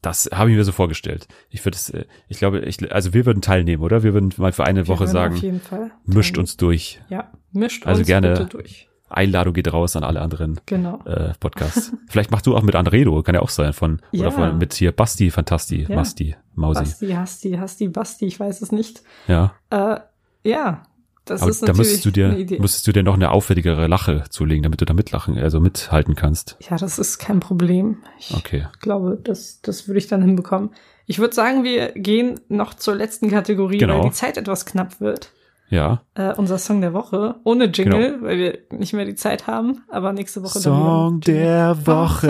das 0.02 0.30
habe 0.34 0.50
ich 0.50 0.56
mir 0.58 0.64
so 0.64 0.72
vorgestellt. 0.72 1.28
Ich 1.50 1.64
würde 1.66 1.76
es, 1.76 1.90
äh, 1.92 2.06
ich 2.28 2.40
glaube, 2.40 2.62
ich, 2.62 2.92
also 2.92 3.14
wir 3.14 3.26
würden 3.26 3.42
teilnehmen, 3.42 3.84
oder? 3.84 4.02
Wir 4.02 4.14
würden 4.14 4.34
mal 4.38 4.52
für 4.54 4.64
eine 4.64 4.88
Wir 4.88 4.94
Woche 4.96 5.08
sagen, 5.08 5.62
mischt 6.06 6.38
uns 6.38 6.58
durch. 6.58 7.00
Ja, 7.10 7.32
mischt 7.52 7.86
Also 7.86 8.00
uns 8.00 8.08
gerne- 8.08 8.46
durch. 8.48 8.89
Einladung 9.10 9.54
geht 9.54 9.72
raus 9.72 9.96
an 9.96 10.04
alle 10.04 10.22
anderen 10.22 10.60
Genau. 10.66 11.00
äh, 11.06 11.34
Podcasts. 11.40 11.92
Vielleicht 12.10 12.32
machst 12.32 12.46
du 12.48 12.56
auch 12.56 12.62
mit 12.64 12.76
Andredo, 12.76 13.22
kann 13.24 13.36
ja 13.36 13.42
auch 13.42 13.50
sein, 13.50 13.74
von 13.74 14.02
Ja. 14.12 14.22
oder 14.28 14.32
von 14.32 14.58
mit 14.58 14.74
hier 14.74 14.92
Basti, 14.92 15.32
Fantasti, 15.32 15.86
Ja. 15.90 15.96
Masti, 15.96 16.36
Mausi. 16.56 16.82
Basti, 16.82 17.08
Hasti, 17.12 17.52
Hasti, 17.54 17.88
Basti, 17.88 18.26
ich 18.28 18.40
weiß 18.40 18.62
es 18.62 18.72
nicht. 18.72 19.02
Ja. 19.28 19.54
Äh, 19.70 20.00
ja, 20.44 20.84
das 21.26 21.42
Aber 21.44 21.52
ist 21.52 21.68
da 21.68 21.74
müsstest 21.74 22.06
du 22.06 22.12
dir, 22.12 22.30
müsstest 22.60 22.88
du 22.88 22.92
dir 22.92 23.04
noch 23.04 23.14
eine 23.14 23.30
auffälligere 23.32 23.86
Lache 23.88 24.24
zulegen, 24.30 24.64
damit 24.64 24.82
du 24.82 24.86
da 24.86 24.94
mitlachen, 24.94 25.38
also 25.38 25.60
mithalten 25.60 26.16
kannst. 26.16 26.58
ja, 26.70 26.78
das 26.78 26.98
ist 26.98 27.20
kein 27.20 27.40
Problem. 27.40 27.98
Ich 28.18 28.34
Okay. 28.36 28.66
glaube, 28.82 29.20
das, 29.24 29.62
das 29.62 29.88
würde 29.88 30.00
ich 30.00 30.08
dann 30.08 30.22
hinbekommen. 30.24 30.72
Ich 31.06 31.20
würde 31.20 31.34
sagen, 31.36 31.64
wir 31.64 31.92
gehen 31.94 32.40
noch 32.50 32.74
zur 32.74 32.96
letzten 32.96 33.30
Kategorie, 33.30 33.78
Genau. 33.80 33.96
weil 34.00 34.10
die 34.10 34.12
Zeit 34.16 34.38
etwas 34.38 34.66
knapp 34.66 35.02
wird. 35.02 35.32
Ja. 35.70 36.02
Äh, 36.16 36.34
unser 36.34 36.58
Song 36.58 36.82
der 36.82 36.94
Woche. 36.94 37.36
Ohne 37.44 37.66
Jingle, 37.66 38.14
Genau. 38.14 38.26
weil 38.26 38.38
wir 38.38 38.58
nicht 38.72 38.94
mehr 38.94 39.06
die 39.06 39.16
Zeit 39.16 39.48
haben. 39.48 39.84
Aber 39.90 40.14
nächste 40.14 40.42
Woche 40.44 40.60
Song 40.60 41.22
dann 41.22 41.34
der 41.36 41.86
Woche. 41.86 42.28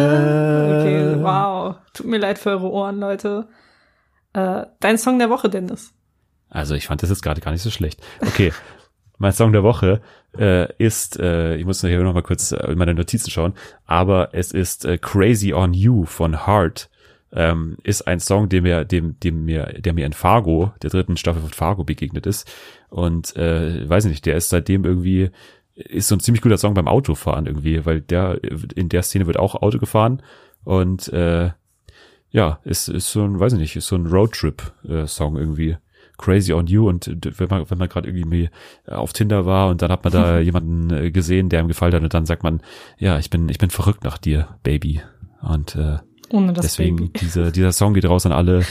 Okay, 0.82 1.24
wow. 1.24 1.76
Tut 1.94 2.06
mir 2.08 2.18
leid 2.18 2.38
für 2.38 2.50
eure 2.52 2.70
Ohren, 2.70 3.00
Leute. 3.00 3.48
Äh, 4.34 4.66
dein 4.80 4.98
Song 4.98 5.20
der 5.20 5.30
Woche, 5.30 5.50
Dennis. 5.50 5.94
Also 6.50 6.76
ich 6.76 6.88
fand 6.88 7.02
das 7.02 7.10
jetzt 7.10 7.22
gerade 7.24 7.42
gar 7.42 7.52
nicht 7.52 7.62
so 7.62 7.70
schlecht. 7.70 8.02
Okay. 8.22 8.52
mein 9.18 9.34
Song 9.34 9.52
der 9.54 9.64
Woche 9.64 10.02
äh, 10.38 10.72
ist, 10.78 11.20
äh, 11.20 11.56
ich 11.56 11.66
muss 11.66 11.82
hier 11.82 12.02
noch 12.02 12.14
mal 12.14 12.24
kurz 12.24 12.52
äh, 12.52 12.72
in 12.72 12.78
meine 12.78 12.94
Notizen 12.94 13.30
schauen, 13.30 13.54
aber 13.86 14.30
es 14.34 14.52
ist 14.52 14.86
äh, 14.86 14.98
Crazy 14.98 15.54
on 15.54 15.74
You 15.74 16.06
von 16.06 16.46
Heart. 16.48 16.90
Ähm, 17.32 17.78
ist 17.84 18.08
ein 18.08 18.20
Song, 18.20 18.50
dem 18.50 18.64
mir, 18.64 18.86
dem, 18.86 19.20
dem 19.20 19.46
mir, 19.46 19.66
der 19.78 19.94
mir 19.94 20.08
in 20.08 20.14
Fargo, 20.14 20.74
der 20.82 20.90
dritten 20.90 21.16
Staffel 21.16 21.44
von 21.44 21.52
Fargo 21.52 21.84
begegnet 21.84 22.26
ist. 22.26 22.52
Und 22.90 23.36
äh, 23.36 23.88
weiß 23.88 24.06
nicht, 24.06 24.26
der 24.26 24.36
ist 24.36 24.50
seitdem 24.50 24.84
irgendwie, 24.86 25.30
ist 25.76 26.08
so 26.08 26.16
ein 26.16 26.20
ziemlich 26.20 26.42
guter 26.42 26.58
Song 26.58 26.74
beim 26.74 26.88
Autofahren 26.88 27.46
irgendwie, 27.46 27.86
weil 27.86 28.02
der 28.02 28.40
in 28.76 28.90
der 28.90 29.04
Szene 29.04 29.28
wird 29.28 29.38
auch 29.38 29.56
Auto 29.56 29.78
gefahren 29.80 30.22
und 30.64 31.08
äh, 31.14 31.52
ja, 32.32 32.60
ist, 32.64 32.90
ist 32.90 33.12
so 33.12 33.24
ein, 33.24 33.40
weiß 33.40 33.54
ich 33.54 33.60
nicht, 33.60 33.76
ist 33.76 33.88
so 33.88 33.96
ein 33.96 34.06
Roadtrip-Song 34.08 35.38
irgendwie. 35.38 35.78
Crazy 36.18 36.52
on 36.52 36.68
You 36.68 36.90
und 36.90 37.08
wenn 37.40 37.48
man, 37.48 37.70
wenn 37.70 37.78
man 37.78 37.88
gerade 37.88 38.10
irgendwie 38.10 38.50
auf 38.86 39.14
Tinder 39.14 39.46
war 39.46 39.70
und 39.70 39.82
dann 39.82 39.90
hat 39.90 40.04
man 40.04 40.12
da 40.12 40.40
jemanden 40.42 40.90
äh, 40.92 41.12
gesehen, 41.12 41.48
der 41.48 41.62
ihm 41.62 41.70
gefallen 41.70 41.94
hat 41.94 42.04
und 42.04 42.14
dann 42.14 42.26
sagt 42.26 42.44
man, 42.44 42.62
ja, 42.98 43.18
ich 43.20 43.30
bin, 43.30 43.48
ich 43.48 43.58
bin 43.58 43.70
verrückt 43.70 44.04
nach 44.04 44.18
dir, 44.18 44.58
Baby. 44.62 45.02
Und 45.42 45.78
äh, 45.78 46.00
deswegen, 46.32 46.98
Baby. 46.98 47.12
diese, 47.22 47.52
dieser 47.54 47.72
Song 47.72 47.94
geht 47.94 48.04
raus 48.06 48.26
an 48.26 48.34
alle 48.34 48.66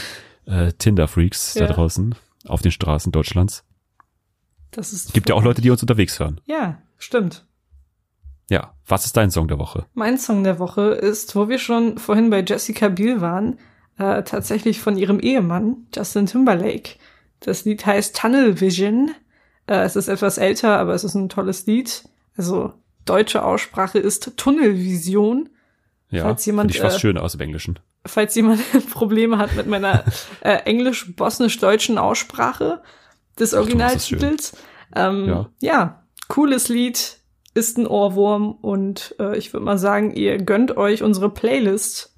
äh, 0.45 0.71
Tinder-Freaks 0.73 1.55
Ja. 1.55 1.65
da 1.65 1.73
draußen 1.73 2.13
auf 2.45 2.61
den 2.61 2.71
Straßen 2.71 3.11
Deutschlands. 3.11 3.65
Das 4.71 4.93
ist 4.93 5.13
Gibt 5.13 5.29
ja 5.29 5.35
auch 5.35 5.43
Leute, 5.43 5.61
die 5.61 5.71
uns 5.71 5.81
unterwegs 5.81 6.19
hören. 6.19 6.41
Ja, 6.45 6.81
stimmt. 6.97 7.45
Ja, 8.49 8.73
was 8.87 9.05
ist 9.05 9.15
dein 9.15 9.31
Song 9.31 9.47
der 9.47 9.59
Woche? 9.59 9.85
Mein 9.93 10.17
Song 10.17 10.43
der 10.43 10.59
Woche 10.59 10.89
ist, 10.89 11.35
wo 11.35 11.49
wir 11.49 11.59
schon 11.59 11.97
vorhin 11.97 12.29
bei 12.29 12.43
Jessica 12.43 12.89
Biel 12.89 13.21
waren, 13.21 13.59
äh, 13.97 14.23
tatsächlich 14.23 14.79
von 14.79 14.97
ihrem 14.97 15.19
Ehemann, 15.19 15.87
Justin 15.95 16.25
Timberlake. 16.25 16.95
Das 17.41 17.65
Lied 17.65 17.85
heißt 17.85 18.15
Tunnel 18.15 18.59
Vision. 18.59 19.11
Äh, 19.67 19.81
es 19.81 19.95
ist 19.95 20.07
etwas 20.07 20.37
älter, 20.37 20.79
aber 20.79 20.93
es 20.93 21.03
ist 21.03 21.13
ein 21.13 21.29
tolles 21.29 21.65
Lied. 21.67 22.03
Also 22.35 22.73
deutsche 23.05 23.43
Aussprache 23.43 23.99
ist 23.99 24.37
Tunnelvision. 24.37 25.49
Ja, 26.09 26.23
Falls 26.23 26.45
jemand, 26.45 26.71
ich 26.71 26.79
fast 26.79 26.97
äh, 26.97 26.99
schön 26.99 27.17
aus 27.17 27.33
dem 27.33 27.41
Englischen. 27.41 27.79
Falls 28.05 28.33
jemand 28.35 28.61
Probleme 28.91 29.37
hat 29.37 29.55
mit 29.55 29.67
meiner 29.67 30.03
äh, 30.41 30.55
englisch-bosnisch-deutschen 30.63 31.97
Aussprache 31.97 32.81
des. 33.39 33.53
Originaltitels. 33.53 34.53
Ähm, 34.95 35.27
Ja. 35.27 35.49
ja, 35.61 36.03
cooles 36.27 36.69
Lied, 36.69 37.19
ist 37.53 37.77
ein 37.77 37.87
Ohrwurm 37.87 38.51
und 38.61 39.15
äh, 39.19 39.37
ich 39.37 39.53
würde 39.53 39.65
mal 39.65 39.77
sagen, 39.77 40.11
ihr 40.11 40.37
gönnt 40.37 40.77
euch 40.77 41.03
unsere 41.03 41.29
Playlist. 41.29 42.08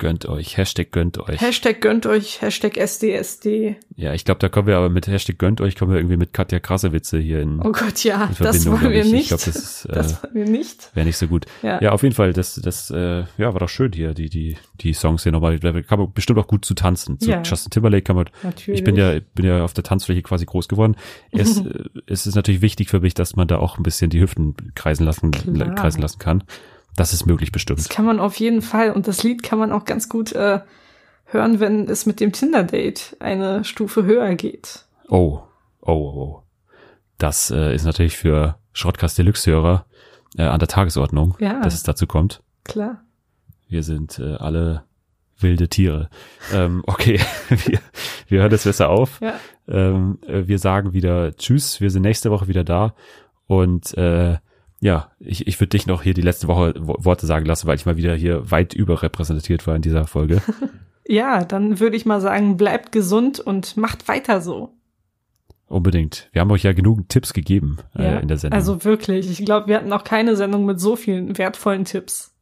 Gönnt 0.00 0.24
euch, 0.24 0.56
Hashtag 0.56 0.92
gönnt 0.92 1.18
euch. 1.18 1.42
Hashtag 1.42 1.82
gönnt 1.82 2.06
euch, 2.06 2.40
Hashtag 2.40 2.78
SDSD. 2.78 3.76
Ja, 3.96 4.14
ich 4.14 4.24
glaube, 4.24 4.38
da 4.38 4.48
kommen 4.48 4.66
wir 4.66 4.78
aber 4.78 4.88
mit 4.88 5.06
Hashtag 5.06 5.38
gönnt 5.38 5.60
euch, 5.60 5.76
kommen 5.76 5.92
wir 5.92 5.98
irgendwie 5.98 6.16
mit 6.16 6.32
Katja 6.32 6.58
Krassewitze 6.58 7.18
hier 7.18 7.42
in, 7.42 7.60
Oh 7.60 7.70
Gott, 7.70 8.02
ja, 8.02 8.30
das 8.38 8.64
wollen 8.66 8.80
glaub 8.80 8.92
wir 8.92 9.04
ich. 9.04 9.12
nicht. 9.12 9.22
Ich 9.24 9.28
glaube, 9.28 9.42
das 9.44 9.56
ist, 9.56 9.84
äh, 9.90 9.92
das 9.92 10.22
wollen 10.22 10.34
wir 10.34 10.44
nicht. 10.46 10.90
wäre 10.94 11.04
nicht 11.04 11.18
so 11.18 11.26
gut. 11.26 11.44
Ja. 11.62 11.82
Ja, 11.82 11.92
auf 11.92 12.02
jeden 12.02 12.14
Fall, 12.14 12.32
das, 12.32 12.54
das, 12.54 12.90
äh, 12.90 13.24
ja, 13.36 13.52
war 13.52 13.58
doch 13.60 13.68
schön 13.68 13.92
hier, 13.92 14.14
die, 14.14 14.30
die, 14.30 14.56
die 14.80 14.94
Songs 14.94 15.22
hier 15.22 15.32
nochmal, 15.32 15.58
da 15.58 15.82
kann 15.82 15.98
man 15.98 16.10
bestimmt 16.14 16.38
auch 16.38 16.48
gut 16.48 16.64
zu 16.64 16.72
tanzen. 16.72 17.20
Zu 17.20 17.28
Ja. 17.28 17.42
Justin 17.42 17.68
Timberlake 17.70 18.02
kann 18.04 18.16
man, 18.16 18.30
Natürlich. 18.42 18.80
ich 18.80 18.84
bin 18.84 18.96
ja, 18.96 19.18
bin 19.34 19.44
ja 19.44 19.62
auf 19.62 19.74
der 19.74 19.84
Tanzfläche 19.84 20.22
quasi 20.22 20.46
groß 20.46 20.68
geworden. 20.68 20.96
Es, 21.30 21.62
es 22.06 22.26
ist 22.26 22.36
natürlich 22.36 22.62
wichtig 22.62 22.88
für 22.88 23.00
mich, 23.00 23.12
dass 23.12 23.36
man 23.36 23.48
da 23.48 23.58
auch 23.58 23.76
ein 23.76 23.82
bisschen 23.82 24.08
die 24.08 24.22
Hüften 24.22 24.54
kreisen 24.74 25.04
lassen, 25.04 25.30
Klar. 25.30 25.74
kreisen 25.74 26.00
lassen 26.00 26.18
kann. 26.18 26.42
Das 26.96 27.12
ist 27.12 27.26
möglich 27.26 27.52
bestimmt. 27.52 27.78
Das 27.78 27.88
kann 27.88 28.04
man 28.04 28.20
auf 28.20 28.36
jeden 28.36 28.62
Fall. 28.62 28.90
Und 28.92 29.08
das 29.08 29.22
Lied 29.22 29.42
kann 29.42 29.58
man 29.58 29.72
auch 29.72 29.84
ganz 29.84 30.08
gut 30.08 30.32
äh, 30.32 30.60
hören, 31.24 31.60
wenn 31.60 31.88
es 31.88 32.06
mit 32.06 32.20
dem 32.20 32.32
Tinder-Date 32.32 33.16
eine 33.20 33.64
Stufe 33.64 34.04
höher 34.04 34.34
geht. 34.34 34.84
Oh, 35.08 35.40
oh, 35.80 35.92
oh, 35.92 35.92
oh. 36.20 36.42
Das 37.18 37.50
äh, 37.50 37.74
ist 37.74 37.84
natürlich 37.84 38.16
für 38.16 38.56
Schrottkast 38.72 39.18
Deluxe-Hörer 39.18 39.86
äh, 40.36 40.42
an 40.42 40.58
der 40.58 40.68
Tagesordnung, 40.68 41.36
Ja. 41.40 41.60
dass 41.60 41.74
es 41.74 41.82
dazu 41.82 42.06
kommt. 42.06 42.42
Klar. 42.64 43.02
Wir 43.68 43.82
sind 43.82 44.18
äh, 44.18 44.34
alle 44.36 44.84
wilde 45.38 45.68
Tiere. 45.68 46.10
Ähm, 46.52 46.82
okay, 46.86 47.20
wir, 47.48 47.78
wir 48.28 48.40
hören 48.40 48.50
das 48.50 48.64
besser 48.64 48.90
auf. 48.90 49.20
Ja. 49.20 49.34
Ähm, 49.68 50.18
äh, 50.26 50.46
wir 50.46 50.58
sagen 50.58 50.92
wieder 50.92 51.34
Tschüss. 51.36 51.80
Wir 51.80 51.90
sind 51.90 52.02
nächste 52.02 52.30
Woche 52.30 52.48
wieder 52.48 52.64
da. 52.64 52.94
Und 53.46 53.96
äh, 53.96 54.38
ja, 54.80 55.10
ich, 55.20 55.46
ich 55.46 55.60
würde 55.60 55.70
dich 55.70 55.86
noch 55.86 56.02
hier 56.02 56.14
die 56.14 56.22
letzte 56.22 56.48
Woche 56.48 56.74
Wo- 56.78 56.96
Worte 57.04 57.26
sagen 57.26 57.46
lassen, 57.46 57.66
weil 57.66 57.76
ich 57.76 57.86
mal 57.86 57.96
wieder 57.96 58.14
hier 58.14 58.50
weit 58.50 58.74
überrepräsentiert 58.74 59.66
war 59.66 59.76
in 59.76 59.82
dieser 59.82 60.06
Folge. 60.06 60.42
Ja, 61.08 61.44
dann 61.44 61.80
würde 61.80 61.96
ich 61.96 62.06
mal 62.06 62.20
sagen, 62.20 62.56
bleibt 62.56 62.92
gesund 62.92 63.40
und 63.40 63.76
macht 63.76 64.06
weiter 64.06 64.40
so. 64.40 64.74
Unbedingt. 65.66 66.28
Wir 66.30 66.40
haben 66.40 66.50
euch 66.52 66.62
ja 66.62 66.72
genug 66.72 67.08
Tipps 67.08 67.32
gegeben 67.32 67.78
äh, 67.96 68.04
Ja, 68.04 68.18
in 68.18 68.28
der 68.28 68.38
Sendung. 68.38 68.56
Also 68.56 68.84
wirklich, 68.84 69.28
ich 69.28 69.44
glaube, 69.44 69.66
wir 69.66 69.76
hatten 69.76 69.88
noch 69.88 70.04
keine 70.04 70.36
Sendung 70.36 70.66
mit 70.66 70.78
so 70.78 70.94
vielen 70.94 71.36
wertvollen 71.36 71.84
Tipps. 71.84 72.32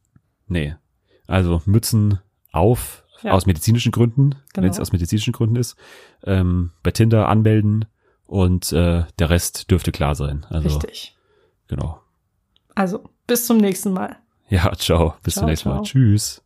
Nee. 0.47 0.75
Also 1.25 1.63
Mützen 1.65 2.19
auf, 2.51 3.05
Ja. 3.23 3.31
aus 3.31 3.47
medizinischen 3.47 3.91
Gründen, 3.91 4.35
Genau. 4.53 4.65
wenn 4.65 4.71
es 4.71 4.79
aus 4.79 4.91
medizinischen 4.91 5.33
Gründen 5.33 5.55
ist. 5.55 5.75
Ähm, 6.23 6.71
bei 6.83 6.91
Tinder 6.91 7.27
anmelden 7.27 7.85
und 8.27 8.71
äh, 8.71 9.03
der 9.17 9.29
Rest 9.31 9.71
dürfte 9.71 9.91
klar 9.91 10.13
sein. 10.13 10.45
Also 10.49 10.77
Richtig. 10.77 11.15
Genau. 11.67 12.01
Also, 12.79 13.03
bis 13.27 13.45
zum 13.45 13.57
nächsten 13.57 13.91
Mal. 13.91 14.15
Ja, 14.47 14.71
ciao. 14.77 15.15
Bis 15.21 15.33
Ciao, 15.33 15.41
zum 15.41 15.49
nächsten 15.49 15.67
Mal. 15.67 15.75
ciao. 15.75 15.83
Tschüss. 15.83 16.41